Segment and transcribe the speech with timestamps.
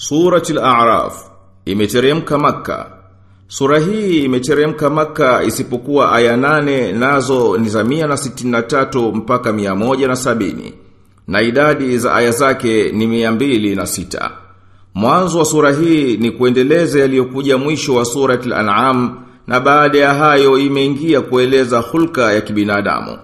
[0.00, 1.14] Suratul A'raf
[1.64, 2.86] imeteremka maka
[3.48, 10.72] Sura hii imeteremka Makka isipokuwa aya nane nazo ni za 163 mpaka 170
[11.28, 14.30] na idadi za aya zake ni 206.
[14.94, 20.58] Mwanzo wa sura hii ni kuendeleza yaliyokuja mwisho wa suratul An'am na baada ya hayo
[20.58, 23.18] imeingia kueleza hulka ya kibinadamu.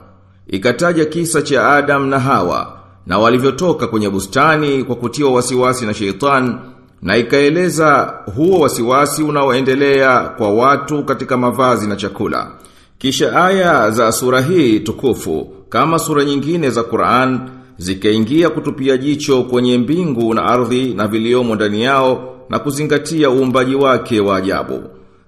[0.46, 2.77] Ikataja kisa cha Adam na Hawa
[3.07, 6.59] na walivyotoka kwenye bustani kwa kutiwa wasiwasi na sheitan
[7.02, 12.50] na ikaeleza huo wasiwasi unaoendelea kwa watu katika mavazi na chakula.
[12.98, 17.41] Kisha aya za sura hii tukufu kama sura nyingine za Qur'an
[17.78, 24.20] zikaingia kutupia jicho kwenye mbingu na ardhi na viliomo ndani yao na kuzingatia uumbaji wake
[24.20, 24.83] wa ajabu.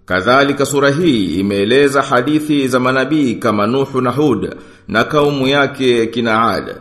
[0.07, 4.55] Kadhalika sura hii imeeleza hadithi za manabii kama Nuhu na Hud
[4.89, 6.77] na kaumu yake kina Ad.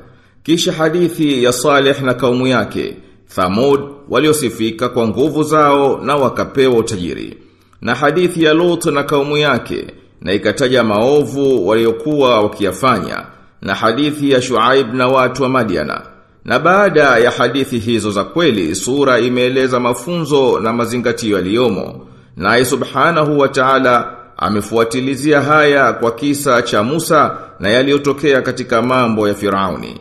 [0.48, 2.96] Kisha hadithi ya Saleh na kaumu yake,
[3.36, 3.80] Thamud
[4.10, 7.38] waliosifika kwa nguvu zao na wakapewa utajiri.
[7.82, 9.88] Na hadithi ya Lut na kaumu yake
[10.22, 13.26] na ikataja maovu waliokuwa wakiyafanya
[13.62, 16.02] na hadithi ya Shuaib na watu wa Madiana.
[16.46, 22.08] Na baada ya hadithi hizo za kweli, sura imeeleza mafunzo na mazingatio yaliyomo.
[22.38, 29.34] Naye subhanahu wa ta'ala amefuatilizia haya kwa kisa cha Musa na yaliyotokea katika mambo ya
[29.34, 30.00] Firauni.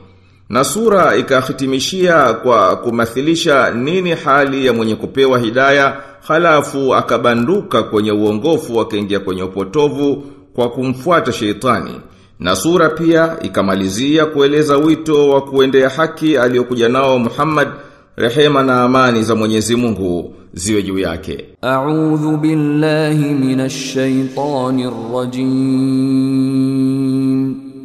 [0.49, 8.81] Na sura ikahitimishia kwa kumathilisha nini hali ya mwenye kupewa hidaya halafu akabanduka kwenye uongofu
[8.81, 10.23] akaingia kwenye upotovu
[10.55, 12.01] kwa kumfuata sheitani.
[12.41, 17.69] Na sura pia ikamalizia kueleza wito wa kuendea haki aliyokuja nao Muhammad
[18.17, 21.45] rehema na amani za Mwenyezi Mungu ziwe juu yake.
[21.63, 26.76] A'udhu billahi minash shaitani rajim.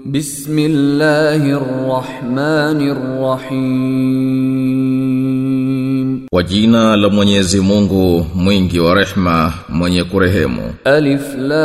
[0.05, 3.61] Bismillahir rahmanir rahim.
[6.31, 10.73] Kwa jina la Mwenyezi Mungu mwingi wa rehma mwenye kurehemu.
[10.85, 11.61] Alif lam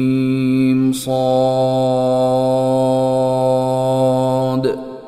[0.00, 1.10] mim sad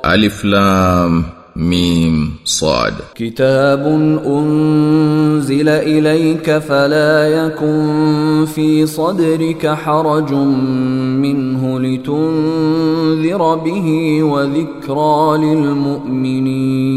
[0.02, 1.24] Alif Lam
[1.56, 2.93] Mim Sad.
[3.15, 3.85] كتاب
[4.25, 15.37] أنزل إليك فلا يكن في صدرك حرج منه لتنذر به وذكرى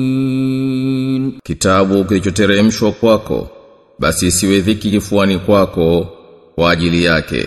[0.00, 3.48] للمؤمنين Kitabu kilichoteremshwa kwako
[3.98, 6.06] basi isiwe dhiki kifuani kwako
[6.54, 7.46] kwa ajili yake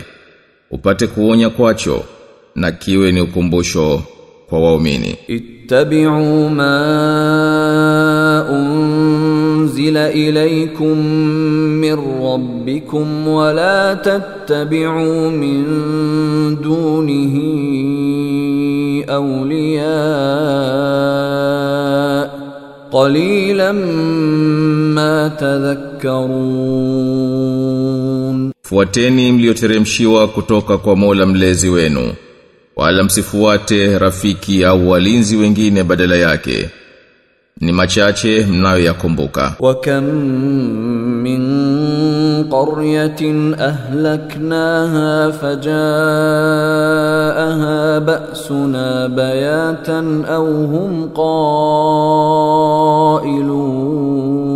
[0.71, 2.03] upate kuonya kwacho
[2.55, 4.01] na kiwe ni ukumbusho
[4.49, 5.15] kwa waumini.
[5.68, 6.80] ittabi'u ma
[8.48, 10.96] unzila ilaykum
[11.82, 15.66] min rabbikum wa la tattabi'u min
[16.64, 17.52] dunihi
[19.18, 20.00] awliya
[22.96, 23.80] qalilan
[24.96, 25.12] ma
[25.42, 32.12] tadhakkarun fuateni mlioteremshiwa kutoka kwa Mola mlezi wenu
[32.78, 36.70] wala msifuate rafiki au walinzi wengine badala yake.
[37.60, 40.04] Ni machache mnayo yakumbuka kam
[41.22, 41.42] min
[42.50, 45.70] qaryatin ahlaknaha fajaaha
[48.00, 51.10] ba'suna bayatan au hum
[53.18, 54.47] qailun.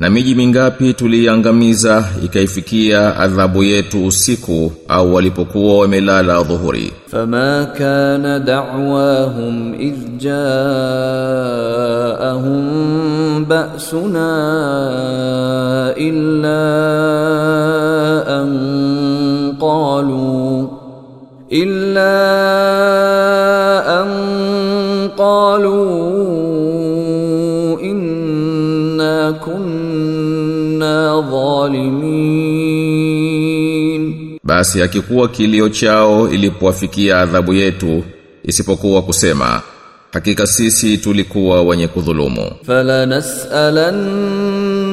[0.00, 6.92] Na miji mingapi tuliangamiza ikaifikia adhabu yetu usiku au walipokuwa wamelala dhuhuri.
[7.06, 10.34] Fama kana da'wahum idh ja'ahum
[13.48, 14.28] ba'suna
[15.96, 16.60] illa
[18.26, 18.48] an
[19.60, 20.68] qalu
[21.48, 21.85] illa
[31.68, 38.04] dhalimin basi akikuwa kilio chao ilipowafikia adhabu yetu
[38.44, 39.62] isipokuwa kusema
[40.12, 42.50] hakika sisi tulikuwa wenye kudhulumu.
[42.66, 43.02] Fala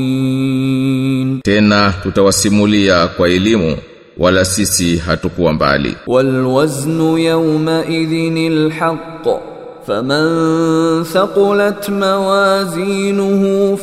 [0.05, 1.39] ghaibin.
[1.43, 3.77] Tena tutawasimulia kwa elimu
[4.17, 5.95] wala sisi hatukuwa mbali.
[6.07, 9.54] Walwaznu yawma idhinil haqq.
[9.86, 10.24] فمن
[11.04, 13.76] ثقلت موازينه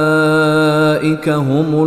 [0.00, 1.82] فأولئك هم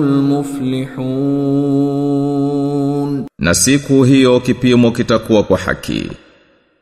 [2.24, 6.12] المفلحون na siku hiyo kipimo kitakuwa kwa haki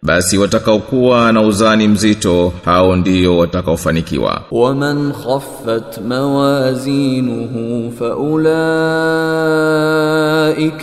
[0.05, 8.45] basi watakaokuwa na uzani mzito hao ndio watakaofanikiwa ومن خفت موازينه فأولئك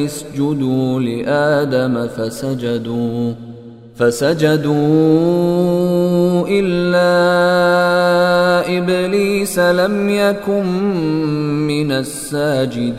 [0.04, 3.36] isjudu li adama fasajadu
[3.96, 4.76] فسجدوا
[6.48, 7.16] إلا
[8.78, 10.66] إبليس لم يكن
[11.68, 12.96] من الساجدين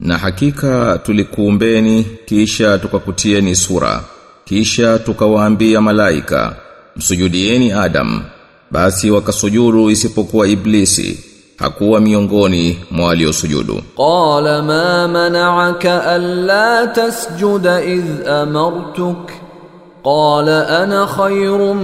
[0.00, 4.04] Na hakika tulikuumbeni kisha tukakutieni sura
[4.44, 6.56] kisha tukawaambia malaika
[6.96, 8.22] msujudieni Adam.
[8.70, 11.24] Basi wakasujuru isipokuwa iblisi
[11.56, 13.82] hakuwa miongoni mwa waliosujudu.
[13.96, 19.30] Qala ma mana'aka alla tasjuda idh amartuk?
[20.04, 21.78] Qala ana khayrun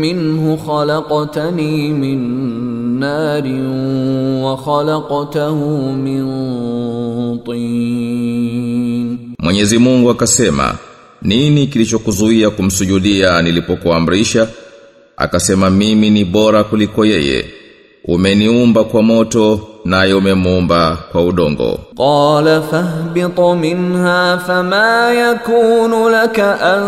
[0.00, 2.20] minhu khalaqtani min
[2.99, 3.43] نار
[4.43, 5.55] وخلقته
[5.91, 6.23] من
[7.45, 10.75] طين Mwenyezi Mungu akasema
[11.21, 14.47] nini kilichokuzuia kumsujudia nilipokuamrisha
[15.17, 17.45] akasema mimi ni bora kuliko yeye
[18.05, 21.78] umeniumba kwa moto naye umemuumba kwa udongo.
[21.96, 26.84] Qala fahbit minha fama yakunu laka an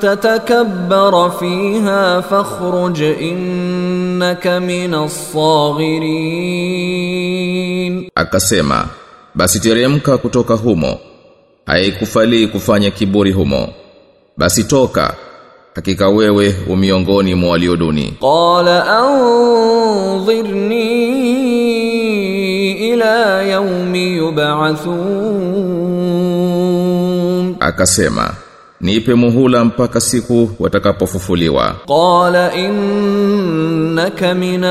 [0.00, 6.56] tatakabbara fiha fakhruj innaka minas saghirin.
[8.14, 8.88] Akasema
[9.34, 10.98] basi teremka kutoka humo
[11.66, 13.68] haikufali kufanya kiburi humo
[14.36, 15.14] basi toka
[15.74, 18.14] hakika wewe umiongoni mwa walioduni.
[18.20, 18.98] Qala
[20.18, 21.35] anzirni
[24.35, 25.91] يوم يبعثون
[27.59, 28.33] akasema
[28.81, 34.63] nipe muhula mpaka siku watakapofufuliwa قال إنك من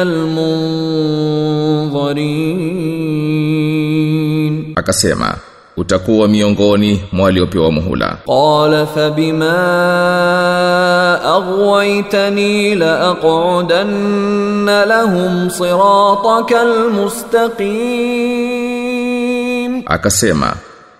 [3.40, 5.34] المنظرين akasema
[5.76, 9.60] utakuwa miongoni mwa waliopewa muhula قال فبما
[11.24, 18.53] أغويتني لأقعدن لهم صراطك المستقيم
[19.85, 20.53] akasema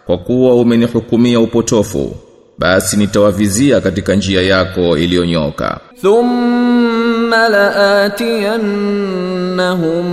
[0.05, 2.15] kwa kuwa umenihukumia upotofu
[2.57, 5.79] basi nitawavizia katika njia yako iliyonyoka.
[6.01, 10.05] Thumma laatiyannahum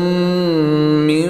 [1.07, 1.29] min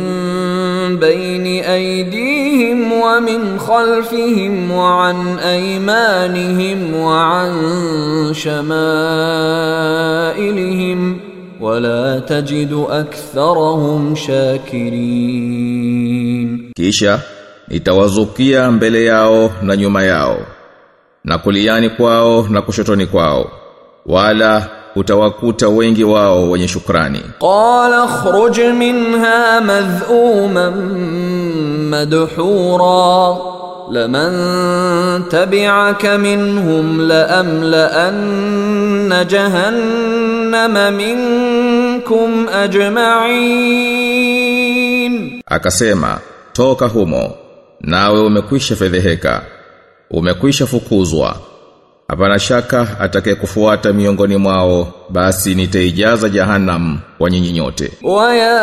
[1.00, 8.34] baini aydihim wa min khalfihim wa an aymanihim wa an
[9.72, 11.31] shamailihim
[11.62, 14.16] wala tajidu aktharahum
[15.22, 15.92] shakirin
[16.76, 17.20] kisha
[17.68, 20.38] nitawazukia mbele yao na nyuma yao
[21.24, 23.50] na kuliani kwao na kushotoni kwao
[24.06, 27.20] wala utawakuta wengi wao wenye shukrani.
[27.40, 30.74] Qala khruj minha madhuman
[31.90, 33.36] madhura
[33.91, 34.31] لمن
[35.29, 37.01] تبعك منهم
[38.07, 38.47] لأملأن
[39.29, 42.47] جهنم منكم
[44.47, 46.19] أجمعين akasema
[46.53, 47.35] toka humo
[47.81, 49.41] nawe umekwisha fedheheka
[50.11, 51.35] umekwisha fukuzwa
[52.11, 58.59] hapana shaka atakayekufuata miongoni mwao basi nitaijaza jahannam kwa nyinyi nyote ويا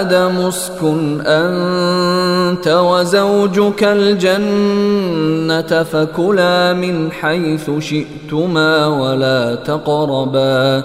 [0.00, 10.82] آدم اسكن أنت وزوجك الجنة فكلا من حيث شئتما ولا تقربا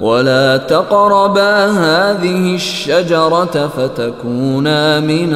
[0.00, 5.34] ولا تقربا هذه الشجرة فتكونا من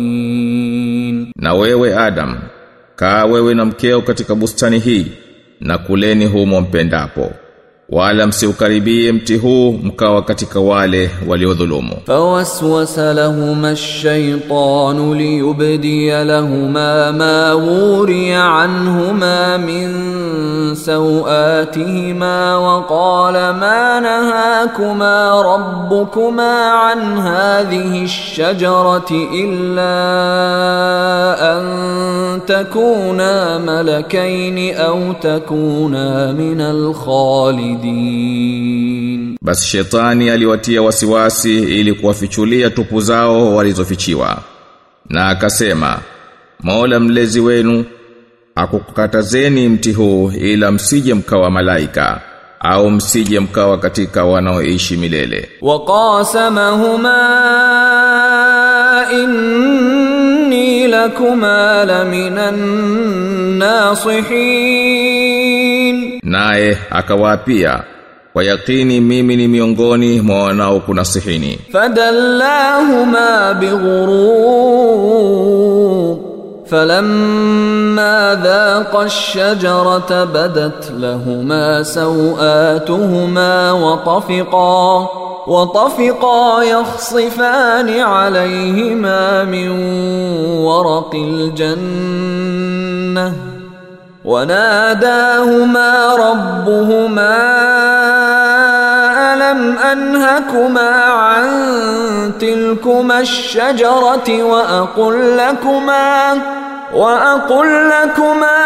[0.00, 2.36] الظالمين Na wewe Adam,
[2.95, 5.11] kaa wewe na mkeo katika bustani hii
[5.61, 7.33] na kuleni humo mpendapo.
[7.92, 11.96] Wala msiukaribie mti huu mkawa katika wale waliodhulumu.
[12.06, 19.90] فوسوس لهما الشيطان ليبدي لهما ما وري عنهما من
[20.74, 29.96] سوآتهما وقال ما نهاكما ربكما عن هذه الشجرة إلا
[31.52, 31.64] أن
[32.46, 36.60] تكونا ملكين أو تكونا من
[37.74, 44.38] الخالدين Basi shetani aliwatia wasiwasi ili kuwafichulia tupu zao walizofichiwa.
[45.08, 45.98] Na akasema,
[46.62, 47.84] Mola mlezi wenu
[48.54, 52.20] akukatazeni mti huu ila msije mkawa malaika
[52.60, 55.48] au msije mkawa katika wanaoishi milele.
[55.62, 57.20] وقاسمهما
[59.12, 62.38] إني لكما لمن
[63.60, 65.23] الناصحين
[66.24, 67.80] Naye akawaapia,
[68.32, 71.58] kwa yakini mimi ni miongoni mwa wanaokunasihini.
[71.72, 75.10] فدلاهما بغرور
[76.70, 85.08] فلما ذاقا الشجرة بدت لهما سوآتهما وطفقا
[85.46, 89.68] وطفقا يخصفان عليهما من
[90.64, 92.40] ورق الجنة
[94.25, 97.37] وناداهما ربهما
[99.33, 101.47] ألم أنهكما عن
[102.39, 106.37] تلكما الشجرة وأقل لكما
[106.93, 108.65] وأقل لكما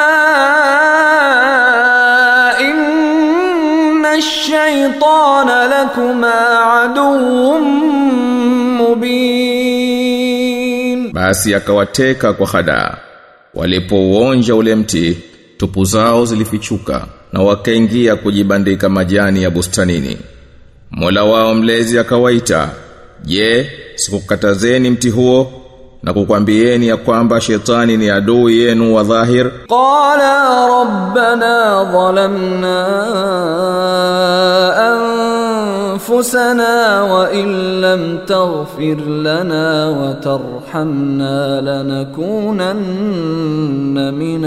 [2.59, 7.57] إن الشيطان لكما عدو
[8.79, 9.89] مبين
[11.13, 12.93] Basi akawateka kwa hadaa.
[13.53, 15.17] Walipouonja ule mti,
[15.59, 20.17] tupu zao zilifichuka na wakaingia kujibandika majani ya bustanini.
[20.91, 22.69] Mola wao mlezi akawaita
[23.23, 25.51] je sikukatazeni mti huo
[26.03, 29.51] na kukwambieni ya kwamba shetani ni adui yenu wa dhahir?
[29.67, 32.85] Qala rabbana dhalamna
[34.87, 35.18] an
[35.88, 38.94] أنفسنا وإن لم تغفر
[39.28, 41.60] لنا وترحمنا
[42.80, 44.44] لنكونن من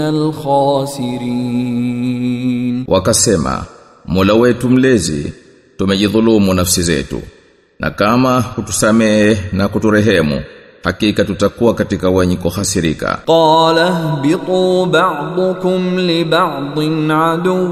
[1.48, 3.64] الخاسرين Wakasema,
[4.06, 5.32] Mola wetu mlezi,
[5.76, 7.22] tumejidhulumu nafsi zetu.
[7.80, 10.42] Na kama hutusamehe na kuturehemu,
[10.84, 13.18] hakika tutakuwa katika wenye kuhasirika.
[13.26, 16.78] قال اهبطوا بعضكم لبعض
[17.10, 17.68] عدو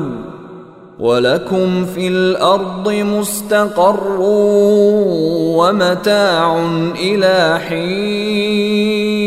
[1.00, 4.16] ولكم في الأرض مستقر
[5.56, 6.56] ومتاع
[7.00, 9.26] إلى حين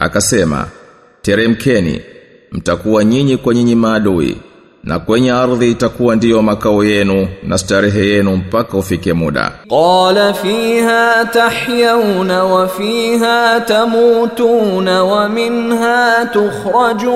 [0.00, 0.64] Akasema,
[1.22, 2.00] teremkeni,
[2.52, 4.36] mtakuwa nyinyi kwa nyinyi maadui,
[4.84, 9.52] na kwenye ardhi itakuwa ndiyo makao yenu na starehe yenu mpaka ufike muda.
[9.70, 17.08] قال فيها تحيون وفيها تموتون ومنها تخرجون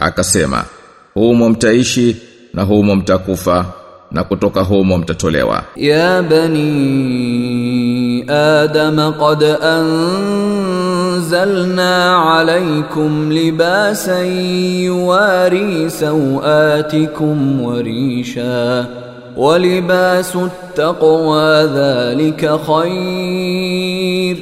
[0.00, 0.64] akasema
[1.14, 2.16] humo mtaishi
[2.54, 3.64] na humo mtakufa
[4.10, 6.70] na kutoka humo mtatolewa ya bani
[8.28, 9.42] adam qad
[11.00, 14.26] anzalna alaykum libasan
[14.84, 18.86] yuwari sawatikum warisha
[19.36, 24.36] walibasu taqwa dhalika khair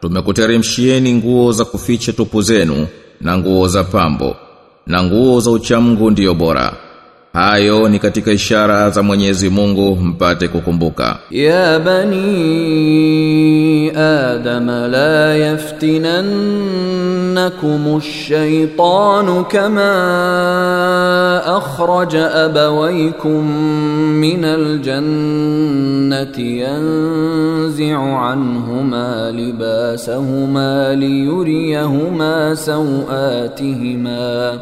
[0.00, 2.86] tumekuteremshieni nguo za kuficha tupu zenu
[3.20, 4.36] na nguo za pambo
[4.86, 6.72] na nguo za uchamgu ndiyo bora.
[7.32, 11.18] Hayo ni katika ishara za Mwenyezi Mungu mpate kukumbuka.
[11.30, 12.20] Ya bani
[13.90, 19.92] Adam la yaftinannakum ash-shaytanu kama
[21.46, 23.46] akhraja abawaykum
[24.20, 25.00] min al-jannati
[26.60, 34.52] yanzi'u anhuma libasahuma liyuriyahuma sawatihima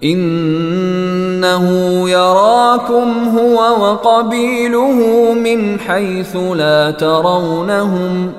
[0.00, 1.68] innahu
[2.08, 8.32] yarakum huwa wa qabiluhu min haythu la tarawnahum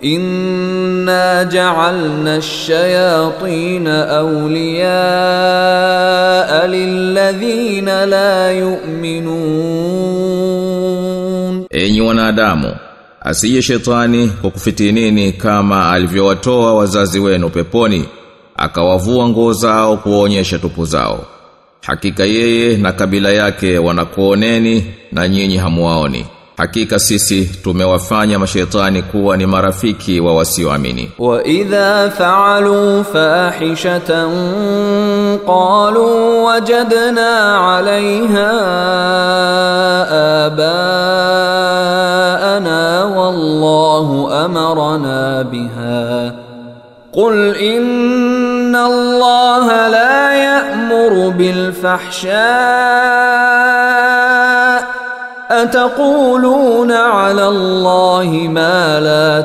[0.00, 4.90] inna ja'alna ash-shayatina awliya'a
[6.66, 10.10] lilladhina la yu'minun
[11.70, 12.74] enyi wanadamu
[13.20, 18.04] asiye shetani kwa kufitinini kama alivyowatoa wazazi wenu peponi?
[18.60, 21.24] akawavua nguo zao kuonyesha tupu zao.
[21.86, 26.26] Hakika yeye na kabila yake wanakuoneni na nyinyi hamuwaoni.
[26.56, 31.10] Hakika sisi tumewafanya mashaitani kuwa ni marafiki wa wasioamini.
[31.18, 34.30] Wa idha faalu fahishatan
[35.46, 38.50] qalu wajadna alaiha
[42.10, 46.32] abaana wallahu amarna biha.
[47.12, 52.46] Qul inna inna allaha la ya'muru bil fahsha
[55.50, 59.42] ataquluna ala allahi ma la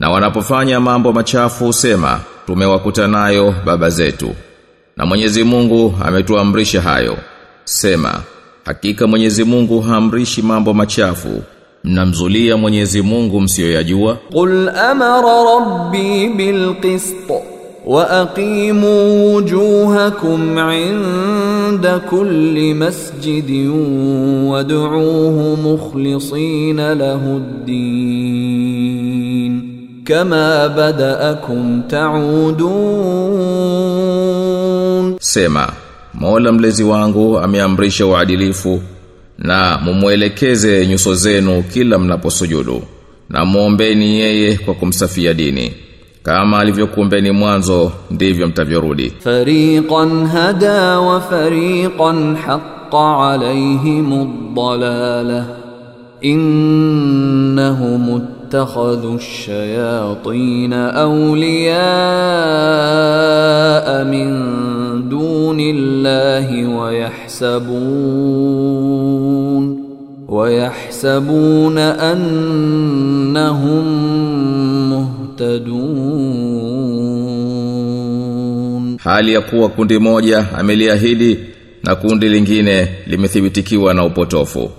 [0.00, 4.34] na wanapofanya mambo machafu usema tumewakuta nayo baba zetu.
[4.96, 7.16] Na Mwenyezi Mungu ametuamrisha hayo.
[7.64, 8.20] Sema
[8.64, 11.42] hakika Mwenyezi Mungu haamrishi mambo machafu
[11.86, 14.18] mnamzulia Mwenyezi Mungu msiyoyajua.
[14.32, 17.30] Qul amara rabbi bilqist
[17.86, 23.70] wa aqimu wujuhakum inda kulli masjidin
[24.48, 28.16] wad'uuhu mukhlisina lahuddin
[30.04, 33.06] kama badaakum ta'udun.
[35.20, 35.72] Sema
[36.14, 38.78] Mola mlezi wangu ameamrisha uadilifu wa
[39.38, 42.82] na mumwelekeze nyuso zenu kila mnaposujudu.
[43.30, 45.72] Na muombeni yeye kwa kumsafia dini.
[46.22, 49.12] Kama alivyokumbeni mwanzo ndivyo mtavyorudi.
[49.24, 55.46] Fariqan hada wa fariqan haqqa alaihimud dalalah.
[57.16, 61.81] Innahumut اتخذوا الشياطين اولياء
[64.03, 64.29] من
[65.09, 66.65] دون الله
[68.51, 69.81] ويحسبون
[70.27, 73.85] ويحسبون انهم
[74.89, 76.21] مهتدون
[79.03, 81.39] Hali ya kuwa kundi moja ameliahidi
[81.83, 84.69] na kundi lingine limethibitikiwa na upotofu.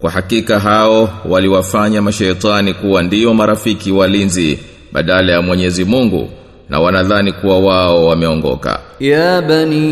[0.00, 4.58] Kwa hakika hao waliwafanya mashaitani kuwa ndio marafiki walinzi
[4.92, 6.28] badala ya Mwenyezi Mungu
[6.68, 8.80] na wanadhani kuwa wao wameongoka.
[9.00, 9.88] Ya bani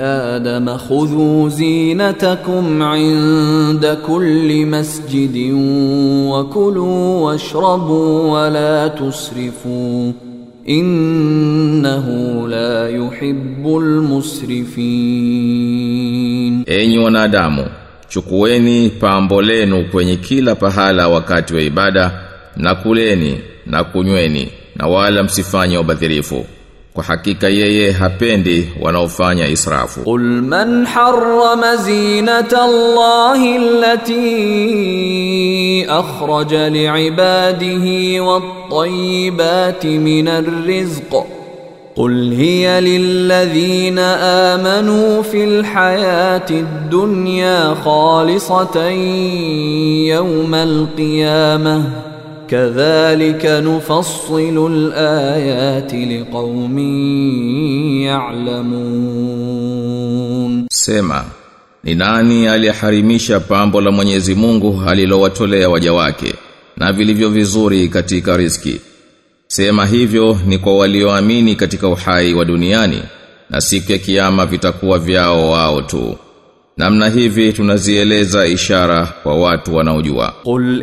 [0.00, 10.14] Adam khudhu zinatakum inda kulli masjidin wa kulu washrabu wa la tusrifu
[10.64, 14.76] innahu la yuhibbul musrifin.
[16.66, 17.64] Enyi wanadamu
[18.08, 22.10] chukueni pambo lenu kwenye kila pahala wakati wa ibada
[22.56, 26.46] na kuleni na kunyweni na wala msifanye ubadhirifu.
[26.94, 30.00] Kwa hakika yeye hapendi wanaofanya israfu.
[30.00, 33.54] Qul man harrama zinata allahi
[34.46, 41.22] allati akhraja liibadihi wat-tayyibati minar rizqi
[41.95, 48.89] قل هي للذين آمنوا في الحياة الدنيا خالصة
[50.07, 51.83] يوم القيامة
[52.49, 56.77] كذلك نفصل الآيات لقوم
[59.31, 61.23] يعلمون Sema,
[61.83, 66.33] ni nani aliyeharimisha pambo la Mwenyezi Mungu alilowatolea waja wake
[66.77, 68.81] na vilivyo vizuri katika riziki?
[69.48, 73.02] Sema hivyo ni kwa walioamini katika uhai wa duniani
[73.50, 76.16] na siku ya kiyama vitakuwa vyao wao tu.
[76.76, 80.34] Namna hivi tunazieleza ishara kwa watu wanaojua.
[80.44, 80.82] قل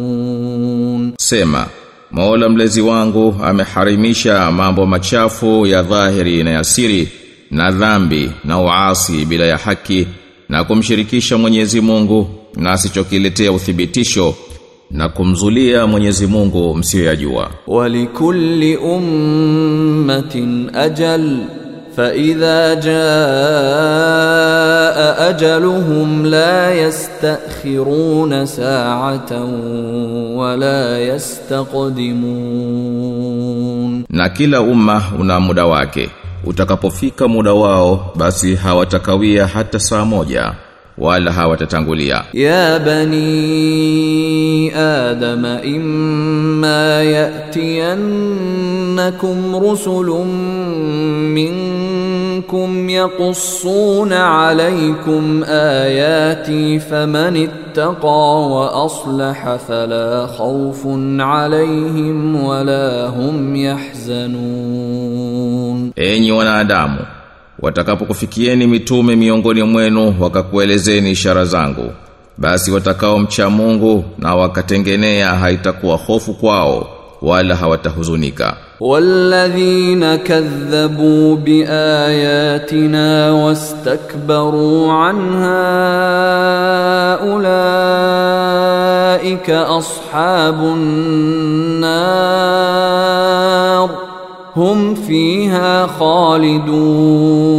[1.21, 1.65] Sema,
[2.11, 7.09] Mola mlezi wangu ameharimisha mambo machafu ya dhahiri na yasiri
[7.51, 10.07] na dhambi na uasi bila ya haki
[10.49, 14.35] na kumshirikisha Mwenyezi Mungu na asichokiletea uthibitisho
[14.91, 17.49] na kumzulia Mwenyezi Mungu msiyoyajua.
[17.67, 21.37] Walikulli ummatin ajal
[21.96, 22.96] فإذا جاء
[25.30, 29.32] أجلهم لا يستأخرون ساعة
[30.36, 30.98] ولا
[32.76, 36.10] يستقدمون Na kila umma una muda wake.
[36.44, 40.52] utakapofika muda wao basi hawatakawia hata saa moja
[41.00, 47.02] wala hawatatangulia يا بني آدم إما
[48.16, 50.06] يأتينكم رسل
[51.36, 60.86] منكم يقصون عليكم آياتي فمن اتقى وأصلح فلا خوف
[61.20, 65.06] عليهم ولا هم يحزنون
[65.96, 66.98] enyi wanadamu
[67.62, 71.92] watakapokufikieni mitume miongoni mwenu wakakuelezeni ishara zangu
[72.38, 76.88] basi watakao mcha Mungu na wakatengenea haitakuwa hofu kwao
[77.22, 85.64] wala hawatahuzunika والذين كذبوا بآياتنا واستكبروا عنها
[88.16, 90.54] أولئك أصحاب
[92.96, 93.90] النار
[94.56, 95.86] هم فيها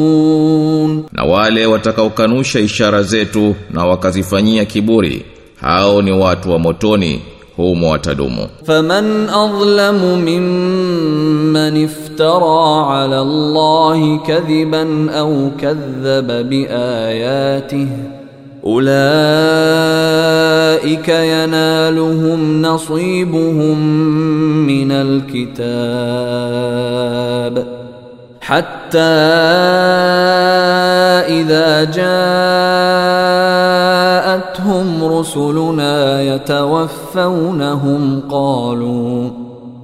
[0.07, 5.25] خالدون na wale watakaokanusha ishara zetu na wakazifanyia kiburi
[5.62, 7.21] hao ni watu wa motoni
[7.57, 17.88] humo watadumu فمن أظلم ممن افترى على الله كذبا أو كذب بآياته
[18.66, 18.92] أولئك
[21.09, 23.79] ينالهم نصيبهم
[24.66, 26.22] من الكتاب
[28.40, 28.98] حتى
[31.29, 32.25] إذا جاءتهم
[35.05, 39.31] رسلنا يتوفونهم قالوا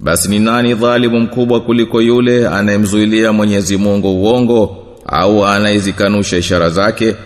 [0.00, 7.16] Basi ni nani dhalimu mkubwa kuliko yule anayemzuilia Mwenyezi Mungu uongo au anayezikanusha ishara zake?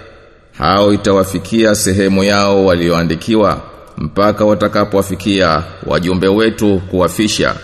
[0.58, 3.60] Hao itawafikia sehemu yao walioandikiwa
[3.98, 7.54] mpaka watakapowafikia wajumbe wetu kuwafisha.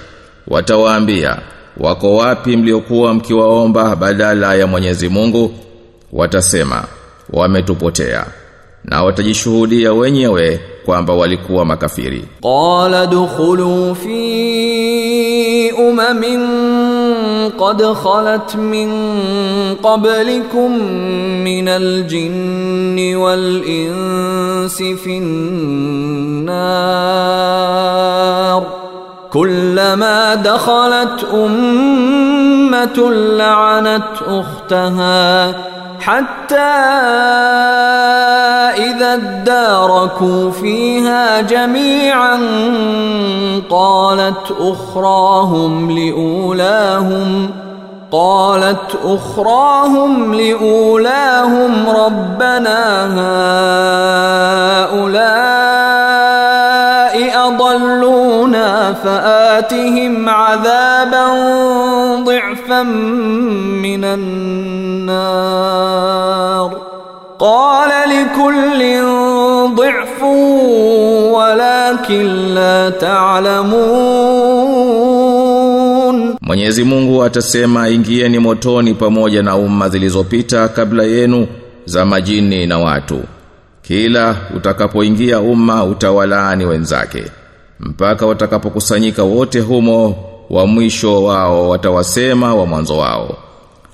[0.49, 1.38] Watawaambia
[1.77, 5.55] wako wapi mliokuwa mkiwaomba badala ya Mwenyezi Mungu?
[6.12, 6.85] Watasema
[7.31, 8.27] wametupotea
[8.90, 16.40] na watajishuhudia wenyewe kwamba walikuwa makafiri qala dukhulu fi umamin
[17.59, 18.90] qad khalat min
[19.83, 20.72] qablikum
[21.42, 25.24] min aljin wal insi fin
[27.61, 28.62] nar
[29.33, 32.98] كلما دخلت أمة
[33.38, 35.55] لعنت أختها
[36.01, 36.57] حتى
[38.77, 42.41] إذا اداركوا فيها جميعا
[43.71, 47.51] قالت أخراهم لأولاهم
[48.13, 53.07] قالت أخراهم لأولاهم ربنا
[54.85, 56.10] هؤلاء
[57.50, 61.26] أضلونا فآتهم عذابا
[62.24, 62.84] ضعفا
[63.84, 64.04] من
[65.15, 66.71] النار
[67.39, 69.02] قال لكل
[69.76, 70.24] ضعف
[71.34, 72.89] ولكن لا
[75.06, 81.48] تعلمون Mwenyezi Mungu atasema ingieni motoni pamoja na umma zilizopita kabla yenu
[81.86, 83.19] za majini na watu.
[83.82, 87.24] Kila utakapoingia umma utawalaani wenzake
[87.81, 90.16] mpaka watakapokusanyika wote humo
[90.51, 93.37] wa mwisho wao watawasema wa mwanzo wao.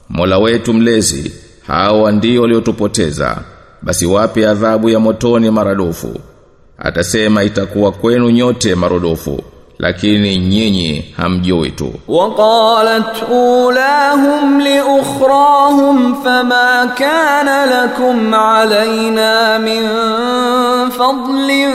[0.08, 1.32] Mola wetu mlezi
[1.66, 3.38] hawa ndio waliotupoteza.
[3.82, 6.20] Basi wape adhabu ya motoni maradufu.
[6.78, 9.42] Atasema itakuwa kwenu nyote marudufu
[9.78, 11.92] lakini nyinyi hamjui tu.
[12.08, 19.82] Waqalat ulahum li ukhrahum fama kana lakum alaina min
[20.90, 21.72] fadlin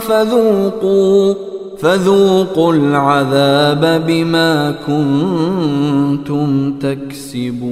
[0.00, 1.36] fadhuqu
[1.82, 7.70] fadhuqu al'adhaba bima kuntum taksibun.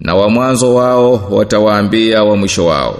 [0.00, 2.96] Na wa mwanzo wao watawaambia wa mwisho wao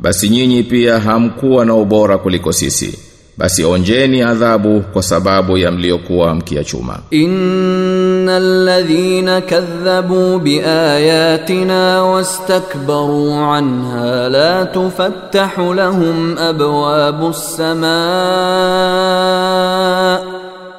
[0.00, 2.98] basi nyinyi pia hamkuwa na ubora kuliko sisi
[3.36, 6.98] basi onjeni adhabu kwa sababu ya mliokuwa mkiachuma.
[7.10, 17.92] Innal ladhina kadhabu biayatina wastakbaru anha la tufattahu lahum abwabus samaa.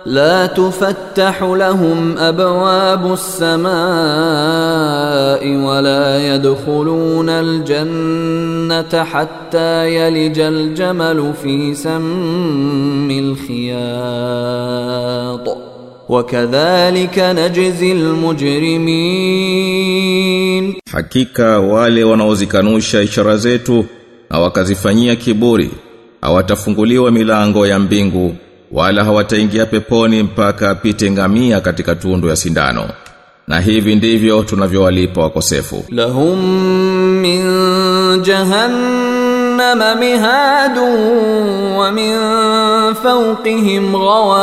[0.06, 3.68] لا تفتح لهم ابواب السماء
[5.56, 13.10] ولا يدخلون الجنه حتى يلج الجمل في سم
[14.28, 15.58] الخياط
[16.08, 17.92] وكذلك نجزي
[19.38, 23.84] المجرمين Hakika wale wanaozikanusha ishara zetu
[24.30, 25.70] na wakazifanyia kiburi
[26.20, 28.34] hawatafunguliwa milango ya mbingu
[28.73, 32.89] wala hawataingia peponi mpaka apite ngamia katika tundu ya sindano.
[33.47, 35.85] Na hivi ndivyo tunavyowalipa wakosefu.
[35.89, 36.39] Lahum
[37.21, 37.41] min
[38.23, 40.99] jahannam mihadun
[41.77, 42.15] wa min
[43.03, 44.41] fawqihim ghawash.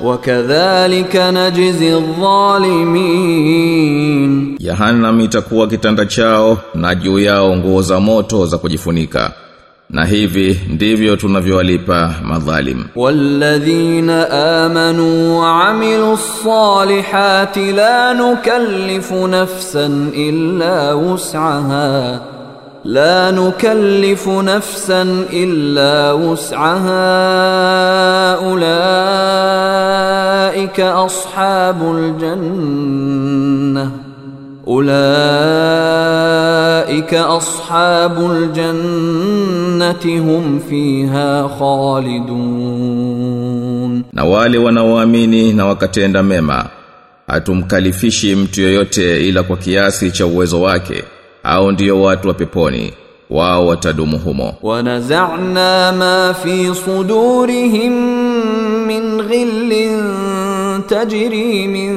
[0.00, 1.90] Wakadhalika najzi
[2.20, 3.50] dhalimin
[4.58, 9.32] jahannam itakuwa kitanda chao na juu yao nguo za moto za kujifunika.
[9.92, 14.30] na hivi ndivyo tunavyowalipa madhalim walladhina
[14.64, 22.20] amanu wa amilus salihati la nukallifu nafsan illa wus'aha
[22.84, 27.04] لا نكلف نفسا الا وسعها
[29.40, 33.90] اولئك اصحاب الجنه
[35.60, 42.94] Ulaika ashabul jannati hum fiha khalidun,
[44.12, 46.66] na wale wanaoamini na wakatenda mema
[47.26, 51.04] hatumkalifishi mtu yoyote ila kwa kiasi cha uwezo wake
[51.42, 52.92] au ndiyo watu wa peponi
[53.30, 54.54] wao watadumu humo.
[54.62, 57.92] Wanazana ma fi sudurihim
[58.86, 60.02] min ghillin
[60.86, 61.96] tajri min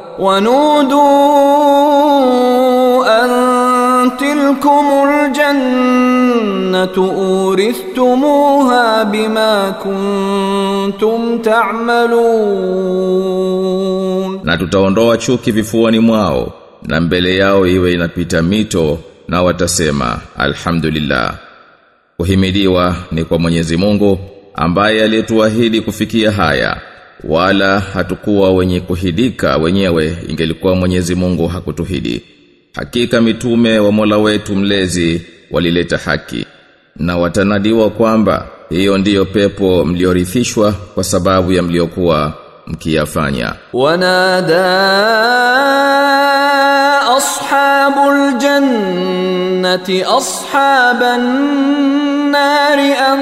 [1.71, 7.03] wanuduu an tilkumul jannatu
[7.47, 11.99] uristumuha bima kuntum ta'malun,
[14.43, 16.53] na tutaondoa chuki vifuani mwao
[16.87, 21.33] na mbele yao iwe inapita mito na watasema alhamdulillah.
[22.17, 24.19] Kuhimidiwa ni kwa Mwenyezi Mungu
[24.55, 26.77] ambaye aliyetuahidi kufikia haya
[27.23, 32.21] wala hatukuwa wenye kuhidika wenyewe ingelikuwa Mwenyezi Mungu hakutuhidi.
[32.75, 36.45] Hakika mitume wa Mola wetu mlezi walileta haki
[36.95, 42.33] na watanadiwa kwamba hiyo ndiyo pepo mliorithishwa kwa sababu ya mliokuwa
[42.67, 43.53] mkiyafanya.
[43.73, 44.67] Wanada
[47.17, 51.21] ashabul jannati ashaban
[52.35, 52.79] النار
[53.13, 53.19] أن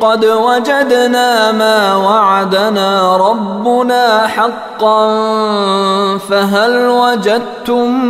[0.00, 5.08] قد وجدنا ما وعدنا ربنا حقا
[6.18, 8.04] فهل وجدتم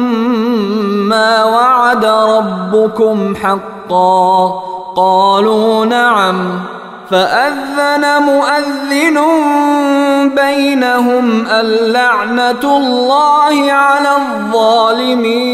[1.09, 4.49] ما وعد ربكم حقا
[4.97, 6.61] قالوا نعم
[7.11, 9.19] فأذن مؤذن
[10.37, 15.51] بينهم اللعنة الله على الظالمين.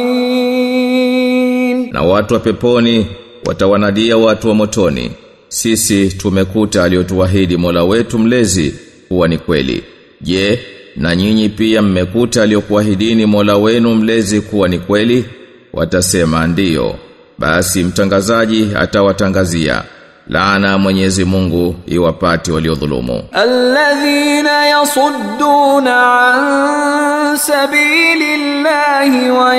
[1.93, 3.07] Na watu wa peponi
[3.47, 5.11] watawanadia watu wa motoni.
[5.49, 8.75] Sisi tumekuta aliyotuahidi Mola wetu mlezi
[9.09, 9.83] kuwa ni kweli.
[10.21, 10.61] Je
[10.97, 15.25] na nyinyi pia mmekuta aliyokuahidini Mola wenu mlezi kuwa ni kweli?
[15.73, 16.97] Watasema ndiyo.
[17.39, 19.83] Basi mtangazaji atawatangazia
[20.29, 23.23] laana Mwenyezi Mungu iwapate waliodhulumu.
[23.33, 29.57] Alladhina yasudduna an sabilillahi wa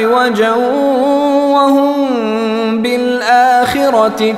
[0.00, 0.58] iwajan
[1.52, 2.80] wa hum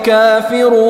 [0.05, 0.83] kafirun,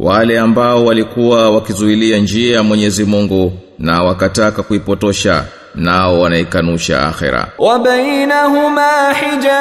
[0.00, 5.44] wale ambao walikuwa wakizuilia njia ya Mwenyezi Mungu na wakataka kuipotosha
[5.76, 9.52] nao wanaikanusha akhira wa bainahuma hijab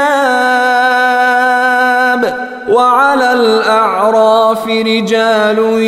[2.76, 5.84] wa ala al-a'raf rijalun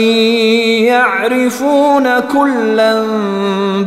[0.92, 3.06] ya'rifuna kullan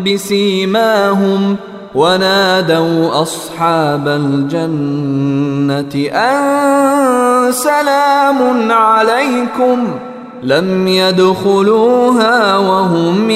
[0.04, 1.56] bisimahum
[1.94, 9.98] ونادوا أصحاب الجنة أن سلام عليكم
[10.43, 13.29] لم يدخلوها وهم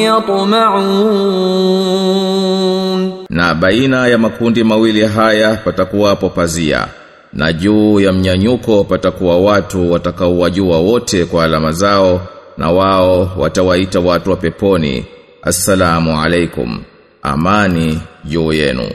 [1.50, 6.88] يطمعون na baina ya makundi mawili haya patakuwapo pazia
[7.34, 12.22] na juu ya mnyanyuko patakuwa watu watakaowajua wote kwa alama zao
[12.58, 15.06] na wao watawaita watu wa peponi
[15.44, 16.82] assalamu alaikum
[17.22, 18.90] amani juu yenu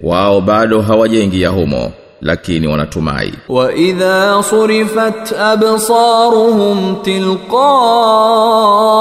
[0.00, 1.92] wao bado hawajaingia humo
[2.22, 6.96] lakini wanatumai وإذا صرفت أبصارهم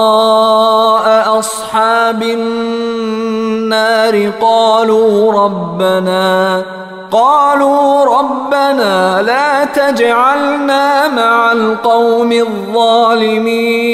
[0.08, 6.66] تلقاء أصحاب النار قالوا ربنا
[7.12, 12.32] قالوا ربنا لا تجعلنا مع القوم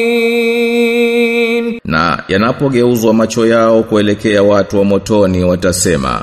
[0.03, 6.21] الظالمين na yanapogeuzwa macho yao kuelekea watu wa motoni watasema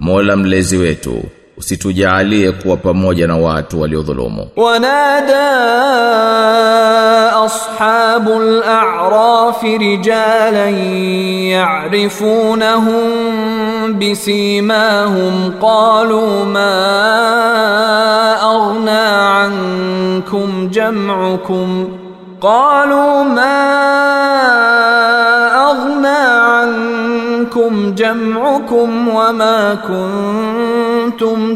[0.00, 1.22] Mola mlezi wetu
[1.57, 4.47] usitujalie kuwa pamoja na watu waliodhulumu.
[4.55, 5.49] Wanada
[7.45, 10.73] ashabul a'raf rijalan
[11.51, 16.73] ya'rifunahum bisimahum qalu ma
[18.41, 21.87] aghna ankum jam'ukum
[22.42, 23.58] قالوا ما
[25.70, 31.54] أغنى عنكم جمعكم وما كنتم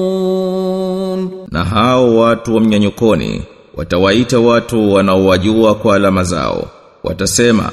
[0.00, 3.42] تستكبرون na hao watu wa mnyanyukoni
[3.76, 6.64] watawaita watu wanaowajua kwa alama zao
[7.04, 7.70] watasema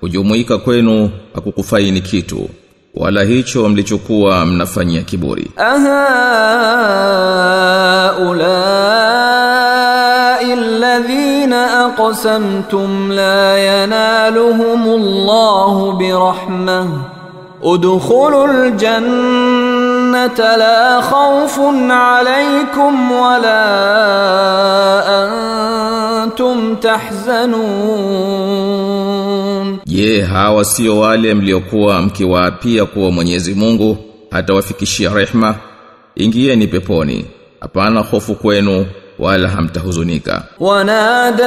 [0.00, 2.48] kujumuika kwenu hakukufaini kitu
[2.94, 5.50] wala hicho mlichokuwa mnafanyia kiburi
[8.30, 9.63] أهؤلاء الذين
[10.39, 16.87] alladhina aqsamtum la yanaluhumullahu birahmah
[17.61, 23.65] udkhulul jannata la khawfun alaykum wala
[26.23, 28.25] antum tahzanun
[29.85, 33.97] Je hawa sio wale mliokuwa mkiwaapia kuwa Mwenyezi Mungu
[34.31, 35.55] atawafikishia rehma?
[36.15, 37.25] Ingieni peponi
[37.59, 38.85] hapana hofu kwenu.
[39.18, 40.42] wala hamtahuzunika.
[40.60, 41.44] ونادى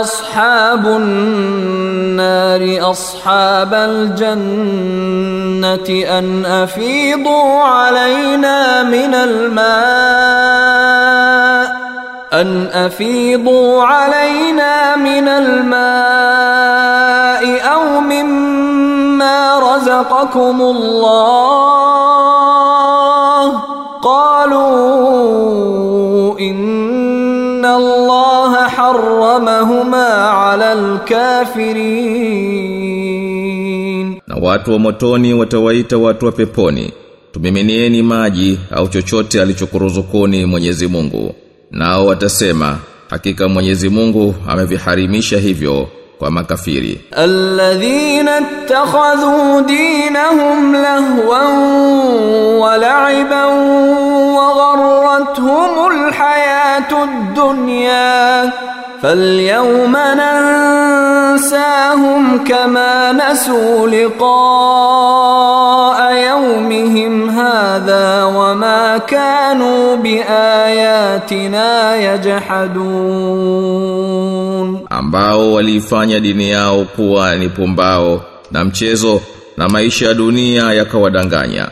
[0.00, 4.68] أصحاب النار أصحاب الجنة
[6.18, 10.64] أن أفيضوا علينا من الماء
[12.32, 16.24] أن أفيضوا علينا من الماء
[17.74, 22.07] أو مما رزقكم الله
[25.04, 30.72] قالوا إن الله حرمهما على
[32.84, 36.92] الكافرين Na watu wa motoni watawaita watu wa peponi.
[37.32, 41.34] Tumiminieni maji au chochote alichokuruzukuni Mwenyezi Mungu.
[41.70, 42.78] Nao watasema
[43.10, 47.00] hakika Mwenyezi Mungu ameviharimisha hivyo kwa makafiri.
[47.18, 51.44] الذين اتخذوا دينهم لهوا
[52.58, 53.44] ولعبا
[54.36, 58.52] وغرتهم الحياة الدنيا
[59.02, 59.96] فاليوم
[61.34, 65.34] ننساهم كما نسوا لقاء
[66.14, 71.94] يومهم هذا وما كانوا بآياتنا
[73.44, 79.20] يجحدون ambao waliifanya dini yao kuwa ni pumbao na mchezo
[79.56, 81.68] na maisha ya dunia yakawadanganya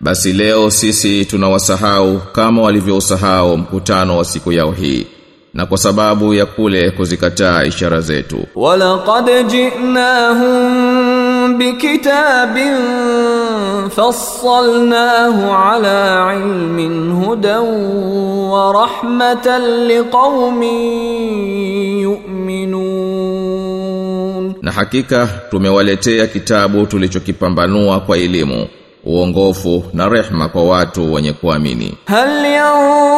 [0.00, 5.06] basi leo sisi tunawasahau kama walivyousahau mkutano wa siku yao hii
[5.53, 8.45] na kwa sababu ya kule kuzikataa ishara zetu.
[8.55, 12.75] Walaqad jinahum bikitabin
[13.89, 17.65] fassalnahu ala ilmin hudan
[18.51, 20.77] wa rahmatan liqaumin
[23.27, 24.53] yu'minun.
[24.61, 28.67] Na hakika tumewaletea kitabu tulichokipambanua kwa elimu
[29.05, 31.97] uongofu na rehma kwa watu wenye kuamini.
[32.05, 33.16] Hal yao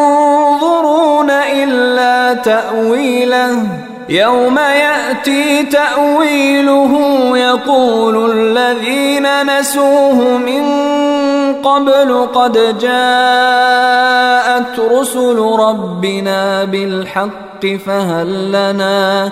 [0.60, 3.68] ينظرون إلا تأويله.
[4.10, 6.94] يوم يأتي تأويله
[7.38, 10.64] يقول الذين نسوه من
[11.64, 19.32] قبل قد جاءت رسل ربنا بالحق فهل لنا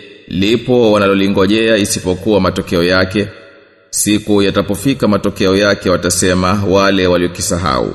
[0.31, 3.27] lipo wanalolingojea isipokuwa matokeo yake?
[3.89, 7.93] Siku yatapofika matokeo yake watasema wale waliokisahau.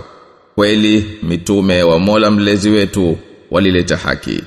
[0.55, 3.18] Kweli mitume wa Mola mlezi wetu
[3.51, 4.41] walileta haki.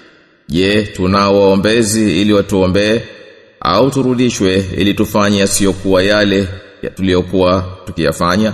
[0.49, 3.01] Je, tunao waombezi ili watuombee
[3.59, 6.47] au turudishwe ili tufanye yasiyokuwa yale
[6.83, 8.53] ya tuliyokuwa tukiyafanya?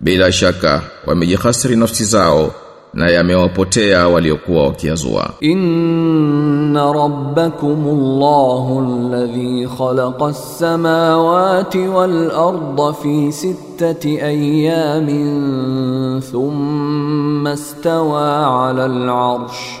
[0.00, 2.54] Bila shaka wamejihasiri nafsi zao
[2.93, 5.29] na yamewapotea waliokuwa wakiazua.
[5.43, 15.07] إن ربكم الله الذي خلق السماوات والأرض في ستة أيام
[16.19, 19.80] ثم استوى على العرش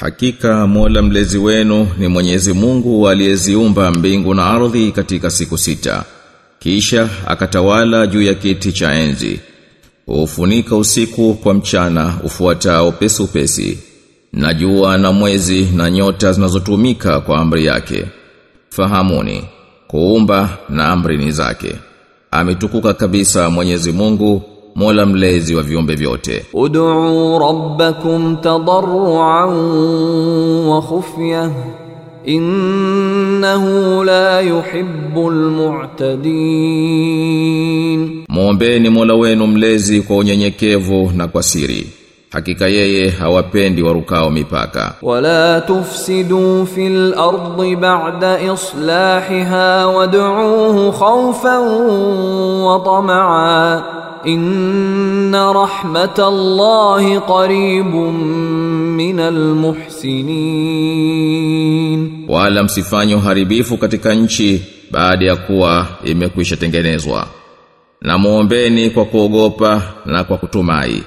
[0.00, 6.04] Hakika Mola mlezi wenu ni Mwenyezi Mungu aliyeziumba mbingu na ardhi katika siku sita.
[6.58, 9.40] Kisha akatawala juu ya kiti cha enzi.
[10.06, 13.78] Ufunika usiku kwa mchana ufuatao pesi upesi.
[14.32, 18.04] Na jua na mwezi na nyota zinazotumika kwa amri yake.
[18.70, 19.44] Fahamuni,
[19.86, 21.74] kuumba na amri ni zake.
[22.30, 24.42] Ametukuka kabisa Mwenyezi Mungu,
[24.78, 26.44] Mola mlezi wa viumbe vyote.
[26.54, 29.50] uduu rabbakum tadarruan
[30.68, 31.50] wa khufyah
[32.24, 35.34] innahu la yuhibbul
[36.58, 41.86] lmutadin mwombeni Mola wenu mlezi kwa unyenyekevu na kwa siri.
[42.30, 44.94] Hakika yeye hawapendi warukao mipaka.
[45.02, 51.62] Wala tufsidu fi ardi ba'da islahiha wad'uhu khawfan
[52.62, 58.14] wa tama'a inna rahmatallahi qaribun
[58.96, 59.54] minal
[61.28, 67.26] muhsinin wala msifanye uharibifu katika nchi baada ya kuwa imekwisha tengenezwa.
[68.00, 71.02] Na muombeni kwa kuogopa na kwa kutumai.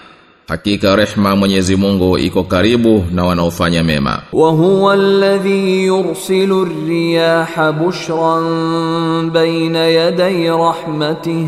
[0.48, 4.22] Hakika rehma Mwenyezi Mungu iko karibu na wanaofanya mema.
[4.34, 11.48] Wa huwa alladhi yursilu ar-riyaha bushran bayna yaday rahmatihi.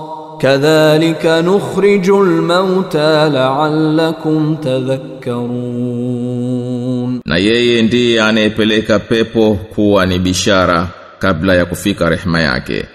[0.41, 10.87] kadhalika nukhrijul mauta la'allakum tadhakkarun, na yeye ndiye anayepeleka pepo kuwa ni bishara
[11.19, 12.85] kabla ya kufika rehema yake.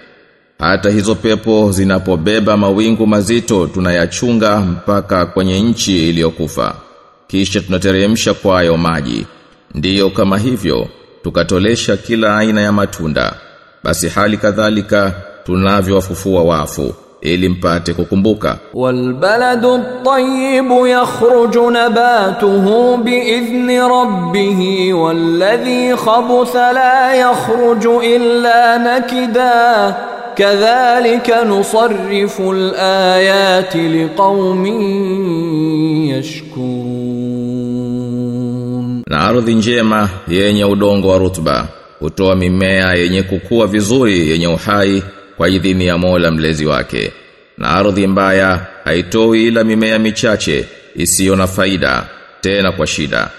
[0.59, 6.75] Hata hizo pepo zinapobeba mawingu mazito tunayachunga mpaka kwenye nchi iliyokufa.
[7.27, 9.25] Kisha tunateremsha kwayo maji.
[9.75, 10.87] Ndiyo kama hivyo
[11.23, 13.33] tukatolesha kila aina ya matunda.
[13.83, 15.13] Basi hali kadhalika
[15.45, 18.57] tunavyowafufua wafu ili mpate kukumbuka.
[18.73, 24.59] Walbaladu at-tayyibu yakhruju nabatuhu biidhni rabbih
[25.01, 29.95] walladhi khabutha la yakhruju illa nakida
[30.37, 34.77] kadhalika nusarrifu al-ayati liqaumin
[36.07, 39.03] yashkurun.
[39.07, 41.67] Na ardhi njema yenye udongo wa rutba
[41.99, 45.03] hutoa mimea yenye kukua vizuri yenye uhai
[45.37, 47.11] kwa idhini ya Mola mlezi wake
[47.57, 52.05] na ardhi mbaya haitoi ila mimea michache isiyo na faida
[52.41, 53.29] tena kwa shida.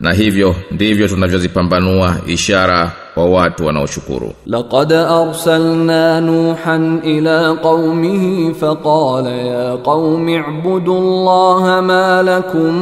[0.00, 4.32] Na hivyo ndivyo tunavyozipambanua ishara kwa watu wanaoshukuru.
[4.46, 12.74] Laqad arsalna nuhan ila qaumihi faqala ya qaumi ibudu allaha ma lakum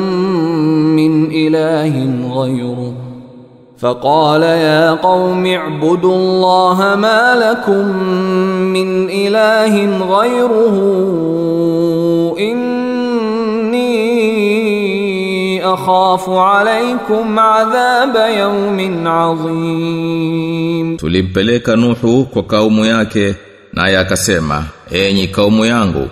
[0.94, 3.11] min ilahin ghayruhu
[3.81, 7.85] فقال يا قوم اعبدوا الله ما لكم
[8.73, 9.73] من إله
[10.17, 10.75] غيره
[14.47, 23.35] إني أخاف عليكم عذاب يوم عظيم Tulimpeleka Nuhu kwa kaumu yake
[23.73, 26.07] naye akasema, "Enyi kaumu yangu,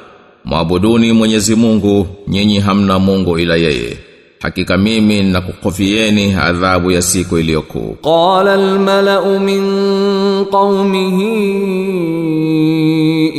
[0.46, 3.98] mwabuduni Mwenyezi Mungu, nyinyi hamna Mungu ila yeye.
[4.43, 7.97] hakika mimi nakukofieni adhabu ya siku iliyokuu.
[8.03, 9.63] Qala almalau min
[10.51, 11.35] qaumihi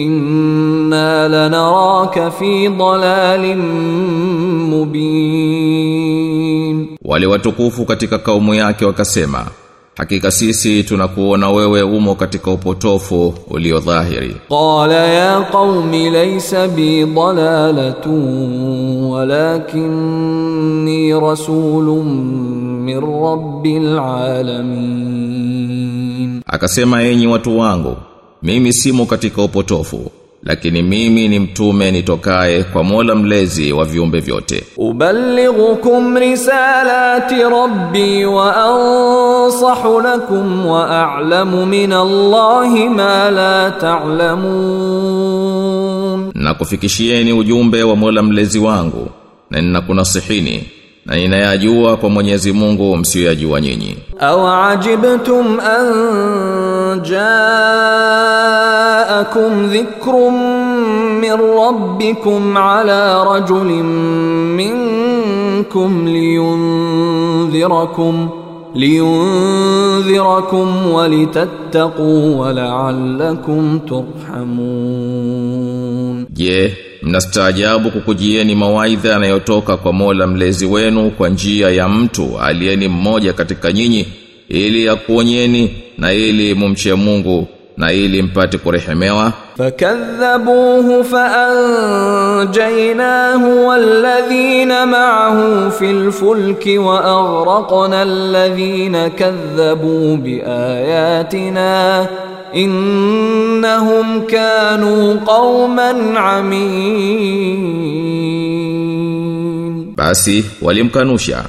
[0.04, 3.62] inna lanaraka fi dalalin
[4.70, 6.88] mubin.
[7.06, 9.46] Wale watukufu katika kaumu yake wakasema
[9.98, 14.36] hakika sisi tunakuona wewe umo katika upotofu ulio dhahiri.
[14.50, 19.04] Qala ya qaumi laysa bi dalalatun
[19.82, 22.06] walakinni rasulun
[22.86, 24.00] min rabbil
[25.12, 26.42] alamin.
[26.46, 27.96] Akasema enyi watu wangu
[28.44, 30.12] mimi simo katika upotofu
[30.44, 34.64] lakini mimi ni mtume nitokaye kwa Mola mlezi wa viumbe vyote.
[34.78, 43.72] Ubalighukum risalati rabbi wa ansahu lakum wa a'lamu min Allahi ma la
[45.02, 49.10] ta'lamun, na kufikishieni ujumbe wa Mola mlezi wangu
[49.50, 50.64] na ninakunasihini
[51.07, 57.03] na ninayajua kwa Mwenyezi Mungu msiyoyajua nyinyi أو عجبتم أن
[59.17, 60.31] جاءكم ذكر
[61.21, 63.67] من ربكم على رجل
[64.57, 66.09] منكم
[67.47, 68.29] لينذركم
[69.67, 75.27] لينذركم ولتتقوا ولعلكم ترحمون
[76.37, 76.71] Je,
[77.02, 83.72] mnastaajabu kukujieni mawaidha yanayotoka kwa Mola mlezi wenu kwa njia ya mtu aliyeni mmoja katika
[83.72, 84.08] nyinyi
[84.50, 87.48] ili akuonyeni na ili mumche Mungu
[87.78, 89.34] na ili mpate kurehemewa.
[89.58, 102.08] Fakadhabuhu faanjaynahu walladhina ma'ahu fi fulki wa aghraqna alladhina kadhabu biayatina
[102.54, 106.18] innahum kanu qauman
[108.62, 111.44] amin, basi walimkanusha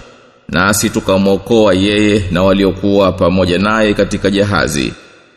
[0.49, 4.93] nasi tukamwokoa yeye na waliokuwa pamoja naye katika jahazi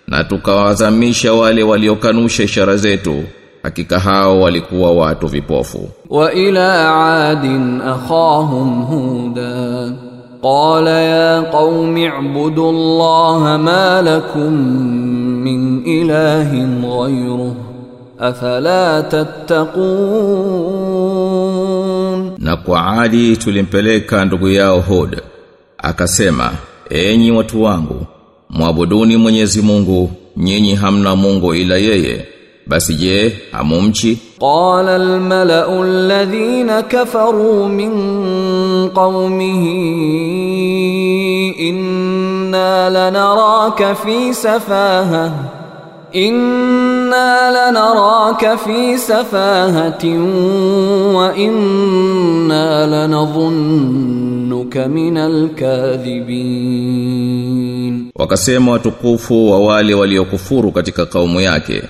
[0.08, 3.24] na tukawazamisha wale waliokanusha ishara zetu
[3.64, 5.90] hakika hao walikuwa watu vipofu.
[6.10, 6.96] Wa ila
[7.30, 9.92] adin akhahum huda
[10.42, 17.54] qala ya qaumi ibudu allaha ma lakum min ilahin ghayruh
[18.20, 19.86] afala tattaqun.
[22.46, 25.22] Na kwa ali tulimpeleka ndugu yao hud
[25.78, 26.52] akasema
[26.90, 28.06] enyi watu wangu
[28.50, 32.28] mwabuduni Mwenyezi Mungu nyinyi hamna Mungu ila yeye
[32.68, 37.92] basi je hamumchi qala almalau alladhina kafaru min
[38.90, 39.78] qaumihi
[41.70, 45.32] inna lanaraka fi safaha
[46.16, 50.22] inna lanaraka fi safahatin
[51.16, 58.12] wa inna lanadhunnuka minal kadhibin.
[58.16, 61.84] Wakasema watukufu wa wale waliokufuru katika kaumu yake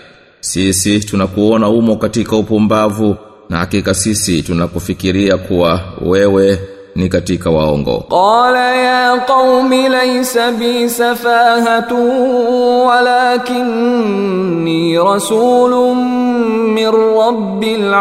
[0.45, 3.15] sisi tunakuona umo katika upumbavu
[3.49, 6.59] na hakika sisi tunakufikiria kuwa wewe
[6.95, 8.05] ni katika waongo.
[8.09, 11.97] Qala ya qaumi laysa bi safahatu
[13.65, 14.23] walakinni
[15.03, 15.97] rasulun
[16.73, 17.93] min rabbil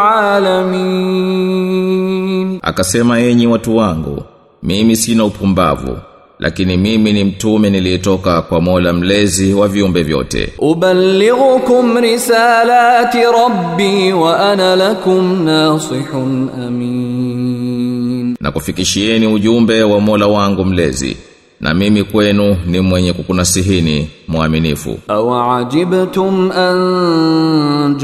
[1.12, 2.59] alamin.
[2.62, 4.22] Akasema enyi watu wangu
[4.62, 5.99] mimi sina upumbavu
[6.45, 10.53] lakini mimi ni mtume niliyetoka kwa Mola mlezi wa viumbe vyote.
[10.59, 21.16] Ubalighukum risalati rabbi wa ana lakum nasihun amin, na kufikishieni ujumbe wa Mola wangu mlezi
[21.61, 24.99] na mimi kwenu ni mwenye kukunasihini mwaminifu.
[25.09, 27.97] Awajibtum an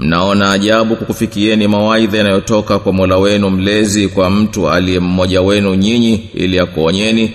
[0.00, 6.30] Mnaona ajabu kukufikieni mawaidha yanayotoka kwa Mola wenu mlezi kwa mtu aliye mmoja wenu nyinyi
[6.34, 7.34] ili akuonyeni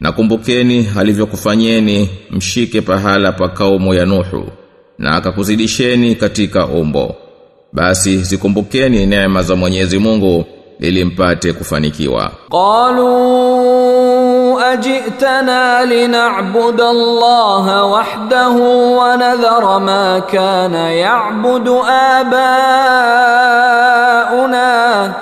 [0.00, 4.46] nakumbukeni alivyokufanyeni mshike pahala pa kaumu ya Nuhu
[4.98, 7.16] na akakuzidisheni katika umbo.
[7.72, 10.44] Basi zikumbukeni neema za Mwenyezi Mungu
[10.80, 12.32] ili mpate kufanikiwa.
[12.50, 13.63] Qalu
[14.73, 18.49] أجئتنا لنعبد الله وحده
[18.99, 21.67] ونذر ما كان يعبد
[23.79, 25.13] آباؤنا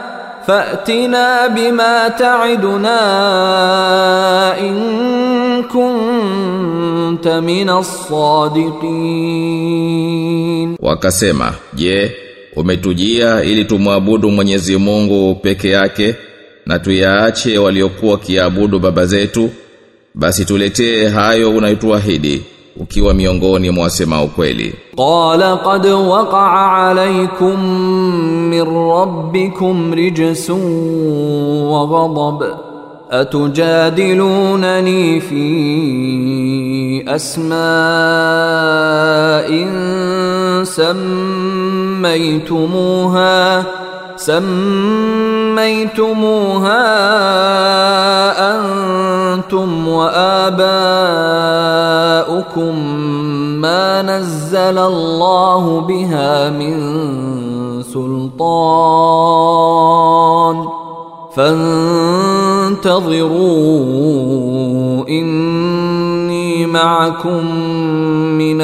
[0.48, 3.00] فأتنا بما تعدنا
[4.60, 7.70] إن كنت من
[9.48, 12.12] الصادقين wakasema je
[12.56, 16.16] umetujia ili tumwabudu Mwenyezi Mungu peke yake
[16.67, 19.51] na tuyaache waliokuwa kiabudu baba zetu
[20.15, 22.43] basi tuletee hayo unayotuahidi
[22.77, 24.75] ukiwa miongoni mwa wasema ukweli.
[24.97, 27.61] Qala qad waqa'a alaykum
[28.51, 30.63] min rabbikum rijsun
[31.73, 32.43] wa ghadab
[33.11, 37.53] atujadilunani fi asma'in
[40.65, 43.65] sammaytumuha
[45.53, 46.83] سميتموها
[48.55, 50.63] أنتم وآباؤكم
[53.61, 56.77] ما نزل الله بها من
[57.83, 59.63] سلطان
[63.73, 67.47] فانتظروا إني معكم
[68.39, 68.61] من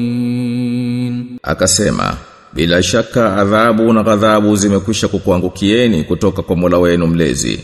[0.00, 7.60] المنتظرين akasema Bila shaka adhabu na ghadhabu zimekwisha kukuangukieni kutoka kwa mula wenu mlezi.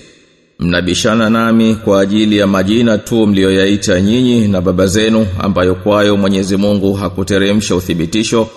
[0.59, 6.57] Mnabishana nami kwa ajili ya majina tu mliyoyaita nyinyi na baba zenu ambayo kwayo Mwenyezi
[6.57, 8.49] Mungu hakuteremsha uthibitisho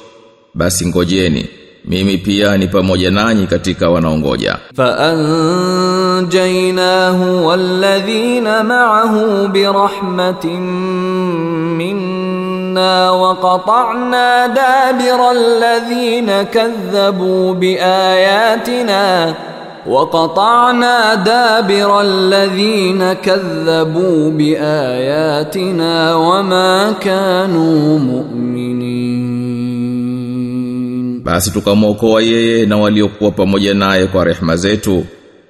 [0.53, 1.45] basi ngojeni
[1.85, 4.97] mimi pia ni pamoja nanyi katika wanaongoja fa
[6.17, 7.25] anjaynahu
[8.63, 10.61] ma'ahu birahmatin
[11.77, 12.18] min
[12.79, 19.35] inna wa qata'na dabira alladhina kadhabu biayatina
[19.85, 26.43] wa qata'na dabira alladhina kadhabu biayatina wa
[31.23, 35.05] basi tukamwokoa yeye na waliokuwa pamoja naye kwa rehma zetu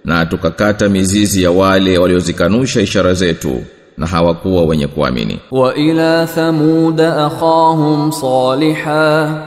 [0.06, 3.64] na tukakata mizizi ya wale waliozikanusha ishara zetu.
[4.00, 5.38] Na hawakuwa wenye kuamini.
[5.52, 9.42] وإلى ثمود أخاهم صالحا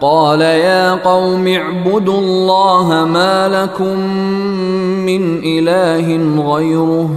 [0.00, 3.98] قال يا قوم اعبدوا الله ما لكم
[5.06, 6.06] من إله
[6.54, 7.10] غيره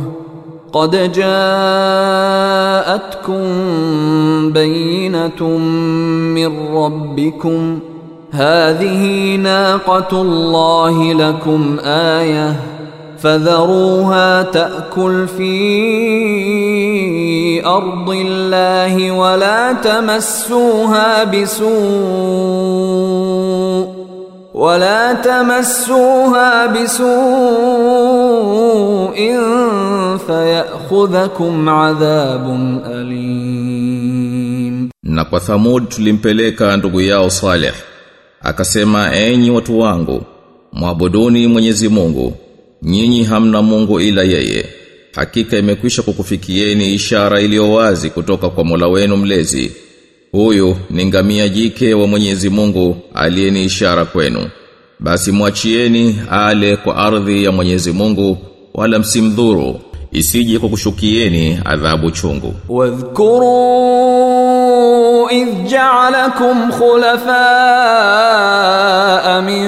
[0.73, 1.81] قد جاءتكم
[4.53, 5.43] بينة
[6.37, 7.79] من ربكم
[8.31, 12.55] هذه ناقة الله لكم آية
[13.20, 15.56] فذروها تأكل في
[17.66, 21.66] أرض الله ولا تمسوها بسوء
[24.54, 27.06] ولا تمسوها بسوء
[30.26, 32.46] فيأخذكم عذاب
[32.86, 33.76] أليم
[35.02, 37.74] na kwa Thamud tulimpeleka ndugu yao Saleh
[38.42, 40.22] akasema enyi watu wangu
[40.72, 42.32] mwabuduni Mwenyezi Mungu
[42.81, 44.65] nyinyi hamna Mungu ila yeye.
[45.15, 49.71] Hakika imekwisha kukufikieni ishara iliyo wazi kutoka kwa Mola wenu mlezi.
[50.31, 54.49] Huyu ni ngamia jike wa Mwenyezi Mungu aliyeni ishara kwenu.
[54.99, 58.37] Basi mwachieni ale kwa ardhi ya Mwenyezi Mungu
[58.73, 59.79] wala msimdhuru.
[60.11, 62.53] Isije kukushukieni adhabu chungu.
[62.69, 63.51] Wadhkuru
[65.31, 67.41] idh ja'alakum khulafa
[69.45, 69.67] min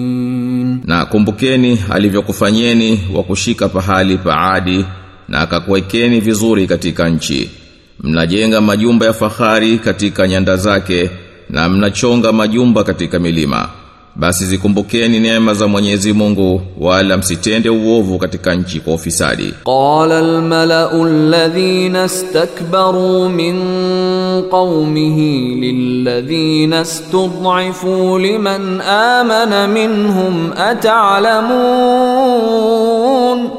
[0.85, 4.85] Na kumbukeni alivyokufanyeni wa kushika pahali pa adi
[5.27, 7.49] na akakuwekeni vizuri katika nchi.
[7.99, 11.09] Mnajenga majumba ya fahari katika nyanda zake
[11.49, 13.69] na mnachonga majumba katika milima
[14.16, 21.02] basi zikumbukeni neema za Mwenyezi Mungu wala msitende uovu katika nchi kwa ufisadi قال الملأ
[21.02, 23.56] الذين استكبروا من
[24.50, 25.18] قومه
[25.60, 30.52] للذين استضعفوا لمن آمن منهم
[32.56, 33.50] أتعلمون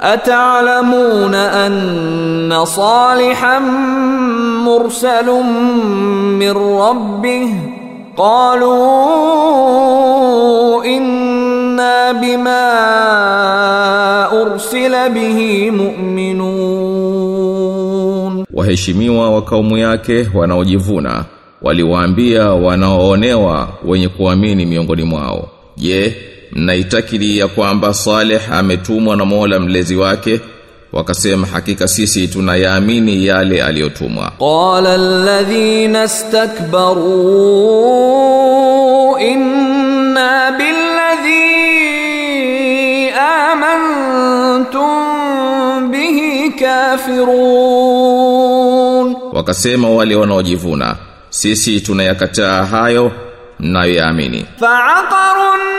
[0.00, 3.58] أتعلمون أن صالحا
[4.64, 5.26] مرسل
[6.38, 7.71] من ربه
[8.17, 8.73] qalu
[10.85, 12.63] inna bima
[14.41, 16.43] ursila bihi mu'minun
[18.53, 21.25] waheshimiwa wa kaumu yake wanaojivuna
[21.61, 25.49] waliwaambia wanaoonewa wenye kuamini miongoni mwao.
[25.77, 26.15] Je
[26.51, 30.39] mnaitakili ya kwamba Saleh ametumwa na Mola mlezi wake?
[30.93, 34.31] wakasema hakika sisi tunayaamini yale aliyotumwa.
[34.39, 37.03] Qala alladhina istakbaru
[39.19, 41.43] inna billadhi
[44.51, 44.93] amantum
[45.91, 47.33] bihi kafirun.
[49.33, 50.95] Wakasema wale wanaojivuna
[51.29, 53.11] sisi tunayakataa hayo
[53.59, 54.45] mnayoyaamini.
[54.59, 55.72] Fa'aqarun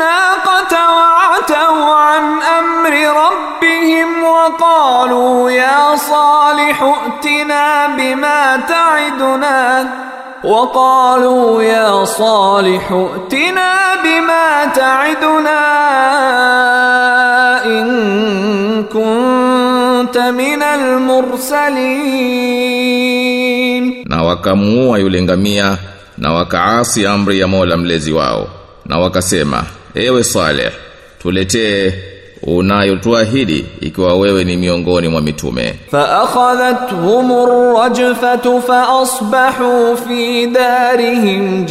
[0.00, 2.92] الناقة وعتوا عن أمر
[3.24, 9.88] ربهم وقالوا يا صالح ائتنا بما تعدنا
[10.44, 13.72] وقالوا يا صالح ائتنا
[14.04, 15.64] بما تعدنا
[17.64, 17.88] إن
[18.84, 20.62] كنت من
[22.66, 25.76] المرسلين Na wakamuua yule ngamia
[26.18, 28.46] na wakaasi amri ya Mola mlezi wao.
[28.86, 29.62] Na wakasema,
[29.96, 30.72] ewe Saleh
[31.22, 31.92] tuletee
[32.42, 35.74] unayotuahidi ikiwa wewe ni miongoni mwa mitume.
[35.90, 41.64] Fa akhadhathumur rajfatu fa asbahu fi darihim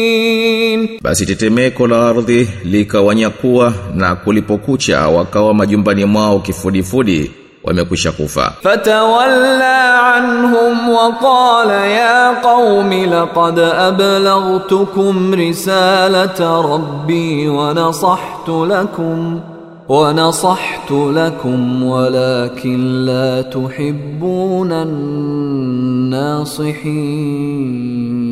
[0.00, 0.88] jathimin.
[1.02, 7.30] Basi tetemeko la ardhi likawanyakua na kulipokucha wakawa majumbani mwao kifudifudi
[7.64, 8.52] wamekwisha kufa.
[8.62, 19.40] Fatawalla anhum wa qala ya qaumi laqad ablaghtukum risalata rabbi wa nasahtu lakum
[19.88, 24.84] wa nasahtu lakum walakin la tuhibbuna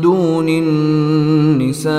[0.00, 0.60] duni
[1.58, 1.96] nisa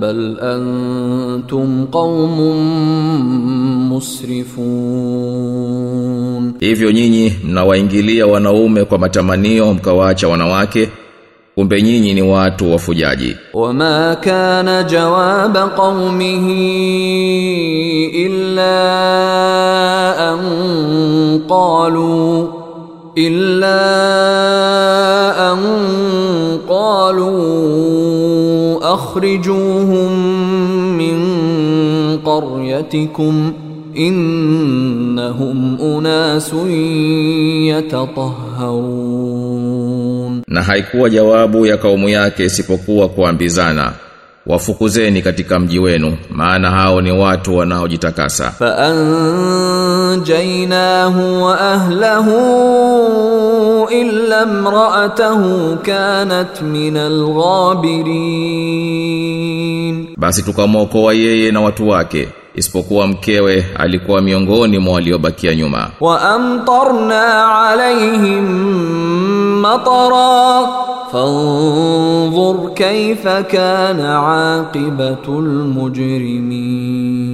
[0.00, 2.58] bal antum qaumun
[5.18, 6.52] musrifun.
[6.60, 10.88] Hivyo nyinyi mnawaingilia wanaume kwa matamanio mkawaacha wanawake.
[11.57, 13.35] kumbe nyinyi ni watu wafujaji.
[13.53, 16.47] وما كان جواب قومه
[18.25, 18.79] إلا
[20.33, 20.39] أن
[21.49, 22.47] قالوا
[23.17, 23.83] إلا
[25.53, 25.59] أن
[26.69, 27.43] قالوا
[28.93, 30.11] أخرجوهم
[30.97, 31.17] من
[32.25, 33.53] قريتكم
[33.97, 36.53] إنهم أناس
[37.69, 39.36] يتطهرون
[40.46, 43.92] na haikuwa jawabu ya kaumu yake isipokuwa kuambizana
[44.46, 48.50] wafukuzeni katika mji wenu maana hao ni watu wanaojitakasa.
[48.50, 48.78] Fa
[50.08, 52.30] anjaynahu wa ahlihi
[54.00, 56.96] illa imra'atahu kanat min
[58.78, 62.28] alghabirin basi tukamwokoa yeye na watu wake
[62.58, 65.90] isipokuwa mkewe alikuwa miongoni mwa waliobakia nyuma.
[66.00, 68.44] Wa amtarna alaihim
[69.60, 70.68] matara
[71.12, 74.26] fanzur kaifa kana
[74.58, 75.48] aqibatul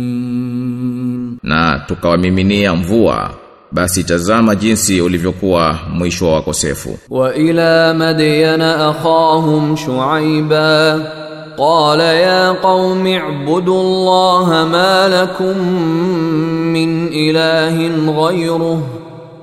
[0.04, 1.38] mujrimin.
[1.42, 3.30] Na tukawamiminia mvua
[3.72, 6.98] basi tazama jinsi ulivyokuwa mwisho wa wakosefu.
[7.10, 11.00] Wa ila madyana akhahum shuaiba
[11.58, 15.58] قال يا قوم اعبدوا الله ما لكم
[16.72, 17.76] من إله
[18.26, 18.82] غيره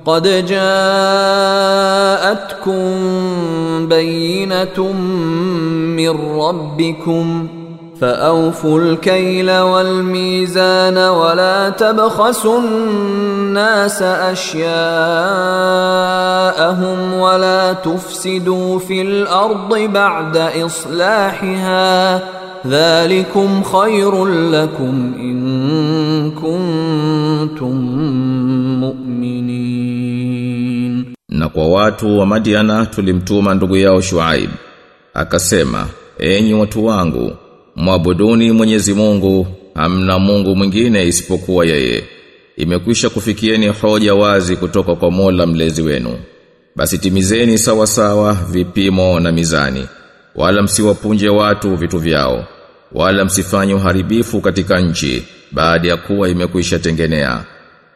[0.06, 0.68] قد جاءتكم
[3.88, 4.92] بينة
[5.96, 7.48] من ربكم
[8.02, 14.72] فأوفوا الكيل والميزان ولا تبخسوا الناس أشياءهم
[17.14, 22.22] ولا تفسدوا في الأرض بعد إصلاحها
[22.66, 27.76] ذلكم خير لكم إن كنتم
[28.80, 30.12] مؤمنين
[31.32, 34.50] Na kwa watu wa Madiana tulimtuma ndugu yao Shuaib.
[37.76, 42.04] Mwabuduni Mwenyezi Mungu, hamna Mungu mwingine isipokuwa yeye.
[42.56, 46.18] Imekwisha kufikieni hoja wazi kutoka kwa Mola mlezi wenu.
[46.76, 49.86] Basi timizeni sawa sawa vipimo na mizani.
[50.34, 52.46] Wala msiwapunje watu vitu vyao.
[52.92, 57.44] Wala msifanye uharibifu katika nchi baada ya kuwa imekwisha tengenea.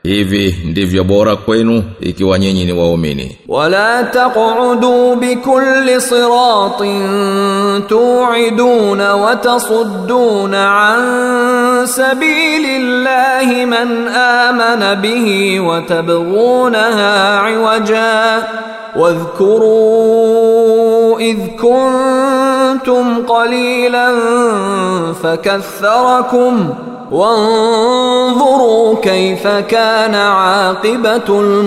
[0.07, 7.03] hivi ndivyo bora kwenu ikiwa nyinyi ni waumini wala taqudu bi kulli siratin
[7.89, 11.03] tu'iduna wa tasudduna an
[11.87, 18.43] sabilillahi man amana bihi wa tabghunaha 'iwaja
[18.97, 20.87] dhkuru
[21.21, 24.17] إذ kuntum qalilan
[25.23, 26.75] فكثركم
[27.11, 30.39] wanzuru kaifa kana
[30.71, 31.63] aqibatul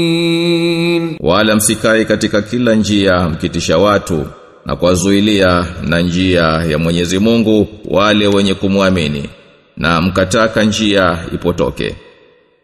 [0.00, 4.26] mufsidin wala msikae katika kila njia mkitisha watu
[4.66, 9.28] na kuwazuilia na njia ya Mwenyezi Mungu wale wenye kumwamini
[9.76, 11.94] na mkataka njia ipotoke.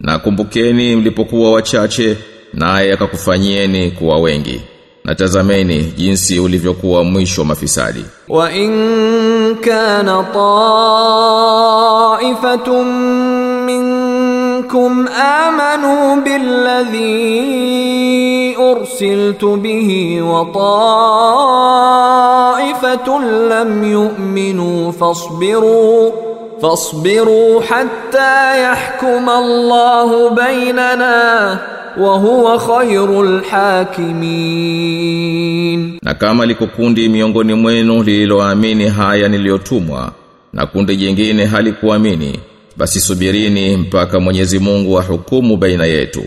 [0.01, 2.16] Na kumbukeni mlipokuwa wachache
[2.55, 4.61] naye akakufanyieni kuwa wengi.
[5.07, 10.25] natazameni jinsi ulivyokuwa mwisho mafisadi wa in kana
[12.21, 12.87] taifatum
[13.65, 15.09] minkum
[15.47, 17.07] amanu billadhi
[18.57, 20.45] ursiltu bihi wa
[22.55, 26.13] ta'ifatun lam yu'minu fasbiru
[26.61, 31.59] fasbiru hatta yahkuma Allahu بيننا
[32.01, 33.42] wa huwa khairul
[34.97, 40.12] hakimin na kama liko kundi miongoni mwenu lililoamini haya niliyotumwa
[40.53, 42.40] na kundi jingine halikuamini
[42.76, 46.22] basi subirini mpaka Mwenyezi Mungu ahukumu baina yetu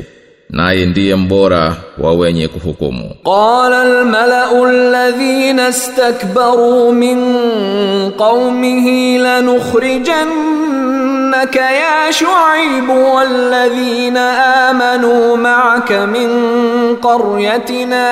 [0.50, 3.16] naye ndiye mbora wa wenye kuhukumu.
[3.24, 7.18] Qala al-mala'u alladhina istakbaru min
[8.18, 14.17] qaumihi lanukhrijanna لنخرجنك يا شعيب والذين
[14.67, 16.29] آمنوا معك من
[16.97, 18.11] قريتنا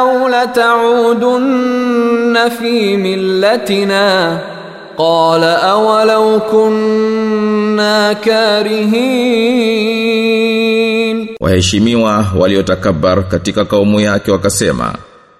[0.00, 1.68] أو لتعودن
[2.60, 4.38] في ملتنا
[4.98, 9.50] قال أولو كنا كارهين
[11.40, 14.94] Waheshimiwa waliotakabar katika kaumu yake wakasema,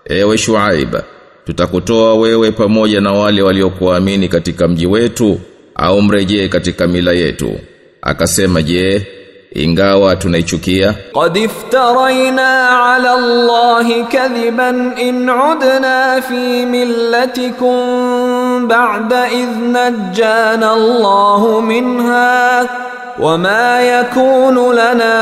[0.05, 0.95] Ewe Shuaib,
[1.47, 5.41] tutakutoa wewe pamoja na wale waliokuamini katika mji wetu
[5.76, 7.60] au mrejee katika mila yetu.
[8.02, 9.08] Akasema je
[9.54, 10.94] ingawa tunaichukia?
[11.14, 22.70] Qad iftaraina ala allahi kadhiban in udna fi millatikum ba'da idh najjana allahu minha.
[23.20, 25.20] وما يكون لنا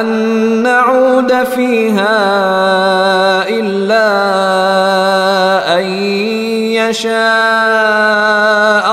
[0.00, 0.06] أن
[0.62, 2.18] نعود فيها
[3.48, 4.08] إلا
[5.78, 5.84] أن
[6.78, 7.16] يشاء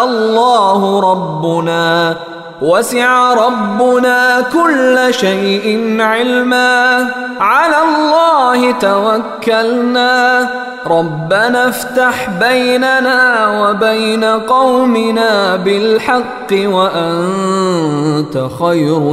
[0.05, 2.15] الله ربنا
[2.62, 7.06] وسع ربنا كل شيء علما
[7.40, 10.48] على الله توكلنا
[10.86, 19.12] ربنا افتح بيننا وبين قومنا بالحق وأنت خير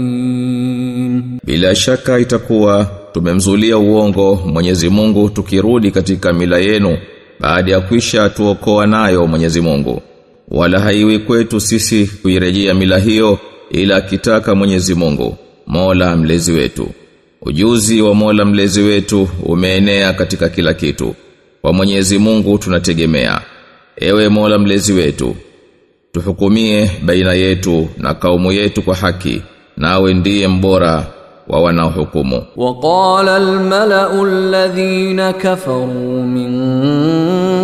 [0.00, 6.98] الفاتحين Bila shaka itakuwa tumemzulia uongo Mwenyezi Mungu tukirudi katika mila yenu
[7.40, 10.02] baada ya kwisha tuokoa nayo Mwenyezi Mungu.
[10.47, 13.39] wala haiwi kwetu sisi kuirejea mila hiyo
[13.71, 15.37] ila akitaka Mwenyezi Mungu
[15.67, 16.89] Mola mlezi wetu.
[17.41, 21.15] Ujuzi wa Mola mlezi wetu umeenea katika kila kitu.
[21.61, 23.41] Kwa Mwenyezi Mungu tunategemea.
[23.97, 25.35] Ewe Mola mlezi wetu
[26.11, 29.41] tuhukumie baina yetu na kaumu yetu kwa haki
[29.77, 31.05] nawe ndiye mbora
[31.47, 32.43] wa wanaohukumu.
[32.55, 36.51] Waqala almala'u alladhina kafaru min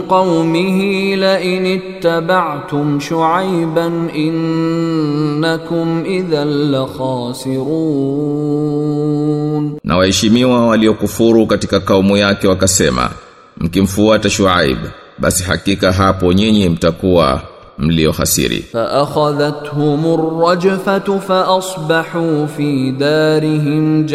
[0.09, 0.81] قومه
[1.17, 6.45] لئن اتبعتم شعيبا إنكم إذا
[8.37, 13.11] لخاسرون Na waheshimiwa waliokufuru katika kaumu yake wakasema,
[13.59, 14.79] mkimfuata Shuaib,
[15.19, 17.41] basi hakika hapo nyinyi mtakuwa
[17.79, 18.65] mlio hasiri.
[18.73, 24.07] فأخذتهم الرجفة فأصبحوا في دارهم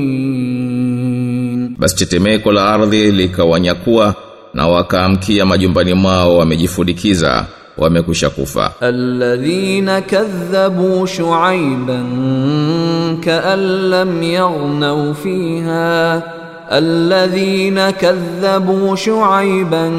[0.00, 4.14] جاثمين Basi tetemeko la ardhi likawanyakua
[4.55, 7.45] na wakaamkia majumbani mwao wamejifudikiza
[7.77, 8.71] wamekwisha kufa.
[8.81, 12.07] Alladhina kadhabu shu'aiban
[13.25, 16.21] ka'an yaghnaw fiha.
[16.69, 19.93] Alladhina kadhabu shu'aiban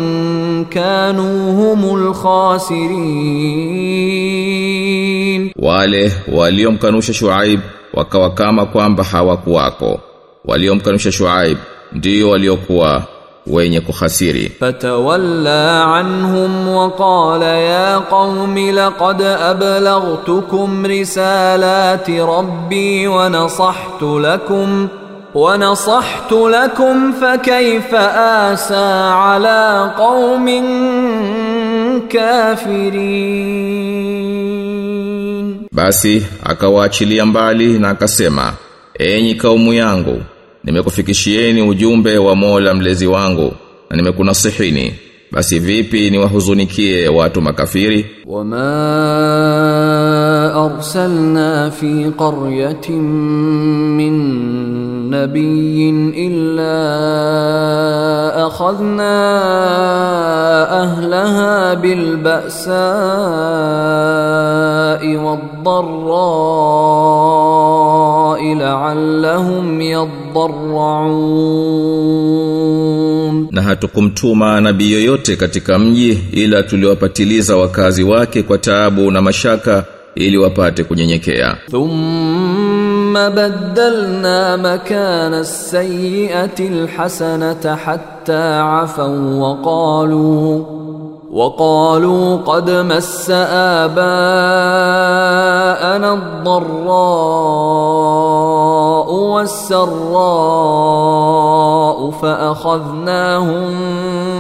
[0.65, 2.97] kanu humul khasirin.
[5.57, 7.61] Wale waliomkanusha shu'aib
[7.95, 10.01] wakawa kama kwamba hawakuwako.
[10.45, 11.59] Waliomkanusha shu'aib
[11.93, 13.16] ndio waliokuwa
[13.47, 14.53] wenye kuhasiri.
[14.61, 24.89] Fatawalla anhum wa qala ya qaumi laqad ablaghtukum risalati rabbi wa nasahtu lakum
[25.35, 28.15] wa nasahtu lakum fakayfa
[28.51, 30.65] asa ala qaumin
[34.47, 35.69] kafirin.
[35.73, 38.53] Basi akawaachilia mbali na akasema
[38.99, 40.23] enyi kaumu yangu
[40.66, 43.54] nimekufikishieni ujumbe wa Mola mlezi wangu
[43.90, 44.94] na nimekunasihini
[45.32, 48.72] basi vipi niwahuzunikie watu makafiri وما
[50.66, 52.90] أرسلنا في قرية
[53.98, 54.14] من
[55.10, 55.90] نبي
[56.28, 56.78] إلا
[58.48, 59.16] أخذنا
[60.84, 62.82] أهلها بالبأساء
[68.36, 69.82] والضراء لعلهم
[72.12, 79.84] يضرعون na hatukumtuma nabii yoyote katika mji ila tuliwapatiliza wakazi wake kwa taabu na mashaka
[80.16, 90.66] ili wapate kunyenyekea ثم بدلنا مكان السيئة الحسنة حتى عفوا وقالوا
[91.37, 93.31] وقالوا قد مس
[93.85, 94.01] آباءنا
[97.77, 99.11] الضراء
[100.77, 103.67] والسراء فأخذناهم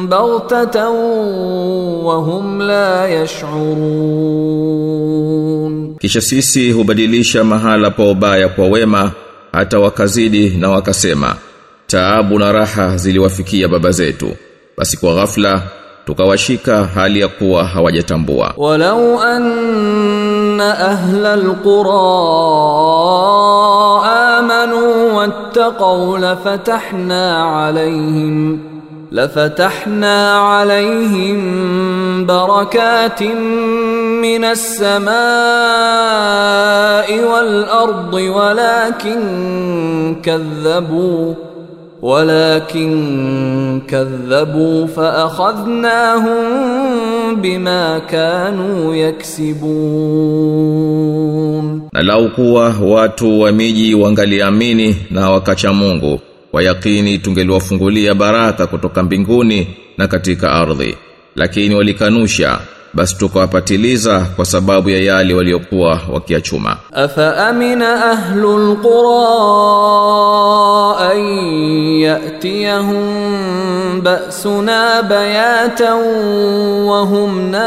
[0.08, 0.88] بغتة
[2.08, 4.76] وهم لا يشعرون
[6.00, 9.10] kisha sisi hubadilisha mahala pa ubaya kwa wema
[9.52, 11.34] hata wakazidi na wakasema
[11.86, 14.36] taabu na raha ziliwafikia baba zetu
[14.78, 15.62] basi kwa ghafla
[16.06, 21.92] tukawashika hali ya kuwa hawajatambua walau anna ahla alqura
[24.38, 28.58] amanu wattaqaw lafatahna alayhim
[29.10, 30.14] lafatahna
[30.60, 31.40] alayhim
[32.26, 33.38] barakatin
[34.26, 35.08] من السماء
[37.24, 39.20] والأرض ولكن
[40.22, 41.34] كذبوا
[42.06, 46.38] walakin kadhabu fa akhadhnahum
[47.42, 49.62] bima kanu yaksibun,
[51.92, 59.02] na lau kuwa watu wa miji wangaliamini na wakacha Mungu kwa yakini tungeliwafungulia baraka kutoka
[59.02, 59.66] mbinguni
[59.98, 60.96] na katika ardhi,
[61.36, 62.58] lakini walikanusha
[62.96, 66.76] basi tukawapatiliza kwa sababu ya yale waliokuwa wakiachuma.
[66.92, 69.26] Afa ahlu ahlul qura
[71.10, 71.18] an
[72.00, 75.98] yatiyahum ba'suna bayatan
[76.86, 77.66] wa hum naimun.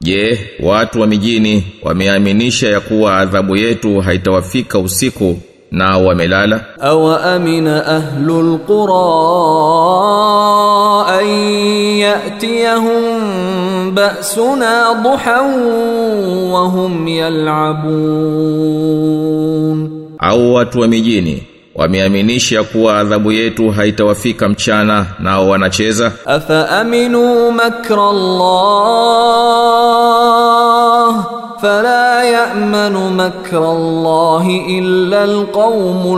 [0.00, 5.38] Je watu wa mijini wameaminisha ya kuwa adhabu yetu haitawafika usiku?
[5.70, 6.60] nao wamelala.
[6.80, 9.06] Aw amina ahlul qura
[11.18, 11.26] an
[12.04, 15.48] yatiyahum ba'suna duhan
[16.52, 18.26] wa hum yal'abun.
[20.18, 21.42] Au watu wa mijini
[21.74, 26.12] wameaminisha kuwa adhabu yetu haitawafika mchana nao wanacheza?
[26.26, 29.26] Afa aminu makra Allah?
[31.61, 34.45] فلا يأمن مكر الله
[34.79, 36.15] إلا القوم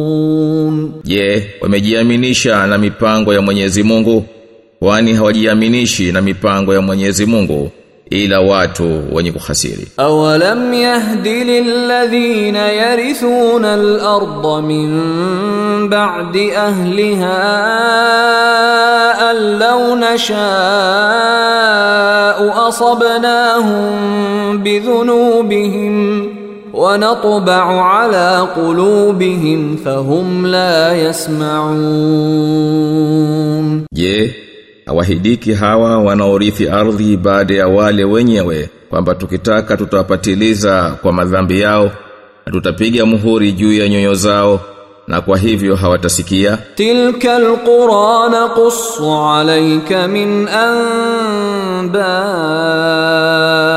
[0.00, 4.24] الخاسرون Je, wamejiaminisha na mipango ya Mwenyezi Mungu?
[4.78, 7.70] Kwani hawajiaminishi na mipango ya Mwenyezi Mungu
[8.09, 14.89] ila watu wenye kukhasiri awalam yahdi lilladhina yarithuna al-ardha min
[15.89, 17.37] ba'di ahliha
[19.29, 20.35] allaw nasha'u
[22.67, 26.35] asabnahum bidhunubihim
[26.75, 32.45] ونطبع على قلوبهم فهم لا يسمعون
[33.95, 34.44] yeah.
[34.85, 41.91] awahidiki hawa wanaorithi ardhi baada ya wale wenyewe kwamba tukitaka tutawapatiliza kwa madhambi yao
[42.45, 44.59] na tutapiga muhuri juu ya nyoyo zao
[45.07, 46.57] na kwa hivyo hawatasikia.
[46.75, 50.47] Tilka alquran qussu alayka min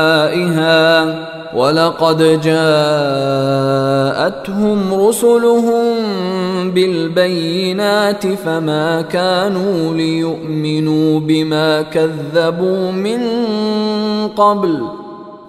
[0.09, 1.28] anbaiha.
[1.55, 2.93] ولقد جاءتهم
[4.93, 5.85] رسلهم
[6.71, 13.19] بالبينات فما كانوا ليؤمنوا بما كذبوا من
[14.27, 14.81] قبل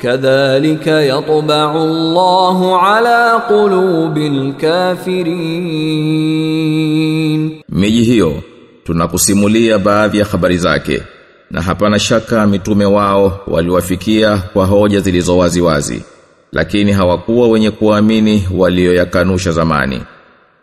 [0.01, 5.31] كذلك يطبع الله على قلوب الكافرين.
[7.69, 8.43] Miji hiyo
[8.85, 11.03] tunakusimulia baadhi ya habari zake.
[11.51, 16.03] Na hapana shaka mitume wao waliwafikia kwa hoja zilizo wazi wazi
[16.53, 20.03] lakini hawakuwa wenye kuamini walioyakanusha zamani.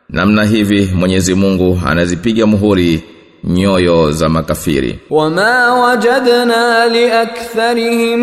[0.10, 3.04] Namna hivi Mwenyezi Mungu anazipiga muhuri
[3.44, 5.00] nyoyo za makafiri.
[5.10, 8.20] Wama wajadna liaktharihim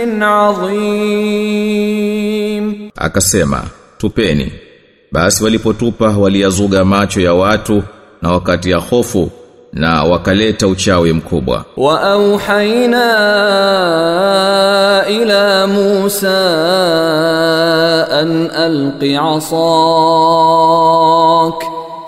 [1.19, 3.63] عظيم akasema
[3.99, 4.53] tupeni
[5.14, 7.84] Basi walipotupa waliyazuga macho ya watu
[8.22, 9.32] na wakati ya hofu
[9.74, 11.66] na wakaleta uchawi mkubwa.
[11.78, 12.20] Wa
[15.10, 16.38] ila Musa
[18.20, 19.54] an alqi asak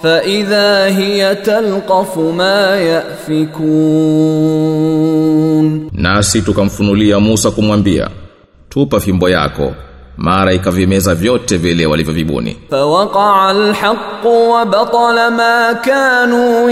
[0.02, 3.76] faidha hiya talqafu ma yafikun.
[5.94, 8.10] Nasi tukamfunulia Musa kumwambia
[8.70, 9.74] tupa fimbo yako
[10.18, 12.58] mara ikavimeza vyote vile walivyovibuni.
[12.70, 16.70] Fawaqa alhaq wa batala ma kanu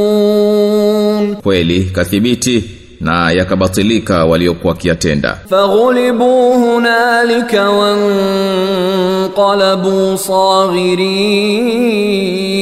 [0.00, 1.36] ya'malun.
[1.42, 2.64] Kweli kathibiti
[3.00, 9.38] na yakabatilika waliokuwa kiatenda faghulibu hunalika wanqalabu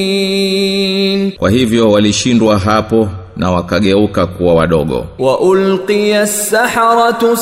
[0.08, 1.32] saghirin.
[1.32, 5.06] Kwa hivyo walishindwa hapo na wakageuka kuwa wadogo.
[5.18, 7.36] Wa ulqiya saharatu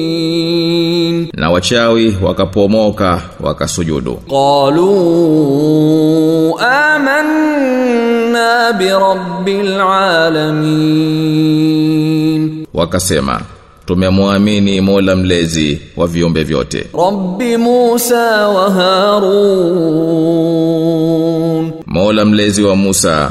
[0.00, 1.28] sajidin.
[1.34, 4.14] Na wachawi wakapomoka wakasujudu.
[4.30, 4.90] Qalu
[6.60, 9.80] amanna bi rabbil
[11.00, 12.66] alamin.
[12.74, 13.40] Wakasema
[13.86, 16.86] tumemwamini Mola mlezi wa viumbe vyote.
[16.98, 19.40] Rabbi Musa wa Harun.
[21.86, 23.30] Mola mlezi wa Musa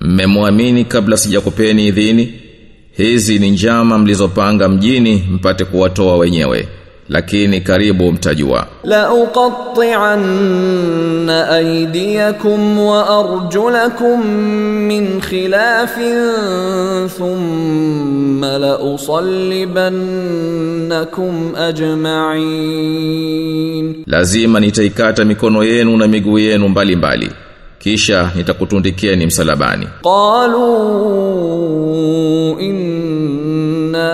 [0.00, 2.34] mmemwamini kabla sijakupeni idhini?
[2.92, 6.68] Hizi ni njama mlizopanga mjini mpate kuwatoa wenyewe
[7.08, 8.66] lakini karibu mtajua.
[8.84, 12.78] La uqatti'anna aydiyakum
[14.88, 16.14] min khilafin
[17.18, 18.78] thumma la
[21.68, 24.04] ajma'in.
[24.06, 27.26] Lazima nitaikata mikono yenu na miguu yenu mbalimbali.
[27.26, 27.49] mbali
[27.80, 29.88] kisha nitakutundikia ni msalabani.
[30.02, 30.66] Qalu
[32.60, 34.12] inna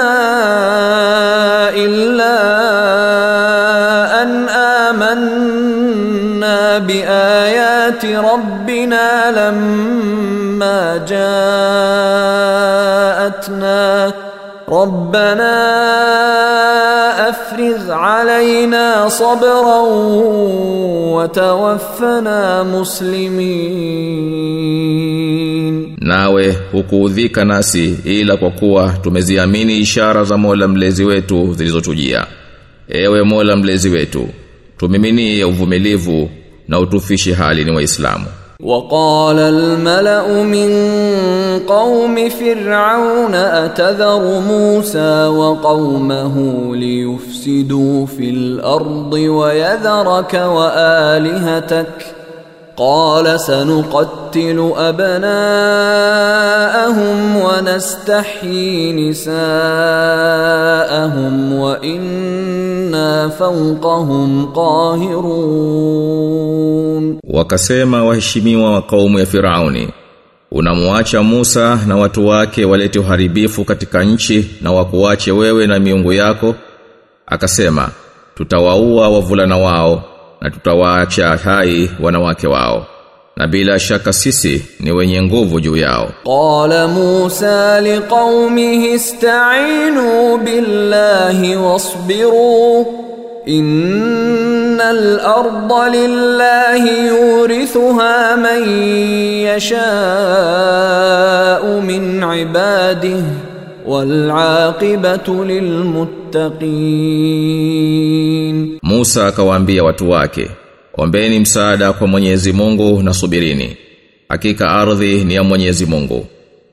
[1.77, 2.41] illa
[4.21, 5.94] an amanna
[6.74, 10.98] آمنا بآيات ربنا لما
[12.80, 14.14] جاءتنا
[14.70, 15.56] ربنا
[17.30, 19.80] أفرغ علينا صبرا
[21.16, 24.40] وتوفنا مسلمين
[26.02, 32.26] nawe hukuudhika nasi ila kwa kuwa tumeziamini ishara za Mola mlezi wetu zilizotujia
[32.90, 34.30] ewe Mola mlezi wetu
[34.78, 36.30] tumiminie uvumilivu
[36.69, 38.24] na utufishi hali ni waislamu
[38.65, 40.70] وقال الملأ من
[41.69, 46.36] قوم فرعون أتذر موسى وقومه
[46.77, 52.15] ليفسدوا في الأرض ويذرك وآلهتك
[52.78, 54.72] قال سنقتل
[56.10, 56.38] أبناءهم
[57.38, 59.34] ونستحيي نساءهم
[61.54, 64.46] وإنا فوقهم
[65.90, 69.90] قاهرون wakasema waheshimiwa wa kaumu ya Firauni
[70.52, 76.56] unamwacha Musa na watu wake walete uharibifu katika nchi na wakuache wewe na miungu yako
[77.28, 77.90] akasema
[78.36, 80.04] tutawaua wavulana wao
[80.45, 82.87] na tutawaacha hai wanawake wao
[83.37, 86.11] na bila shaka sisi ni wenye nguvu juu yao.
[86.25, 92.87] Qala Musa liqaumihi ista'inu billahi wasbiru
[93.47, 98.69] innal arda lillahi yurithuha man
[99.49, 100.23] yasha'u
[101.83, 103.54] min ibadihi
[103.86, 105.44] walaqibatu
[107.44, 110.51] lilmuttaqin Musa akawaambia watu wake
[110.97, 113.77] ombeni msaada kwa Mwenyezi Mungu na subirini.
[114.28, 116.27] Hakika ardhi ni ya Mwenyezi Mungu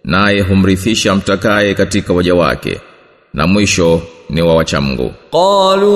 [0.03, 2.79] naye humrithisha mtakaye katika waja wake
[3.33, 4.01] na mwisho
[4.32, 5.95] ni wa wacha Mungu qalu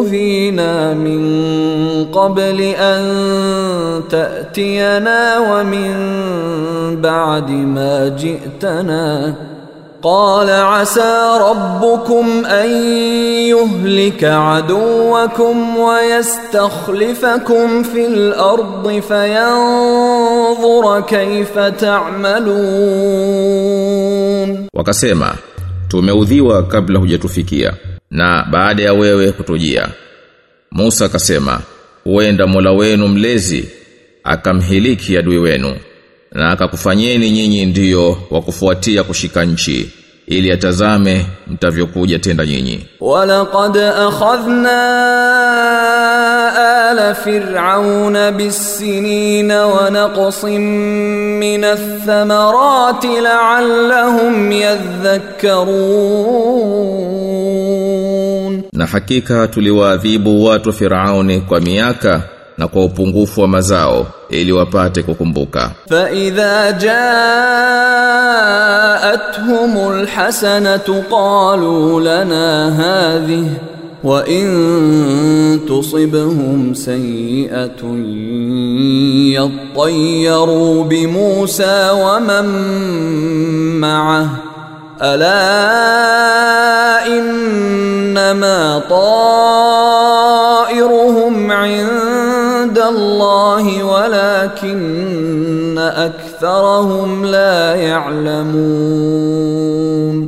[0.00, 1.22] udhina min
[2.16, 3.04] qabli an
[4.12, 5.92] ta'tiyana wa min
[7.04, 7.92] ba'di ma
[8.22, 9.04] ji'tana
[10.02, 12.70] قال عسى ربكم ان
[13.50, 22.56] يهلك عدوكم ويستخلفكم في الأرض فينظر كيف تعملون
[24.74, 25.30] وكسيما
[25.88, 27.72] tumeudhiwa kabla hujatufikia
[28.10, 29.88] na baada ya wewe kutujia.
[30.70, 31.60] Musa akasema
[32.04, 33.68] huenda Mola wenu mlezi
[34.24, 35.76] akamhiliki adui wenu
[36.32, 39.90] na akakufanyeni nyinyi ndiyo wa kufuatia kushika nchi
[40.26, 42.86] ili atazame mtavyokuja tenda nyinyi.
[43.00, 44.76] Walaqad akhadhna
[46.92, 54.52] آل فرعون بالسنين ونقص من الثمرات لعلهم
[56.86, 62.20] يذكرون na hakika tuliwaadhibu watu wa Firauni kwa miaka
[62.58, 66.70] na kwa upungufu wa mazao ili wapate kukumbuka فإذا
[68.96, 73.46] جاءتهم الحسنة قالوا لنا هذه
[74.06, 74.46] وإن
[75.68, 77.82] تصبهم سيئة
[79.34, 82.46] يطيروا بموسى ومن
[83.80, 84.28] معه
[85.02, 85.66] ألا
[87.06, 90.14] إنما طائرهم
[91.52, 99.36] عند الله ولكن أكثرهم لا يعلمون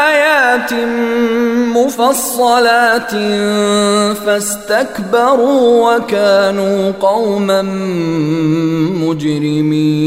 [0.06, 0.72] آيات
[1.76, 3.10] مفصلات
[4.26, 7.62] فاستكبروا وكانوا قوما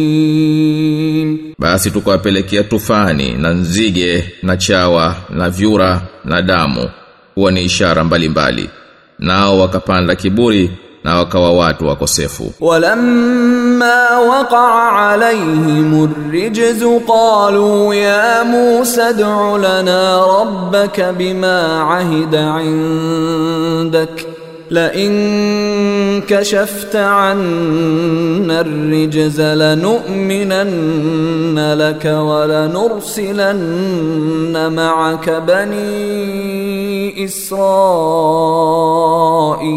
[0.06, 6.91] مجرمين basi tukawapelekea tufani na nzige na chawa na vyura na damu.
[7.35, 8.71] Huwa ni ishara mbalimbali.
[9.19, 10.71] Nao wakapanda kiburi
[11.05, 12.53] na wakawa watu wakosefu.
[12.61, 24.30] Walamma waqa'a alayhim ar-rijz qalu ya Musa ad'u lana rabbaka bima ahida 'indak.
[24.72, 30.94] لئن كشفت عنا الرجز لنؤمنن
[31.74, 32.06] لك
[33.46, 33.74] ولنرسلن
[34.76, 37.26] معك بني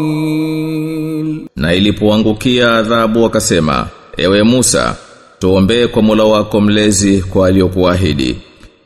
[0.09, 3.87] إسرائيل na ilipoangukia adhabu wakasema
[4.17, 4.95] ewe Musa
[5.39, 8.37] tuombee kwa Mola wako mlezi kwa aliyokuahidi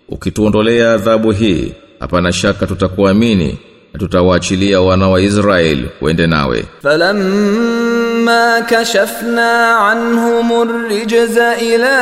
[0.09, 3.53] ukituondolea adhabu hii hapana shaka tutakuamini na
[3.98, 6.65] tutawaachilia wana wa Israeli wende nawe.
[6.82, 11.94] Falamma kashafna anhum ar-rijza ila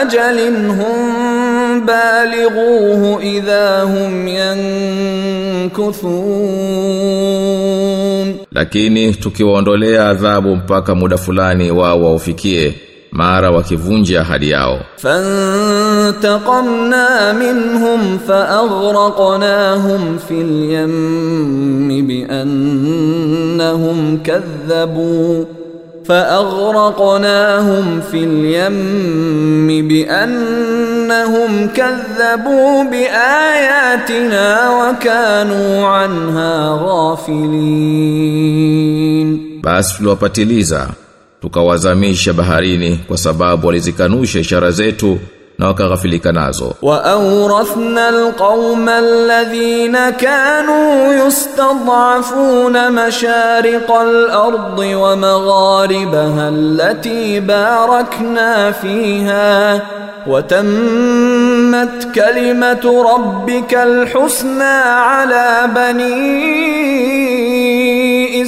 [0.00, 4.28] ajalin hum balighuhu idha hum
[7.00, 8.34] yankuthun.
[8.52, 12.74] Lakini tukiwaondolea adhabu mpaka muda fulani wao waufikie
[13.11, 14.79] mara wakivunja ahadi yao
[16.05, 25.45] فانتقمنا منهم فأغرقناهم في اليم بأنهم كذبوا
[26.05, 36.79] فأغرقناهم في اليم بأنهم كذبوا بآياتنا وكانوا عنها
[38.25, 39.29] غافلين
[39.63, 40.87] basi tuliwapatiliza
[41.41, 45.19] tukawazamisha baharini kwa sababu walizikanusha ishara zetu
[45.59, 59.81] na wakaghafilika nazo وأورثنا القوم الذين كانوا يستضعفون مشارق الأرض ومغاربها التي باركنا فيها
[60.27, 64.63] وتمت كلمة ربك الحسنى
[65.09, 68.41] على بني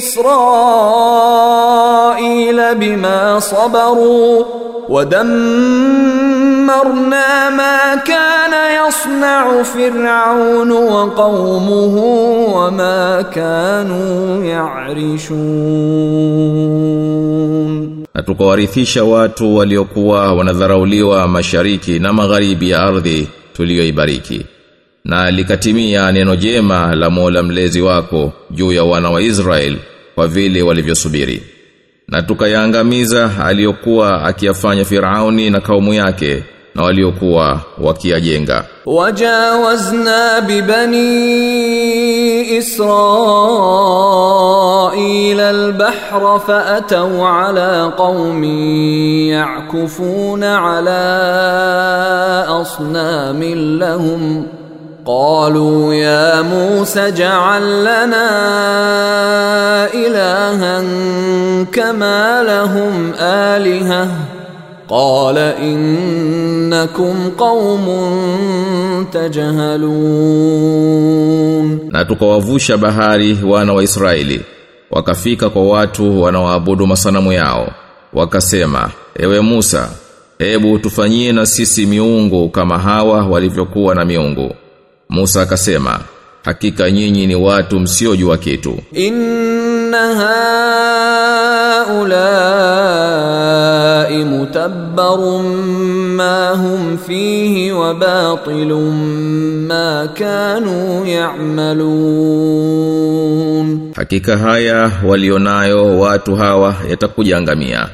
[2.22, 4.44] إسرائيل بما صبروا
[4.88, 5.90] ودمرنا
[7.50, 8.54] ما كان
[8.88, 11.96] يصنع فرعون وقومه
[12.54, 15.38] وما كانوا يعرشون
[18.14, 24.46] na tukawarithisha watu waliokuwa wanadharauliwa mashariki na magharibi ya ardhi tuliyoibariki
[25.04, 29.76] na likatimia neno jema la Mola mlezi wako juu ya wana wa Israel
[30.14, 31.42] kwa vile walivyosubiri
[32.07, 36.43] na tukayaangamiza aliyokuwa akiyafanya Firauni na kaumu yake
[36.75, 38.63] na waliokuwa wakiyajenga.
[38.85, 40.97] Wajawazna bibani
[42.57, 42.99] israil
[45.39, 54.45] albahra faatau ala qaumi yakufuna ala asnamin lahum.
[55.06, 58.28] قالوا يا موسى اجعل لنا
[59.94, 60.82] إلها
[61.72, 64.08] كما لهم آلهة
[64.88, 67.86] قال إنكم قوم
[70.58, 74.40] تجهلون na tukawavusha bahari wana wa Israeli
[74.90, 77.68] wakafika kwa watu wanaoabudu masanamu yao
[78.12, 79.88] wakasema ewe Musa
[80.38, 84.54] hebu tufanyie na sisi miungu kama hawa walivyokuwa na miungu
[85.13, 85.99] Musa akasema,
[86.45, 88.79] hakika nyinyi ni watu msiojua kitu.
[88.93, 90.15] Inna
[92.53, 95.45] haulai mutabbarun
[96.15, 98.95] ma hum fihi wa batilun
[99.67, 102.33] ma kanu ya'malun.
[103.95, 107.87] Hakika haya walionayo watu hawa yatakujaangamia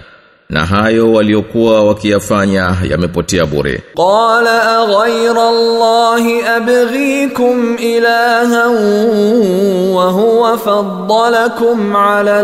[0.50, 3.82] na hayo waliokuwa wakiyafanya yamepotea bure.
[3.96, 8.76] Qala aghayra allahi abghikum ilahan
[9.96, 12.40] wa huwa faddalakum ala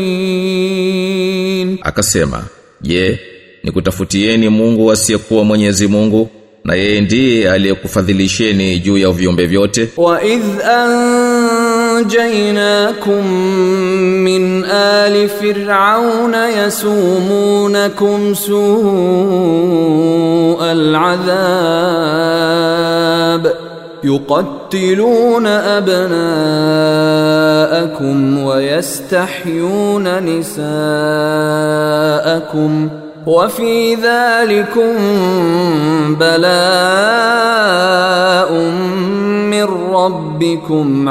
[0.00, 2.44] alalamin akasema
[2.80, 3.20] je
[3.64, 6.28] nikutafutieni Mungu asiyekuwa Mwenyezi Mungu
[6.64, 9.88] na yeye ndiye aliyekufadhilisheni juu ya viumbe vyote?
[9.96, 11.19] Wa idh an
[12.00, 13.26] أنجيناكم
[14.24, 18.72] من آل فرعون يسومونكم سوء
[20.62, 21.30] العذاب
[24.04, 26.18] يقتلون أبناءكم
[28.44, 30.60] ويستحيون نساءكم
[33.25, 34.95] وفي ذلكم
[37.25, 38.51] بلاء
[39.51, 39.63] من
[39.93, 41.09] ربكم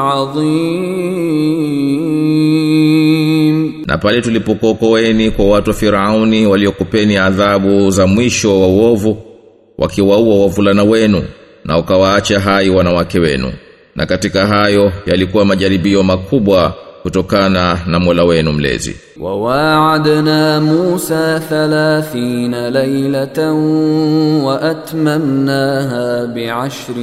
[2.54, 9.16] عظيم na pale tulipokuokoeni kwa watu wa Firauni waliokupeni adhabu za mwisho wa uovu
[9.78, 11.22] wakiwaua wavulana wenu
[11.64, 13.52] na ukawaacha hai wanawake wenu
[13.96, 23.52] na katika hayo yalikuwa majaribio makubwa kutokana na Mola wenu mlezi وواعدنا موسى ثلاثين ليلة
[24.44, 26.94] وأتممناها بعشر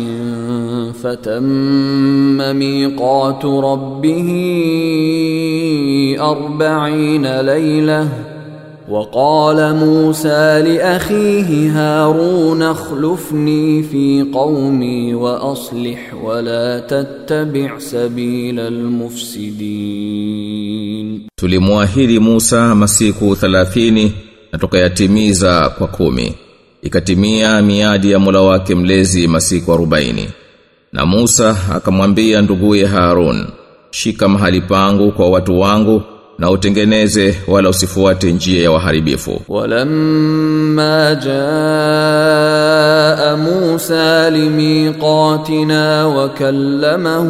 [1.03, 4.29] فتم ميقات ربه
[6.19, 8.07] أربعين ليلة
[8.89, 18.59] وقال موسى لأخيه هارون اخلفني في قومي وأصلح ولا تتبع سبيل
[19.91, 24.09] المفسدين Tulimwahidi Musa masiku 30
[24.51, 26.33] na tukayatimiza kwa kumi.
[26.81, 30.25] Ikatimia miadi ya Mola wake mlezi masiku 40.
[30.93, 33.47] Na Musa akamwambia nduguye Harun,
[33.91, 36.01] shika mahali pangu kwa watu wangu
[36.39, 39.41] na utengeneze wala usifuate njia ya waharibifu.
[39.49, 42.41] ولما جاء
[43.35, 47.29] موسى لميقاتنا وكلمه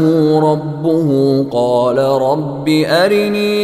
[0.51, 1.09] ربه
[1.51, 3.61] قال رب أرني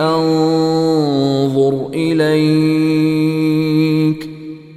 [0.00, 3.33] أنظر إليك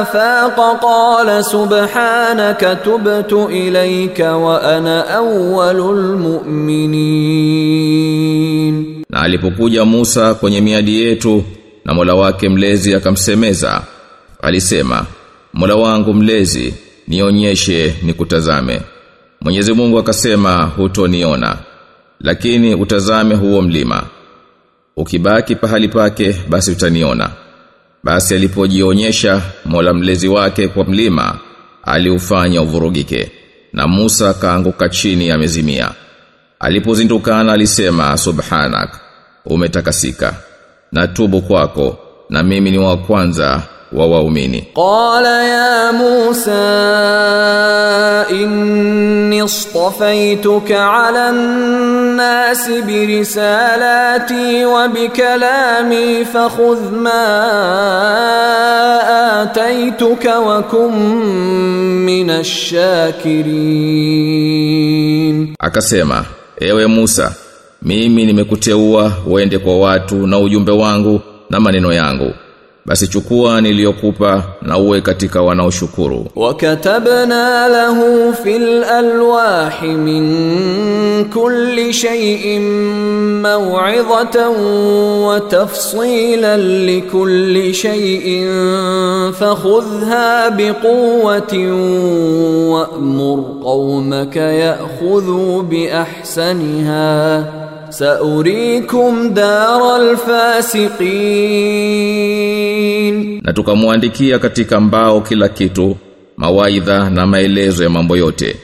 [0.00, 6.18] afaqa qala subhanaka tubtu ilayka wa ana awwalul
[9.10, 11.44] na alipokuja Musa kwenye miadi yetu
[11.84, 13.82] na Mola wake mlezi akamsemeza
[14.42, 15.06] alisema
[15.52, 16.74] Mola wangu mlezi
[17.08, 18.80] nionyeshe nikutazame.
[19.40, 21.56] Mwenyezi Mungu akasema hutoniona
[22.20, 24.02] lakini utazame huo mlima.
[24.96, 27.30] Ukibaki pahali pake basi utaniona.
[28.04, 31.38] Basi alipojionyesha Mola mlezi wake kwa mlima,
[31.82, 33.32] aliufanya uvurugike.
[33.72, 35.90] Na Musa akaanguka chini amezimia.
[36.60, 39.00] Alipozindukana alisema subhanak
[39.44, 40.34] umetakasika
[40.92, 41.98] na tubu kwako
[42.30, 43.62] na mimi ni wa kwanza
[43.93, 46.51] wa waumini قال يا موسى
[48.31, 57.23] إني اصطفيتك على الناس برسالاتي وبكلامي فخذ ما
[59.43, 60.93] آتيتك وكن
[62.05, 62.29] من
[64.63, 66.25] الشاكرين akasema
[66.59, 67.35] Ewe Musa,
[67.81, 72.33] mimi nimekuteua uende kwa watu na ujumbe wangu na maneno yangu.
[72.87, 76.27] Basi chukua niliyokupa na uwe katika wanaoshukuru.
[76.35, 80.23] وكتبنا له في الألواح من
[81.29, 82.59] كل شيء
[83.43, 84.49] موعظة
[85.27, 88.47] وتفصيلا لكل شيء
[89.31, 91.53] فخذها بقوة
[92.71, 97.43] وأمر قومك يأخذوا بأحسنها
[97.90, 100.16] saurikum daral
[102.38, 105.96] fasiqin, na tukamwandikia katika mbao kila kitu
[106.36, 108.56] mawaidha na maelezo ya mambo yote.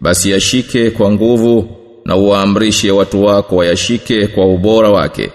[0.00, 1.68] Basi yashike kwa nguvu
[2.04, 5.30] na uwaamrishe watu wako wayashike kwa ubora wake.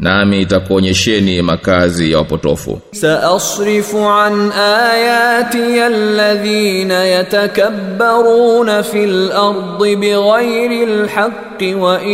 [0.00, 2.78] Nami itakuonyesheni makazi ya wapotofu.
[2.92, 12.08] سأصرف عن آياتي الذين يتكبرون في الأرض بغير الحق وإن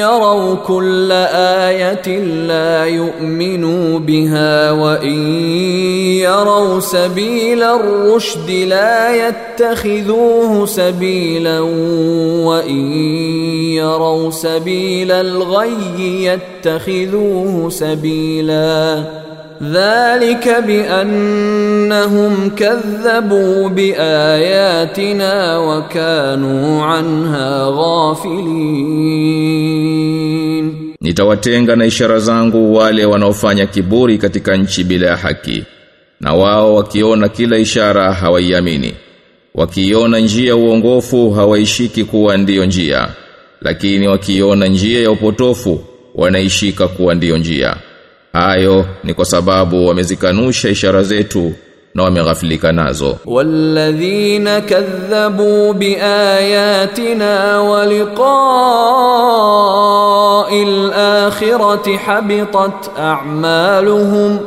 [0.00, 2.18] يروا كل آية
[2.48, 5.18] لا يؤمنوا بها وإن
[6.24, 11.60] يروا سبيل الرشد لا يتخذوه سبيلا
[12.48, 12.92] وإن
[13.76, 16.38] يروا سبيل الغي
[16.72, 19.04] يتخذوه سبيلا
[19.62, 27.64] ذلك بأنهم كذبوا بآياتنا وكانوا عنها
[30.08, 35.64] غافلين Nitawatenga na ishara zangu wale wanaofanya kiburi katika nchi bila ya haki.
[36.20, 38.94] Na wao wakiona kila ishara hawaiamini.
[39.54, 43.08] Wakiona njia ya uongofu hawaishiki kuwa ndiyo njia.
[43.62, 45.80] Lakini wakiona njia ya upotofu
[46.15, 47.75] wanaishika kuwa ndio njia.
[48.33, 51.53] Hayo ni kwa sababu wamezikanusha ishara zetu
[51.95, 53.17] na wameghafilika nazo.
[53.25, 57.85] Walladhina kadhabu biayatina wa
[59.63, 64.39] liqa'il akhirati habitat a'maluhum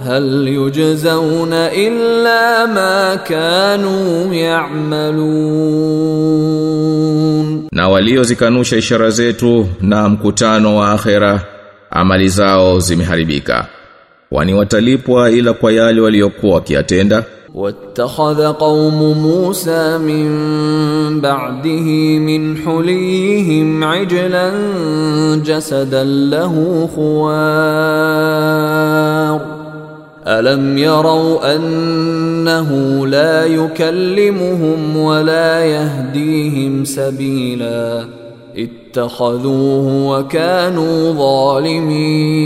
[0.00, 4.34] هل يجزون إلا ما كانوا
[6.74, 11.40] يعملون Na waliozikanusha ishara zetu na mkutano wa akhera
[11.90, 13.66] amali zao zimeharibika.
[14.30, 17.24] Wani watalipwa ila kwa yale waliokuwa wakiyatenda.
[17.54, 20.30] واتخذ قوم موسى من
[21.20, 24.50] بعده من حليهم عجلا
[25.44, 26.88] جسدا له
[28.04, 29.40] خوار
[30.26, 32.70] ألم يروا أنه
[33.06, 38.04] لا يكلمهم ولا يهديهم سبيلا
[38.56, 41.12] اتخذوه وكانوا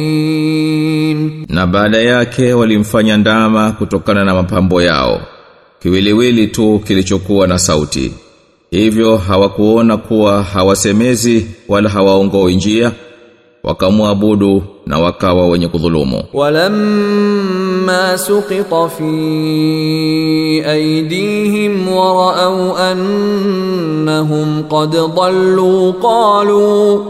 [0.08, 5.20] ظالمين Na baada yake walimfanya ndama kutokana na mapambo yao.
[5.82, 8.12] Kiwiliwili tu kilichokuwa na sauti.
[8.70, 12.92] Hivyo hawakuona kuwa hawasemezi wala hawaongoi njia.
[13.64, 16.22] Wakamwabudu na wakawa wenye kudhulumu.
[16.34, 19.12] ولما سقط في
[20.70, 27.00] أيديهم ورأوا أنهم قد ضلوا قالوا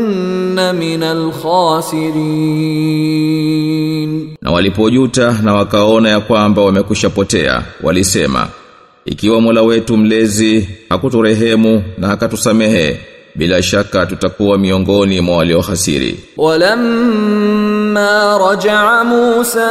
[0.74, 1.02] من
[2.94, 8.48] الخاسرين Na walipojuta na wakaona ya kwamba wamekushapotea, walisema,
[9.04, 13.00] ikiwa Mola wetu mlezi hakuturehemu na akatusamehe,
[13.34, 16.18] bila shaka tutakuwa miongoni mwa waliohasiri.
[16.36, 19.70] ولما رجع موسى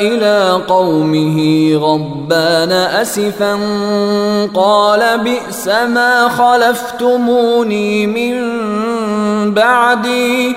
[0.00, 1.38] إلى قومه
[1.74, 3.54] غضبان أسفا
[4.54, 8.34] قال بئس ما خلفتموني من
[9.54, 10.56] بعدي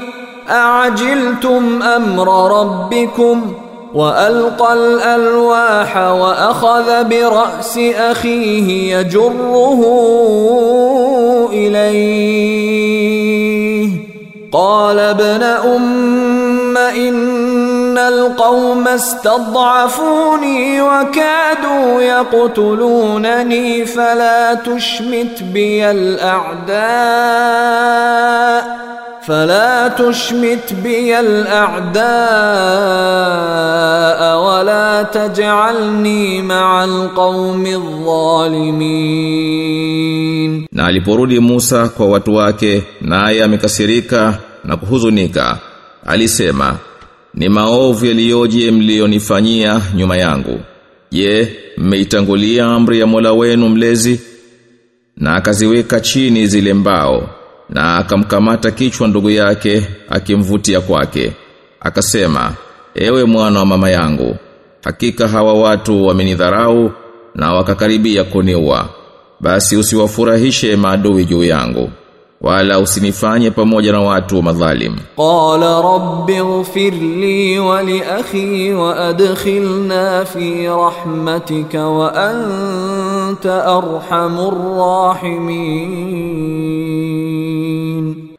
[0.50, 3.54] أعجلتم أمر ربكم
[3.95, 9.81] وألقى الألواح وأخذ برأس أخيه يجره
[11.53, 12.95] إليه.
[14.53, 26.85] قال ابن أم إن القوم استضعفوني وكادوا يقتلونني فلا تشمت بي الأعداء.
[29.28, 32.00] فلا تشمت بي الأعداء
[34.46, 37.66] ولا تجعلني مع القوم
[39.70, 45.58] الظالمين Na aliporudi Musa kwa watu wake, naye amekasirika na kuhuzunika,
[46.06, 46.76] alisema,
[47.34, 50.60] ni maovu yaliyoje mlionifanyia nyuma yangu.
[51.12, 54.20] Je, mmeitangulia amri ya Mola wenu mlezi?
[55.18, 57.30] Na akaziweka chini zile mbao,
[57.75, 61.33] na akamkamata kichwa ndugu yake akimvutia kwake.
[61.81, 62.53] Akasema
[62.95, 64.37] ewe mwana wa mama yangu
[64.85, 66.91] hakika hawa watu wamenidharau
[67.35, 68.89] na wakakaribia kuniua.
[69.41, 71.91] Basi usiwafurahishe maadui juu yangu
[72.41, 74.97] wala usinifanye pamoja na watu madhalim.
[75.17, 76.95] Qala rabbi ighfir
[77.61, 84.55] wa li akhi wa adkhilna fi rahmatika wa anta arhamur
[85.15, 87.24] rahimin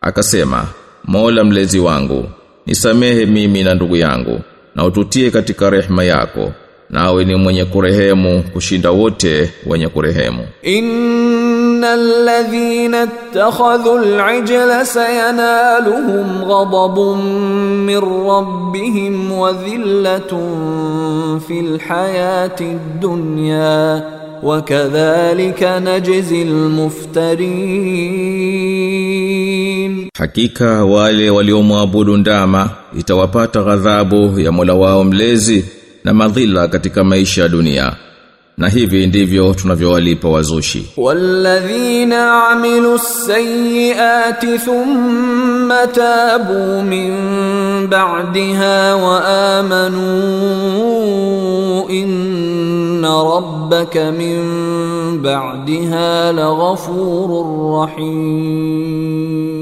[0.05, 0.65] akasema
[1.03, 2.25] Mola mlezi wangu
[2.65, 4.39] nisamehe mimi na ndugu yangu
[4.75, 6.51] na ututie katika rehema yako
[6.89, 10.47] nawe ni mwenye kurehemu kushinda wote wenye kurehemu.
[10.63, 17.21] Innal ladhina ittakhadhu al-ajla sayanaluhum ghadabun
[17.85, 24.01] min rabbihim wa dhillatun fil hayati ad-dunya
[24.43, 28.84] wa kadhalika najzi al-muftarin.
[30.18, 35.64] Hakika wale waliomwabudu ndama itawapata ghadhabu ya Mola wao mlezi
[36.04, 37.92] na madhila katika maisha ya dunia.
[38.58, 40.86] Na hivi ndivyo tunavyowalipa wazushi.
[40.96, 47.10] والذين عملوا السيئات ثم تابوا من
[47.86, 48.94] بعدها
[50.20, 54.38] وآمنوا إن ربك من
[55.22, 57.30] بعدها لغفور
[57.82, 59.53] رحيم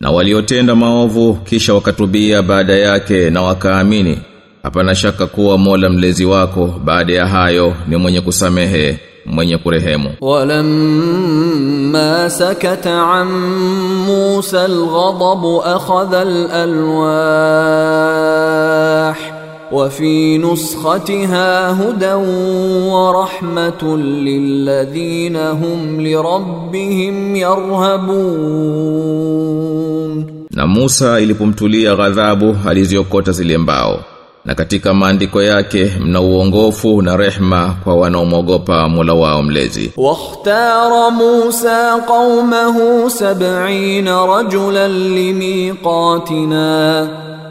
[0.00, 4.18] na waliotenda maovu kisha wakatubia baada yake na wakaamini.
[4.62, 10.14] Hapana shaka kuwa Mola mlezi wako baada ya hayo ni mwenye kusamehe mwenye kurehemu.
[10.20, 11.50] Walamma
[12.30, 13.28] sakata an
[14.06, 17.56] Musa alghadab akhadha alalwah.
[19.71, 22.13] وفي نسختها هدى
[22.93, 27.35] ورحمه للذين هم لربهم
[29.31, 33.99] يرهبون Na Musa ilipomtulia ghadhabu aliziokota zile mbao.
[34.45, 39.91] Na katika maandiko yake mna uongofu na rehma kwa wanaomwogopa Mola wao mlezi.
[39.97, 44.87] واختار موسى قومه سبعين رجلا
[45.91, 47.07] لميقاتنا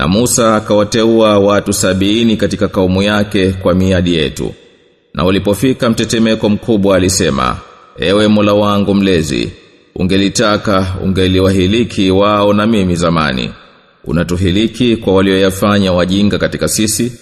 [0.00, 4.54] Na Musa akawateua watu sabini katika kaumu yake kwa miadi yetu.
[5.14, 7.56] Na ulipofika mtetemeko mkubwa alisema,
[7.98, 9.50] Ewe Mola wangu mlezi,
[9.96, 13.50] ungelitaka ungeliwahiliki wao na mimi zamani.
[14.04, 17.12] Unatuhiliki kwa walioyafanya wajinga katika sisi?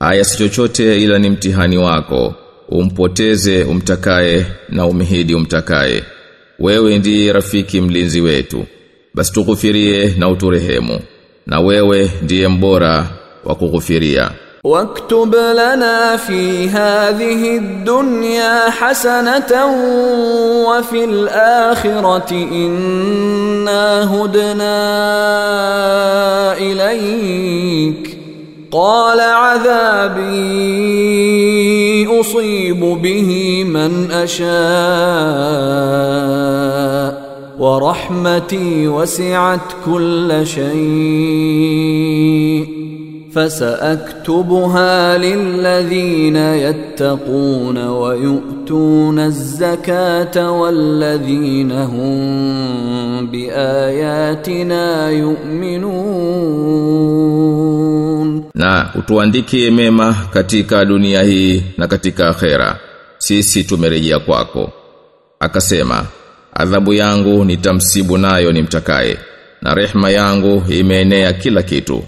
[0.00, 2.34] Haya si chochote ila ni mtihani wako.
[2.68, 6.02] Umpoteze umtakaye na umhidi umtakaye.
[6.58, 8.64] Wewe ndiye rafiki mlinzi wetu.
[9.14, 11.00] Basi tukufirie na uturehemu.
[11.46, 13.04] Na wewe ndiye mbora
[13.44, 14.30] wa kughufiria.
[14.66, 19.66] واكتب لنا في هذه الدنيا حسنة
[20.68, 24.78] وفي الآخرة إنا هدنا
[26.58, 28.18] إليك
[28.72, 30.26] قال عذابي
[32.20, 34.46] أصيب به من أشاء
[37.59, 42.01] ورحمتي وسعت كل شيء
[43.33, 55.09] فساكتبها للذين يتقون ويؤتون الزكاه والذين هم باياتنا
[57.51, 62.79] يؤمنون Na utuandikie mema katika dunia hii na katika akhera.
[63.17, 64.69] Sisi tumerejea kwako.
[65.39, 66.05] Akasema,
[66.60, 69.16] adhabu yangu nitamsibu nayo nimtakaye
[69.62, 72.02] na rehma yangu imeenea kila kitu.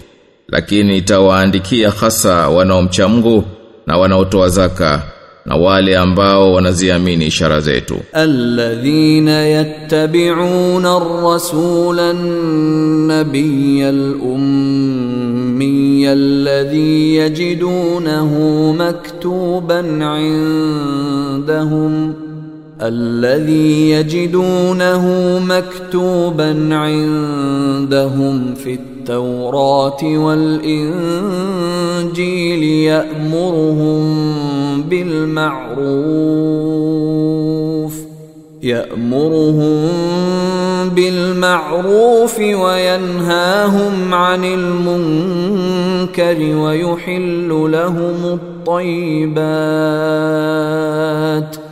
[0.47, 3.43] Lakini itawaandikia hasa wanaomcha Mungu
[3.87, 5.01] na wanaotoa zaka
[5.45, 7.99] na wale ambao wanaziamini ishara zetu.
[8.13, 22.13] Alladhina yattabi'una ar-rasula an-nabiyya al-ummiyya alladhi yajidunahu maktuban 'indahum
[22.81, 25.05] الذي يجدونه
[25.39, 30.93] مكتوبا عندهم في التوراة والإنجيل
[32.63, 34.01] يأمرهم
[34.81, 35.69] بالمعروف
[38.63, 39.89] يأمرهم
[40.95, 49.39] بالمعروف وينهاهم عن المنكر ويحل لهم الطيبات
[51.55, 51.68] ۖ.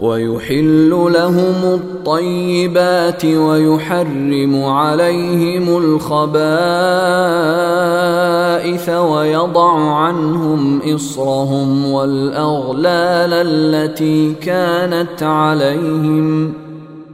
[0.00, 6.48] ويحل لهم الطيبات ويحرم عليهم الخبائث
[8.88, 16.52] ويضع عنهم إصرهم والأغلال التي كانت عليهم.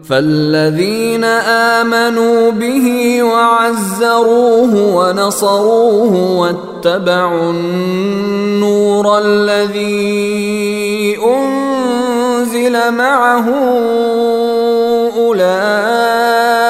[0.08, 10.04] فالذين آمنوا به وعزروه ونصروه واتبعوا النور الذي
[12.48, 13.56] unzila ma'ahu
[15.30, 16.66] ulaika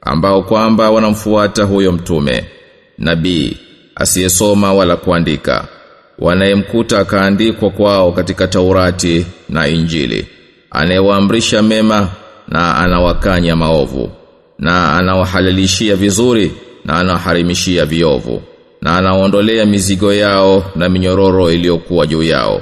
[0.00, 2.44] ambao kwamba wanamfuata huyo mtume
[2.98, 3.56] nabii
[3.94, 5.64] asiyesoma wala kuandika
[6.18, 10.26] wanayemkuta akaandikwa kwao katika Taurati na Injili.
[10.70, 12.08] Anayewaamrisha mema
[12.48, 14.10] na anawakanya maovu
[14.58, 16.52] na anawahalalishia vizuri
[16.84, 18.42] na anawaharimishia viovu
[18.82, 22.60] na anaondolea mizigo yao na minyororo iliyokuwa juu yao.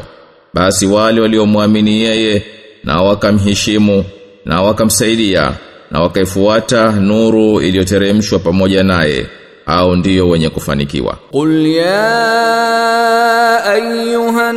[0.55, 2.43] Basi wale waliomwamini yeye
[2.85, 4.05] na wakamheshimu
[4.45, 5.53] na wakamsaidia
[5.91, 9.27] na wakaifuata nuru iliyoteremshwa pamoja naye
[9.67, 11.19] au ndiyo wenye kufanikiwa.
[11.31, 14.57] Qul ya ayyuhan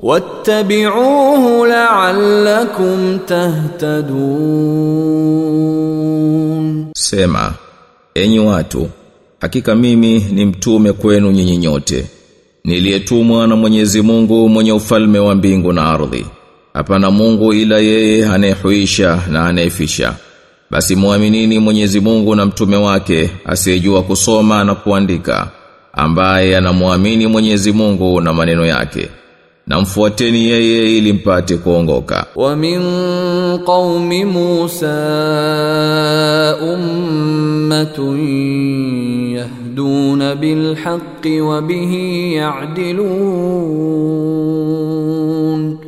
[0.03, 4.61] واتبعوه لعلكم تهتدون
[6.95, 7.53] Sema,
[8.15, 8.87] enyi watu,
[9.41, 12.05] hakika mimi ni mtume kwenu nyinyi nyote.
[12.63, 16.25] Niliyetumwa na Mwenyezi Mungu mwenye ufalme wa mbingu na ardhi.
[16.76, 20.12] Hapana Mungu ila yeye anayehuisha na anayefisha.
[20.70, 25.48] Basi muaminini Mwenyezi Mungu na mtume wake asiyejua kusoma na kuandika
[25.92, 29.08] ambaye anamwamini Mwenyezi Mungu na maneno yake
[29.66, 32.26] na mfuateni yeye ili mpate kuongoka.
[32.34, 32.80] Wa min
[33.66, 34.96] qaumi Musa
[36.72, 38.20] ummatun
[39.36, 40.76] yahduna bil
[41.42, 44.16] wa bihi ya'dilun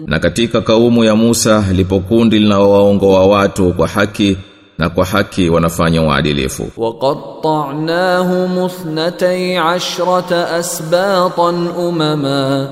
[0.07, 4.37] Na katika kaumu ya Musa lipo kundi linalowaongoa watu kwa haki
[4.77, 6.63] na kwa haki wanafanya uadilifu.
[6.77, 11.49] وقطعناهم اثنتي عشرة أسباطا
[11.89, 12.69] أمما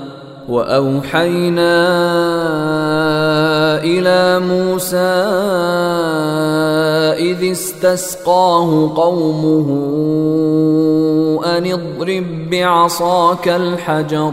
[0.48, 1.78] وأوحينا
[3.84, 5.12] إلى موسى
[7.30, 9.68] إذ استسقاه قومه
[11.58, 14.32] أن اضرب بعصاك الحجر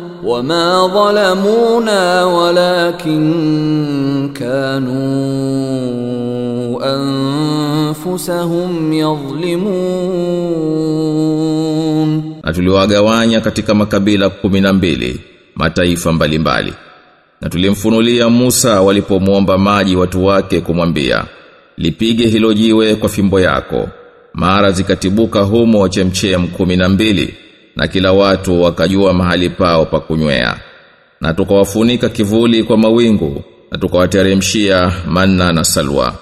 [0.23, 5.01] wama dhalamuna walakin kanu
[6.83, 9.71] anfusahum yadhlimun,
[12.43, 15.19] na tuliwagawanya katika makabila kumi na mbili
[15.55, 16.73] mataifa mbalimbali.
[17.41, 21.25] Na tulimfunulia Musa walipomwomba maji watu wake kumwambia
[21.77, 23.89] lipige hilo jiwe kwa fimbo yako.
[24.33, 27.27] Mara zikatibuka humo chemchem 12
[27.75, 30.57] na kila watu wakajua mahali pao pa kunywea.
[31.21, 33.41] Na tukawafunika kivuli kwa mawingu
[33.71, 36.13] na tukawateremshia manna na salwa.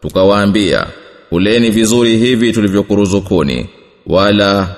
[0.00, 0.86] Tukawaambia
[1.28, 3.66] kuleni vizuri hivi tulivyokuruzukuni
[4.06, 4.68] wala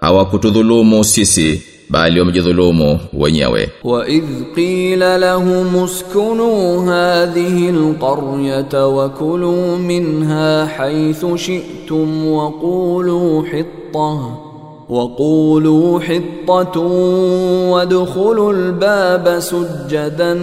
[0.00, 3.70] hawakutudhulumu sisi bali wamejidhulumu wenyewe.
[3.84, 14.49] Wa idh qila lahum uskunu hadhihi alqaryata wa kulu minha haythu shi'tum wa qulu hittah.
[14.89, 16.79] وقولوا حطة
[17.71, 20.33] وادخلوا الباب سجدا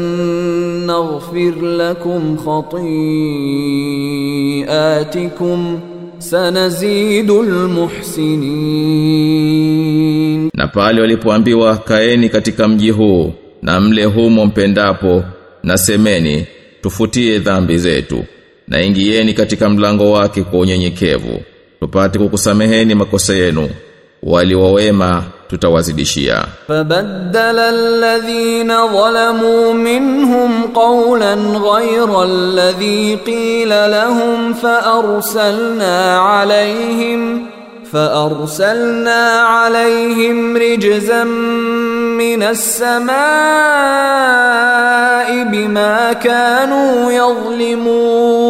[0.87, 2.37] نغفر لكم
[4.43, 5.81] خطيئاتكم
[6.19, 7.31] سنزيد
[9.13, 13.33] المحسنين na pale walipoambiwa kaeni katika mji huu
[13.63, 15.25] na mle humo mpendapo
[15.63, 16.47] na semeni
[16.81, 18.25] tufutie dhambi zetu
[18.69, 21.41] na ingieni katika mlango wake kwa unyenyekevu
[21.81, 23.69] tupate kukusameheni makosa yenu
[24.24, 37.48] waliowema tutawazidishia fabaddala alladhina zalamu minhum qawlan ghayra alladhi qila lahum fa arsalna alayhim
[37.94, 43.18] فأرسلنا عليهم رجزا من السماء
[45.44, 48.48] بما كانوا يظلمون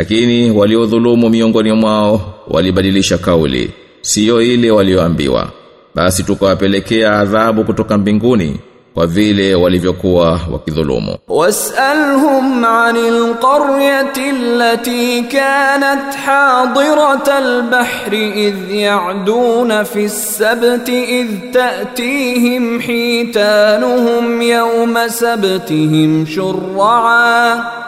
[0.00, 3.70] Lakini waliodhulumu miongoni mwao walibadilisha kauli,
[4.00, 5.50] siyo ile walioambiwa.
[5.94, 8.60] Basi tukawapelekea adhabu kutoka mbinguni
[8.94, 11.16] kwa vile walivyokuwa wakidhulumu.
[11.28, 25.08] Was'alhum 'anil qaryati allati kanat hadirata al-bahri idh ya'duna fi as-sabti idh ta'tihim hitanuhum yawma
[25.10, 27.80] sabtihim shur'a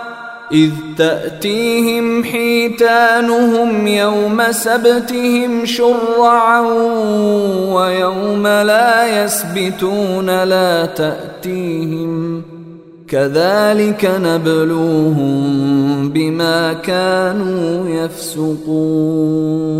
[0.52, 6.62] إذ تأتيهم حيتانهم يوم سبتهم شرعا
[7.72, 12.42] ويوم لا يسبتون لا تأتيهم
[13.08, 17.90] كذلك نبلوهم بما كانوا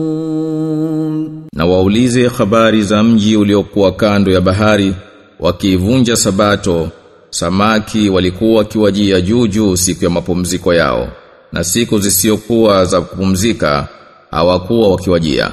[0.08, 4.94] يفسقون na waulize habari za mji uliokuwa kando ya bahari
[5.40, 6.88] wakiivunja sabato
[7.33, 11.09] samaki walikuwa wakiwajia juu siku ya mapumziko yao
[11.53, 13.89] na siku zisiokuwa za kupumzika
[14.31, 15.51] hawakuwa wakiwajia.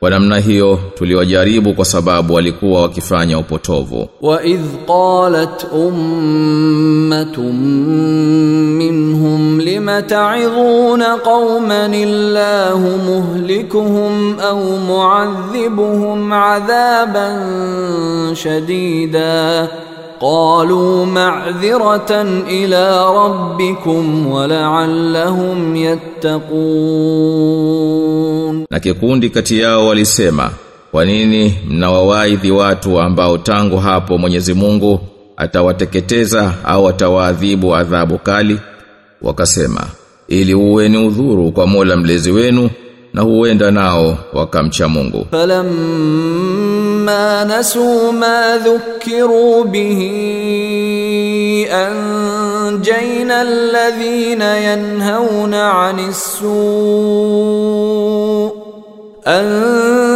[0.00, 4.08] Kwa namna hiyo tuliwajaribu kwa sababu walikuwa wakifanya upotovu.
[4.22, 7.54] Wa idh qalat ummatun
[8.76, 17.40] minhum lima ta'idhuna qauman illahu muhlikuhum au mu'adhibuhum adhaban
[18.34, 19.68] shadida?
[20.24, 25.58] qalu ma'dhiratan ila rabbikum wa la'allahum
[28.70, 30.50] na kikundi kati yao walisema
[30.90, 35.00] kwa nini mnawawaidhi watu ambao tangu hapo Mwenyezi Mungu
[35.36, 38.58] atawateketeza au atawaadhibu adhabu kali?
[39.22, 39.86] Wakasema
[40.28, 42.70] ili uwe ni udhuru kwa Mola mlezi wenu
[43.14, 45.26] na huenda nao wakamcha Mungu.
[45.30, 45.66] Falam
[47.04, 50.00] فلما نسوا ما ذكروا به
[51.70, 56.54] أنجينا الذين ينهون عن السوء
[59.26, 60.10] أنجينا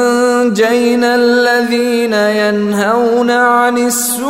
[1.14, 4.28] الذين ينهون عن السوء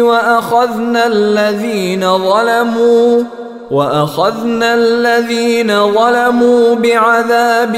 [0.00, 3.22] وأخذنا الذين ظلموا
[3.71, 7.75] وأخذنا الذين ظلموا بعذاب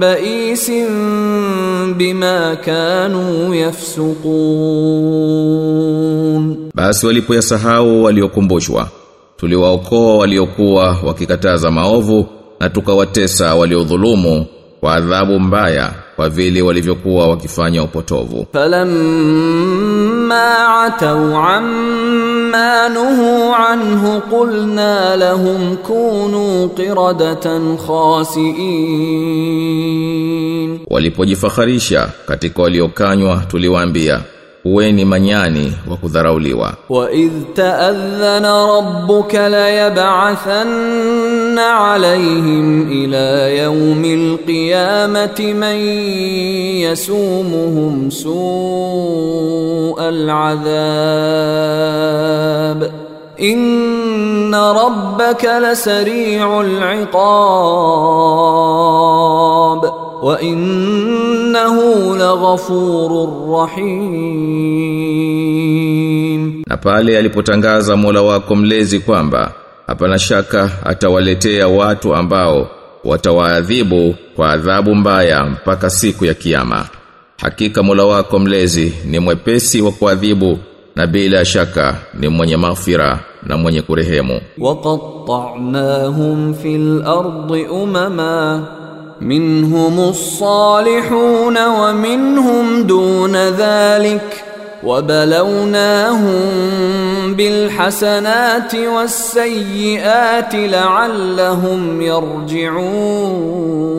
[0.00, 0.70] بئيس
[1.98, 3.54] بما كانوا
[5.26, 8.88] يفسقون basi walipoyasahau waliokumbushwa
[9.36, 12.26] tuliwaokoa waliokuwa wakikataza maovu
[12.60, 14.46] na tukawatesa waliodhulumu
[14.80, 18.46] kwa adhabu mbaya kwa vile walivyokuwa wakifanya upotovu
[20.31, 27.75] فلما عتوا عما نهوا عنه قلنا لهم كونوا قردة
[29.11, 34.19] خاسئين walipojifakharisha katika waliokanywa tuliwaambia
[34.65, 40.67] uweni manyani wa kudharauliwa وإذ تأذن ربك ليبعثن
[41.59, 45.75] عليهم إلى يوم القيامة من
[46.81, 50.61] يسومهم سوء العذاب.
[53.41, 57.51] إن ربك لسريع العقاب.
[60.23, 61.77] وإنه
[62.17, 65.01] لغفور رحيم.
[66.67, 69.51] Na pale alipotangaza Mola wako mlezi kwamba
[69.91, 72.69] hapana shaka atawaletea watu ambao
[73.03, 76.85] watawaadhibu kwa adhabu mbaya mpaka siku ya kiyama.
[77.41, 80.59] Hakika Mola wako mlezi ni mwepesi wa kuadhibu
[80.95, 84.41] na bila shaka ni mwenye maghfira na mwenye kurehemu.
[84.57, 88.67] Waqatta'nahum fil ardi umama
[89.21, 94.50] minhum salihun wa minhum duna dhalika
[94.84, 96.36] وبلوناهم
[97.34, 102.02] بالحسنات والسيئات لعلهم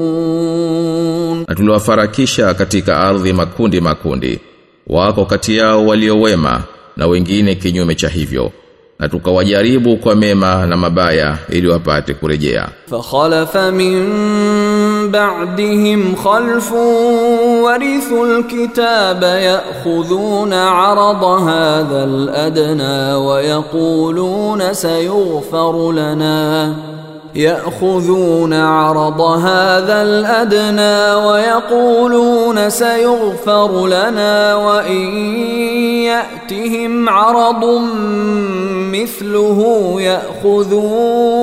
[0.08, 4.40] يرجعون na tuliwafarakisha katika ardhi makundi makundi
[4.88, 6.62] wako kati yao waliowema
[6.98, 8.52] na wengine kinyume cha hivyo
[8.99, 14.08] na tukawajaribu kwa mema na mabaya ili wapate kurejea فخلف من
[15.12, 16.74] بعدهم خلف
[17.63, 26.75] ورثوا الكتاب يأخذون عرض هذا الأدنى ويقولون سيغفر لنا.
[27.35, 35.17] يأخذون عرض هذا الأدنى ويقولون سيغفر لنا وإن
[36.05, 37.81] يأتهم عرض
[38.93, 41.43] مثله ياخذوه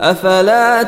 [0.00, 0.84] afala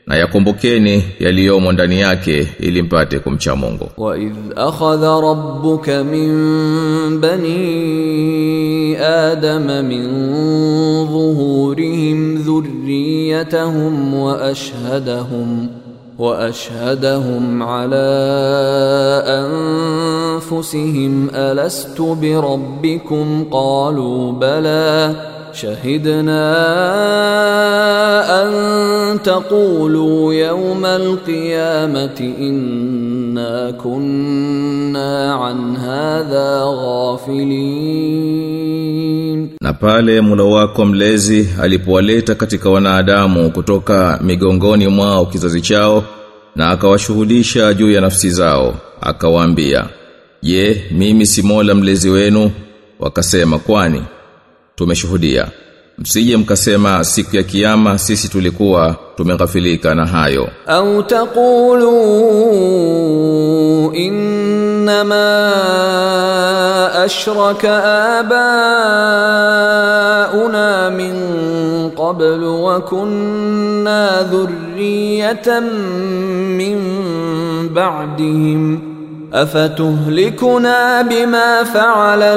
[0.08, 3.90] na yakumbukeni yaliyomo ndani yake ili mpate kumcha Mungu.
[3.96, 10.06] Wa idh akhadha rabbuka min bani adama min
[11.06, 15.78] dhuhurihim dhurriyatahum wa ashhadahum wa
[16.18, 18.10] واشهدهم على
[19.26, 26.43] انفسهم الست بربكم qalu bala شهدنا
[28.43, 28.51] أن
[29.23, 36.61] تقولوا يوم القيامة إنا كنا عن هذا
[38.53, 46.03] غافلين Na pale Mola wako mlezi alipowaleta katika wanadamu kutoka migongoni mwao kizazi chao
[46.55, 49.85] na akawashuhudisha juu ya nafsi zao akawaambia
[50.41, 52.51] Je mimi si Mola mlezi wenu
[52.99, 54.03] wakasema kwani
[54.78, 55.48] tumeshuhudia.
[55.98, 60.48] Msije mkasema siku ya kiyama sisi tulikuwa tumeghafilika na hayo.
[60.66, 61.92] Au taqulu
[63.94, 65.42] innama
[67.04, 67.84] ashraka
[70.28, 71.14] abauna min
[71.90, 75.64] qabl wa kunna dhurriyatan
[76.56, 76.78] min
[77.74, 78.87] ba'dihim
[79.32, 82.32] afatuhlikuna bima faala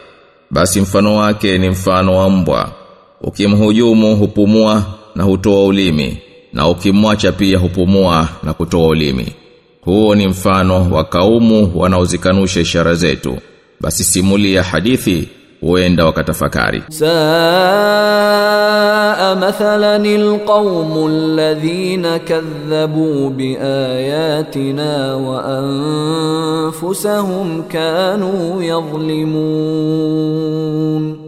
[0.51, 2.71] Basi mfano wake ni mfano wa mbwa,
[3.21, 4.83] ukimhujumu hupumua
[5.15, 6.21] na hutoa ulimi
[6.55, 9.27] na ukimwacha pia hupumua na kutoa ulimi.
[9.81, 13.37] Huo ni mfano wa kaumu wanaozikanusha ishara zetu.
[13.81, 15.29] Basi simulia hadithi
[15.61, 16.83] huenda wakatafakari.
[16.89, 18.15] Saa
[19.35, 25.43] mathalan alqaumu alladhina kadhabu biayatina wa
[27.67, 29.75] kanu yadhlimun.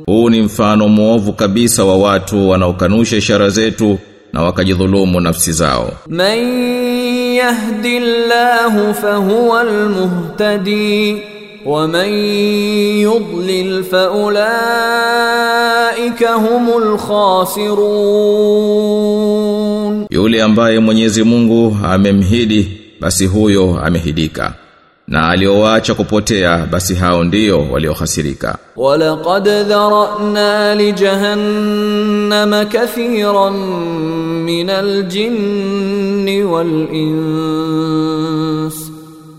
[0.07, 3.99] Huu ni mfano mwovu kabisa wa watu wanaokanusha ishara zetu
[4.33, 5.91] na wakajidhulumu nafsi zao.
[6.07, 6.37] Man
[7.35, 11.21] yahdillahu fahuwa almuhtadi
[11.65, 12.09] wa man
[13.01, 14.33] yudlil faulaika
[16.33, 16.97] humul
[19.17, 20.05] khasirun.
[20.09, 24.53] Yule ambaye Mwenyezi Mungu amemhidi basi huyo amehidika.
[25.09, 28.59] Na aliowaacha kupotea basi hao ndio waliohasirika.
[28.76, 33.51] ولقد ذرأنا لجهنم كثيرا
[34.47, 36.44] من الجن
[37.43, 37.93] والإنس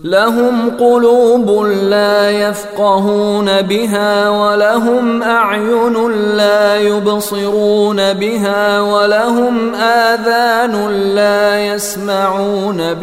[0.04, 12.94] لهم قلوب لا يفقهون بها ولهم أعين لا يبصرون بها ولهم آذان لا يسمعون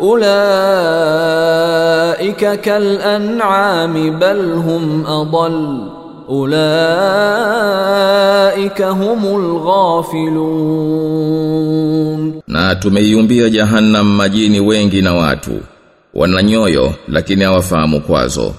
[0.00, 0.40] ulaika
[2.56, 5.80] kal an'ami bal hum adall
[6.28, 6.90] ulaika
[8.90, 9.60] humul
[12.48, 15.60] na tumeiumbia jahannam majini wengi na watu.
[16.14, 18.54] Wana nyoyo lakini hawafahamu kwazo.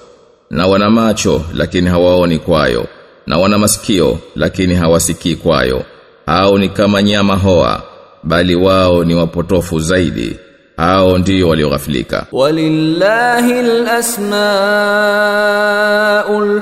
[0.49, 2.88] Na wana macho lakini hawaoni kwayo.
[3.27, 5.84] Na wana masikio lakini hawasikii kwayo.
[6.26, 7.81] Au ni kama nyama hoa
[8.23, 10.35] bali wao ni wapotofu zaidi
[10.81, 12.25] hao ndio walioghafilika.
[12.31, 14.61] Walillahi alasmaul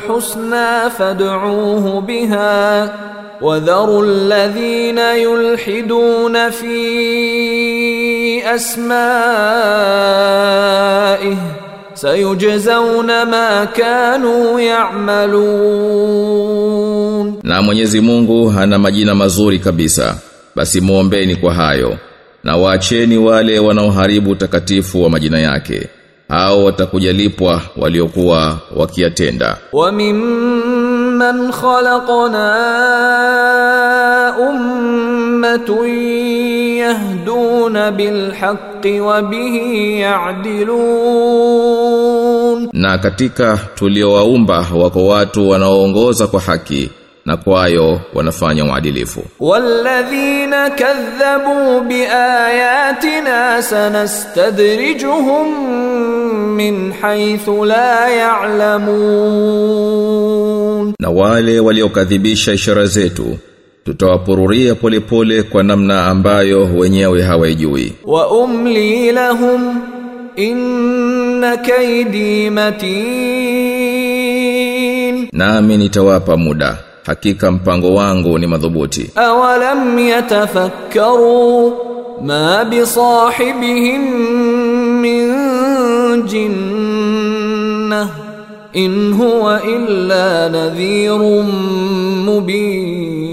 [0.07, 2.89] husna fad'uuhu biha
[3.41, 6.73] wadharu alladhina yulhiduna fi
[10.09, 11.37] asma'ihi
[11.93, 15.79] sayujzauna ma kanu ya'malun.
[17.43, 20.15] Na Mwenyezi Mungu hana majina mazuri kabisa.
[20.55, 21.97] Basi mwombeni kwa hayo
[22.43, 25.87] na waacheni wale wanaoharibu utakatifu wa majina yake.
[26.29, 29.57] Hao watakujalipwa waliokuwa wakiyatenda.
[29.73, 32.49] Wa mimman khalaqna
[34.49, 35.89] ummatun
[36.77, 39.99] yahduna bilhaqqi wa bihi
[41.39, 42.69] ya'dilun.
[42.73, 46.89] Na katika tuliowaumba wako watu wanaoongoza kwa haki
[47.25, 49.23] na kwayo wanafanya uadilifu.
[49.39, 55.47] Walladhina kadhabu biayatina sanastadrijuhum
[56.55, 58.09] min haythu la
[59.19, 60.93] ya'lamun.
[60.99, 63.37] Na wale waliokadhibisha ishara zetu
[63.85, 69.81] tutawapururia polepole kwa namna ambayo wenyewe hawajui wa umli lahum
[70.35, 72.89] inna kaidi matin.
[75.31, 76.77] Nami nitawapa muda
[77.09, 79.11] hakika mpango wangu ni madhubuti.
[79.15, 81.73] Awalam yatafakkaru
[82.21, 82.81] ma bi
[85.01, 85.33] min
[86.27, 88.09] jinna
[88.73, 91.45] in huwa illa nadhirun
[92.25, 93.29] mubin.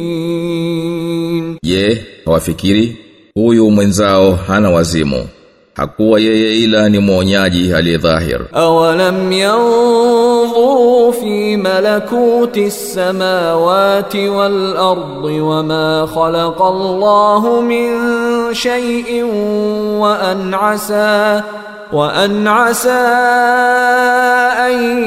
[1.62, 2.97] Je hawafikiri?
[3.35, 5.28] Huyu mwenzao hana wazimu.
[5.74, 9.61] Hakuwa yeye ila ni mwonyaji aliyedhahir awalam yan
[10.56, 17.88] ينظروا في ملكوت السماوات والأرض وما خلق الله من
[18.54, 19.24] شيء
[20.00, 21.42] وأن عسى
[21.92, 22.90] وأن عسى
[24.66, 25.04] أن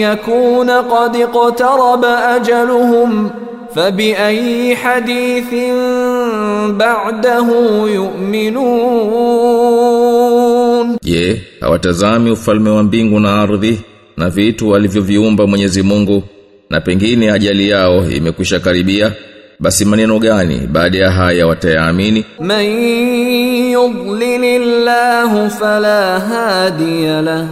[0.00, 3.30] يكون قد اقترب أجلهم.
[3.74, 5.54] فبأي حديث
[6.70, 7.46] بعده
[7.86, 9.14] يؤمنون؟
[11.02, 13.93] Je, hawatazami ufalme wa mbingu na ardhi?
[14.16, 16.22] na vitu alivyoviumba Mwenyezi Mungu
[16.70, 19.12] na pengine ajali yao imekwisha karibia
[19.60, 22.24] basi maneno gani baada ya haya watayaamini?
[22.40, 22.64] Man
[23.72, 27.46] yudlilillahu fala hadiya lah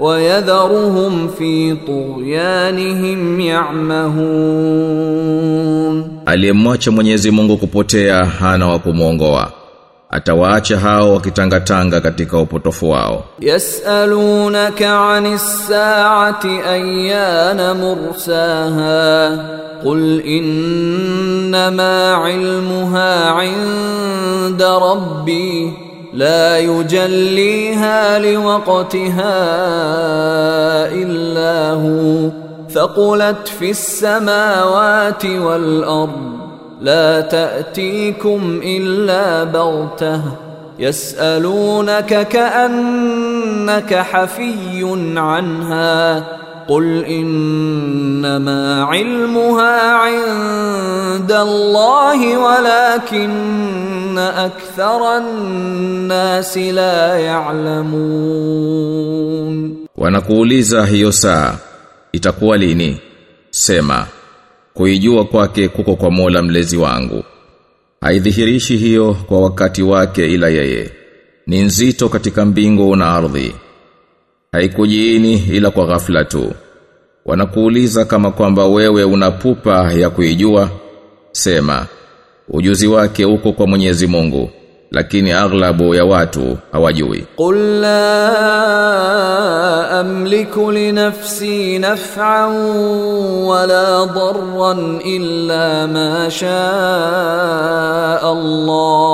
[0.00, 4.18] wayadharuhum fi tughyanihim ya'mahun.
[6.26, 9.52] Aliyemwacha Mwenyezi Mungu kupotea hana wa kumuongoa
[10.09, 19.29] atawaacha hao wakitangatanga katika upotofu wao يسألونك عن الساعة أيان مرساها
[19.85, 25.73] قل إنما علمها عند ربي
[26.13, 29.35] لا يجليها لوقتها
[30.93, 32.29] إلا هو
[32.69, 36.36] ثقلت في السماوات والأرض
[36.80, 40.22] لا تأتيكم إلا بغتة.
[40.78, 46.24] يسألونك كأنك حفي عنها.
[46.68, 58.68] قل إنما علمها عند الله ولكن أكثر الناس لا يعلمون.
[59.96, 61.54] Wanakuuliza hiyo saa
[62.12, 63.00] itakuwa lini?
[63.50, 64.06] Sema.
[64.78, 67.24] Kuijua kwake kuko kwa Mola mlezi wangu.
[68.00, 70.90] Haidhihirishi hiyo kwa wakati wake ila yeye.
[71.46, 73.54] Ni nzito katika mbingu na ardhi.
[74.52, 76.52] Haikujiini ila kwa ghafla tu.
[77.24, 80.70] Wanakuuliza kama kwamba wewe una pupa ya kuijua?
[81.32, 81.86] Sema
[82.48, 84.50] ujuzi wake uko kwa Mwenyezi Mungu
[84.90, 88.08] lakini aghlabu ya watu hawajui qul la
[90.00, 92.52] amliku li nafsi naf'an
[93.44, 99.08] wala darran illa ma shaa Allah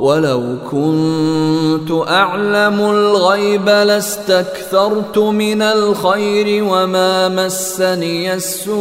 [0.00, 8.76] ولو كنت أعلم الغيب لاستكثرت من الخير وما مسني السوء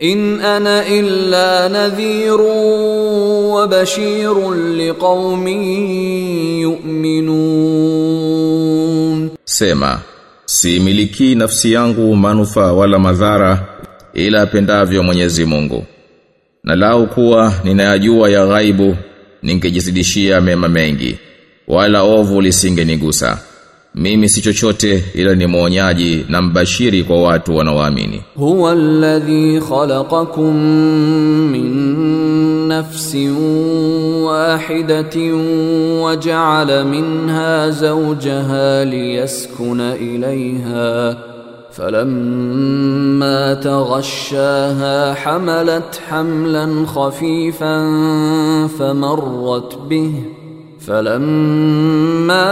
[0.00, 5.62] in ana illa nadhirun wa bashirun liqaumin
[6.60, 8.10] yu'minun,
[9.44, 10.00] sema
[10.46, 13.66] siimiliki nafsi yangu manufaa wala madhara
[14.14, 15.84] ila apendavyo Mwenyezi Mungu.
[16.64, 18.96] Na lau kuwa ninayajua ya ghaibu
[19.42, 21.18] ningejizidishia mema mengi
[21.68, 23.38] wala ovu lisingenigusa.
[23.94, 28.22] Mimi si chochote ila ni mwonyaji na mbashiri kwa watu wanaoamini.
[28.38, 30.56] هو الذي خلقكم
[31.52, 33.14] من نفس
[34.24, 35.16] واحدة
[36.02, 41.18] وجعل منها زوجها ليسكن إليها
[41.72, 47.78] فلما تغشاها حملت حملا خفيفا
[48.78, 50.12] فمرت به
[50.83, 52.49] فلما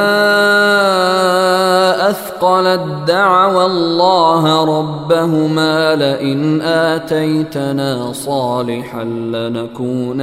[2.09, 9.03] أثقلت دعوى الله ربهما لئن آتيتنا صالحا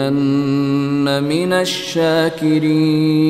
[0.01, 0.25] لنكونن
[1.23, 1.53] من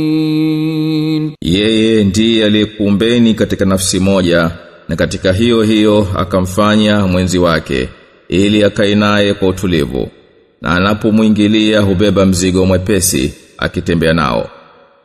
[0.05, 4.51] الشاكرين Yeye ndiye aliyekuumbeni katika nafsi moja
[4.89, 7.89] na katika hiyo hiyo akamfanya mwenzi wake
[8.29, 10.09] ili akae naye kwa utulivu
[10.63, 14.49] na anapomwingilia hubeba mzigo mwepesi akitembea nao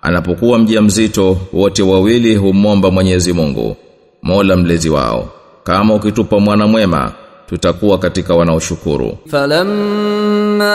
[0.05, 3.76] anapokuwa mjamzito wote wawili humomba Mwenyezi Mungu
[4.22, 5.28] Mola mlezi wao.
[5.64, 7.12] Kama ukitupa mwana mwema
[7.48, 9.18] tutakuwa katika wanaoshukuru.
[9.31, 10.74] Falamma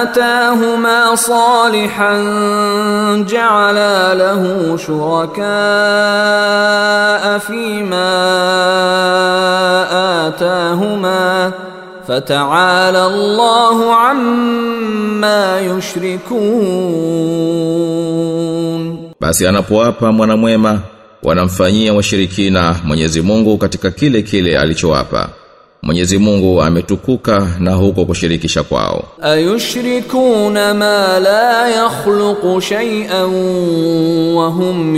[0.00, 2.24] atahuma salihan
[3.24, 5.50] ja'ala lahu shuraka
[7.46, 8.06] fima
[10.26, 11.52] atahuma.
[12.07, 15.59] فتعالى الله عما
[17.69, 20.79] يشركون basi anapowapa mwana mwema
[21.23, 25.29] wanamfanyia washirikina Mwenyezi Mungu katika kile kile alichowapa
[25.83, 33.23] Mwenyezi Mungu ametukuka na huko kushirikisha kwao أيشركون ما لا يخلق شيئا
[34.35, 34.95] وهم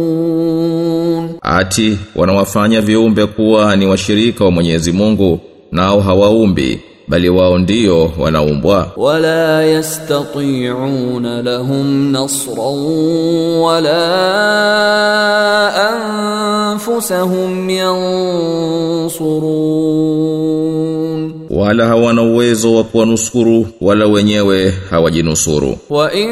[0.00, 5.40] يخلقون ati wanawafanya viumbe kuwa ni washirika wa Mwenyezi Mungu
[5.71, 12.77] nao hawaumbi bali wao ndio wanaumbwa wala yastati'una lahum nasran
[13.61, 14.01] wala
[16.75, 19.45] anfusahum yansurun.
[21.49, 25.77] Wala hawana uwezo wa kuwanusuru wala wenyewe hawajinusuru.
[25.89, 26.29] Wa in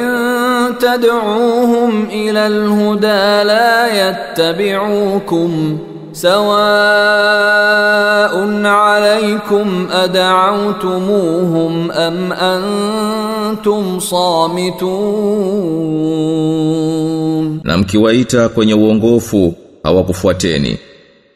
[0.79, 5.77] tad'uuhum ila alhuda la yattabi'ukum.
[6.12, 6.48] سواء
[8.64, 13.98] عليكم أدعوتموهم أم أنتم
[16.28, 20.78] صامتون na mkiwaita kwenye uongofu hawakufuateni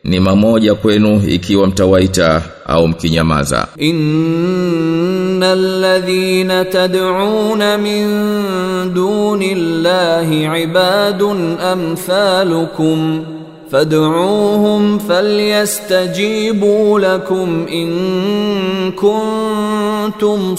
[0.05, 8.05] ni mamoja kwenu ikiwa mtawaita au mkinyamaza إن الذين تدعون من
[8.95, 11.23] دون الله عباد
[11.73, 13.25] أمثالكم
[13.73, 17.91] فادعوهم فليستجيبوا لكم إن
[18.93, 20.57] كنتم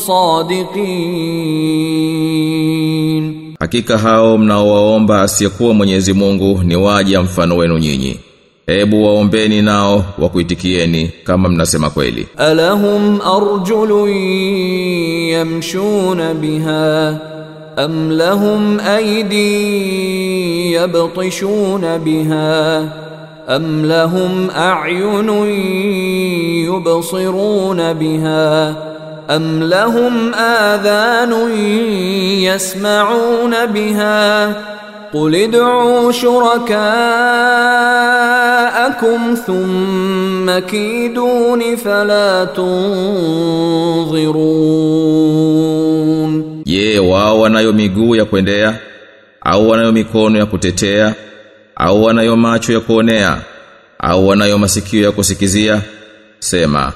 [2.14, 8.20] صادقين hakika hao mnaowaomba asiyekuwa Mwenyezi Mungu ni waja mfano wenu nyinyi
[8.68, 13.92] hebu waombeni nao wakuitikieni kama mnasema kweli ألهم أرجل
[15.34, 17.20] يمشون بها
[17.79, 22.89] أم لهم أيدي يبطشون بها
[23.49, 25.29] أم لهم أعين
[26.67, 28.75] يبصرون بها
[29.31, 31.51] أم لهم آذان
[32.43, 34.47] يسمعون بها
[35.15, 36.79] قل ادعوا شركاءكم
[39.47, 43.79] ثم كيدون فلا تنظرون
[46.69, 48.79] Je, wao wanayo miguu ya kuendea
[49.41, 51.15] au wanayo mikono ya kutetea
[51.77, 53.39] au wanayo macho ya kuonea
[53.99, 55.81] au wanayo masikio ya kusikizia?
[56.39, 56.93] Sema,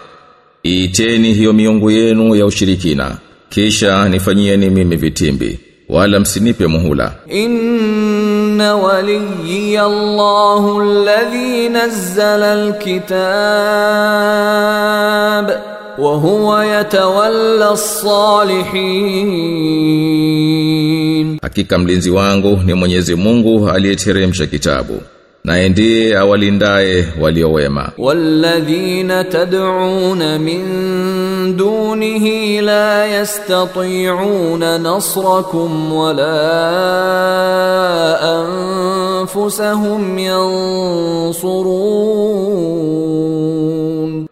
[0.62, 3.16] iteni hiyo miungu yenu ya ushirikina
[3.48, 5.58] kisha nifanyieni mimi vitimbi
[5.88, 7.14] wala msinipe muhula.
[7.28, 13.22] Inna waliyya Allahu alladhi nazzala alkitab
[15.98, 19.28] wa huwa yatawalla salihin,
[21.42, 25.00] hakika mlinzi wangu ni Mwenyezi Mungu aliyeteremsha kitabu
[25.44, 27.92] naye ndiye awalindaye walio wema.
[27.98, 36.32] Walladhina tad'un min dunihi la yastati'una nasrakum wala
[39.20, 41.32] anfusahum yansurun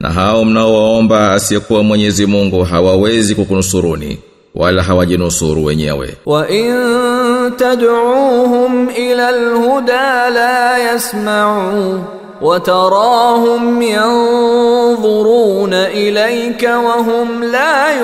[0.00, 4.18] na hao mnaoomba asiyekuwa Mwenyezi Mungu hawawezi kukunusuruni
[4.54, 6.14] wala hawajinusuru wenyewe.
[6.26, 6.74] Wa in
[7.56, 12.00] tad'uuhum ila alhuda la yasma'u
[12.40, 15.40] wa tarahum yanzuruna
[15.92, 18.00] ilayka wa hum la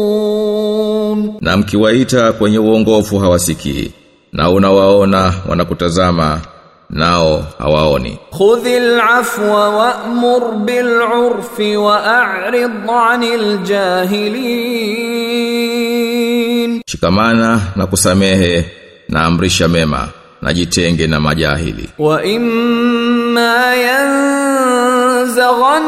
[0.00, 1.32] yubsirun.
[1.40, 3.90] Na mkiwaita kwenye uongofu hawasikii
[4.32, 6.40] na unawaona wanakutazama
[6.90, 8.18] nao hawaoni.
[8.30, 14.40] Khudhil afwa wa'mur bil urfi wa'rid 'anil jahilin.
[16.86, 18.64] Shikamana na kusamehe
[19.08, 20.08] na amrisha mema
[20.42, 21.88] na jitenge na majahili.
[21.98, 25.82] Wa imma yanzaghan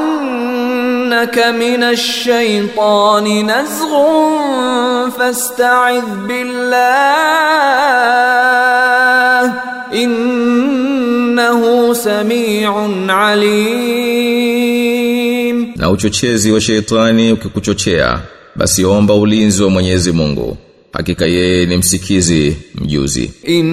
[1.12, 7.12] innaka minash shaitani nazghun fasta'idh billah
[10.02, 13.52] innahu samiun alim
[15.76, 18.20] na uchochezi wa sheitani ukikuchochea
[18.56, 20.56] basi omba ulinzi wa Mwenyezi Mungu.
[20.92, 23.32] Hakika yeye ni msikizi mjuzi.
[23.42, 23.66] In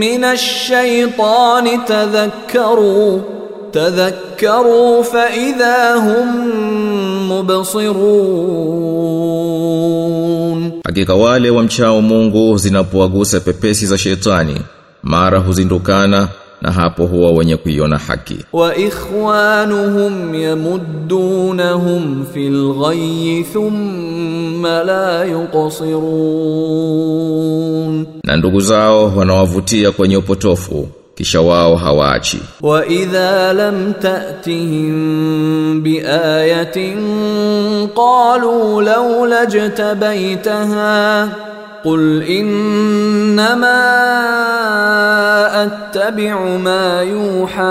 [0.00, 3.18] من الشيطان تذكروا
[3.72, 6.28] تذكروا فإذا هم
[7.32, 9.24] مبصرون
[10.84, 14.60] Hakika wale wamchao Mungu zinapowagusa pepesi za shetani,
[15.02, 16.28] mara huzindukana
[16.61, 18.37] na hapo huwa wenye kuiona haki.
[18.53, 25.25] Wa ikhwanuhum yamuddunahum fil ghayyi thumma la
[26.69, 28.07] yuqsirun.
[28.23, 32.39] Na ndugu zao wanawavutia kwenye upotofu kisha wao hawaachi.
[32.61, 36.97] Wa idha lam ta'tihim bi ayatin
[37.95, 41.29] qalu law lajtabaitaha
[41.85, 43.79] قل إنما
[45.63, 47.63] أتبع ما يوحى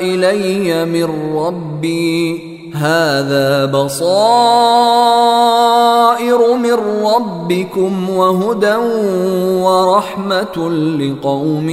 [0.00, 4.12] إلي من ربي هذا بصائر
[6.56, 8.76] من ربكم وهدى
[9.62, 10.70] ورحمة
[11.00, 11.68] لقوم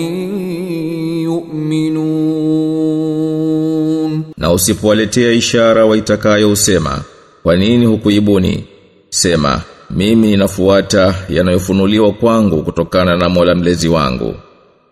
[2.89, 6.99] يؤمنون Na usipowaletea ishara waitakayo usema,
[7.43, 8.63] kwa nini hukuibuni?
[9.09, 14.35] Sema, mimi ninafuata yanayofunuliwa kwangu kutokana na Mola mlezi wangu.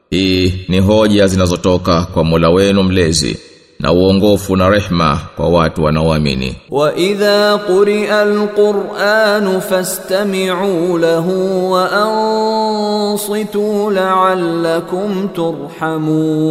[0.10, 3.40] Hii ni hoja zinazotoka kwa Mola wenu mlezi
[3.80, 6.56] na uongofu na rehma kwa watu wanaoamini.
[6.72, 15.30] Wa idha quri'a al-Qur'an fastami'u lahu wa ansitu la'allakum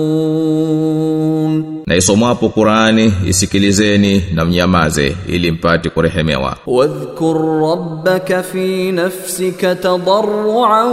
[0.07, 1.83] turhamun.
[1.87, 6.57] Na isomwapo Qur'ani isikilizeni na mnyamaze ili mpate kurehemewa.
[6.67, 10.93] Wadhkur rabbaka fi nafsika tadarruan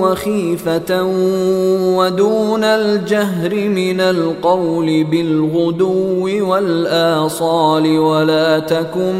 [0.00, 1.06] wa khifatan
[1.96, 9.15] wa duna al-jahri min al-qawli بالغدو والآصال ولا تكن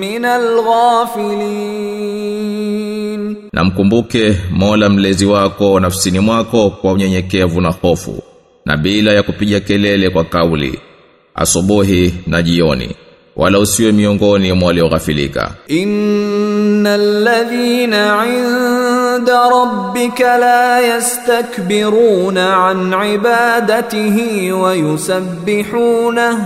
[0.00, 1.92] من الغافلين
[3.52, 8.22] Na mkumbuke Mola mlezi wako nafsini mwako kwa unyenyekevu na hofu
[8.66, 10.78] na bila ya kupiga kelele kwa kauli
[11.34, 12.96] asubuhi na jioni
[13.36, 15.54] wala usiwe miongoni mwa walioghafilika.
[15.70, 16.86] إن
[19.16, 26.36] الذين عند ربك لا يستكبرون عن عبادته ويسبحونه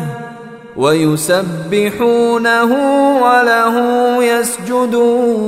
[0.77, 2.71] ويسبحونه
[3.23, 3.77] وله
[4.25, 5.47] يسجدون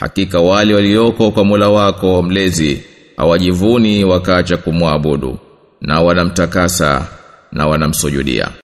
[0.00, 2.82] Hakika wale walioko kwa Mola wako mlezi
[3.16, 5.38] hawajivuni wakaacha kumwabudu
[5.80, 7.02] na wanamtakasa
[7.52, 8.48] na wanamsujudia.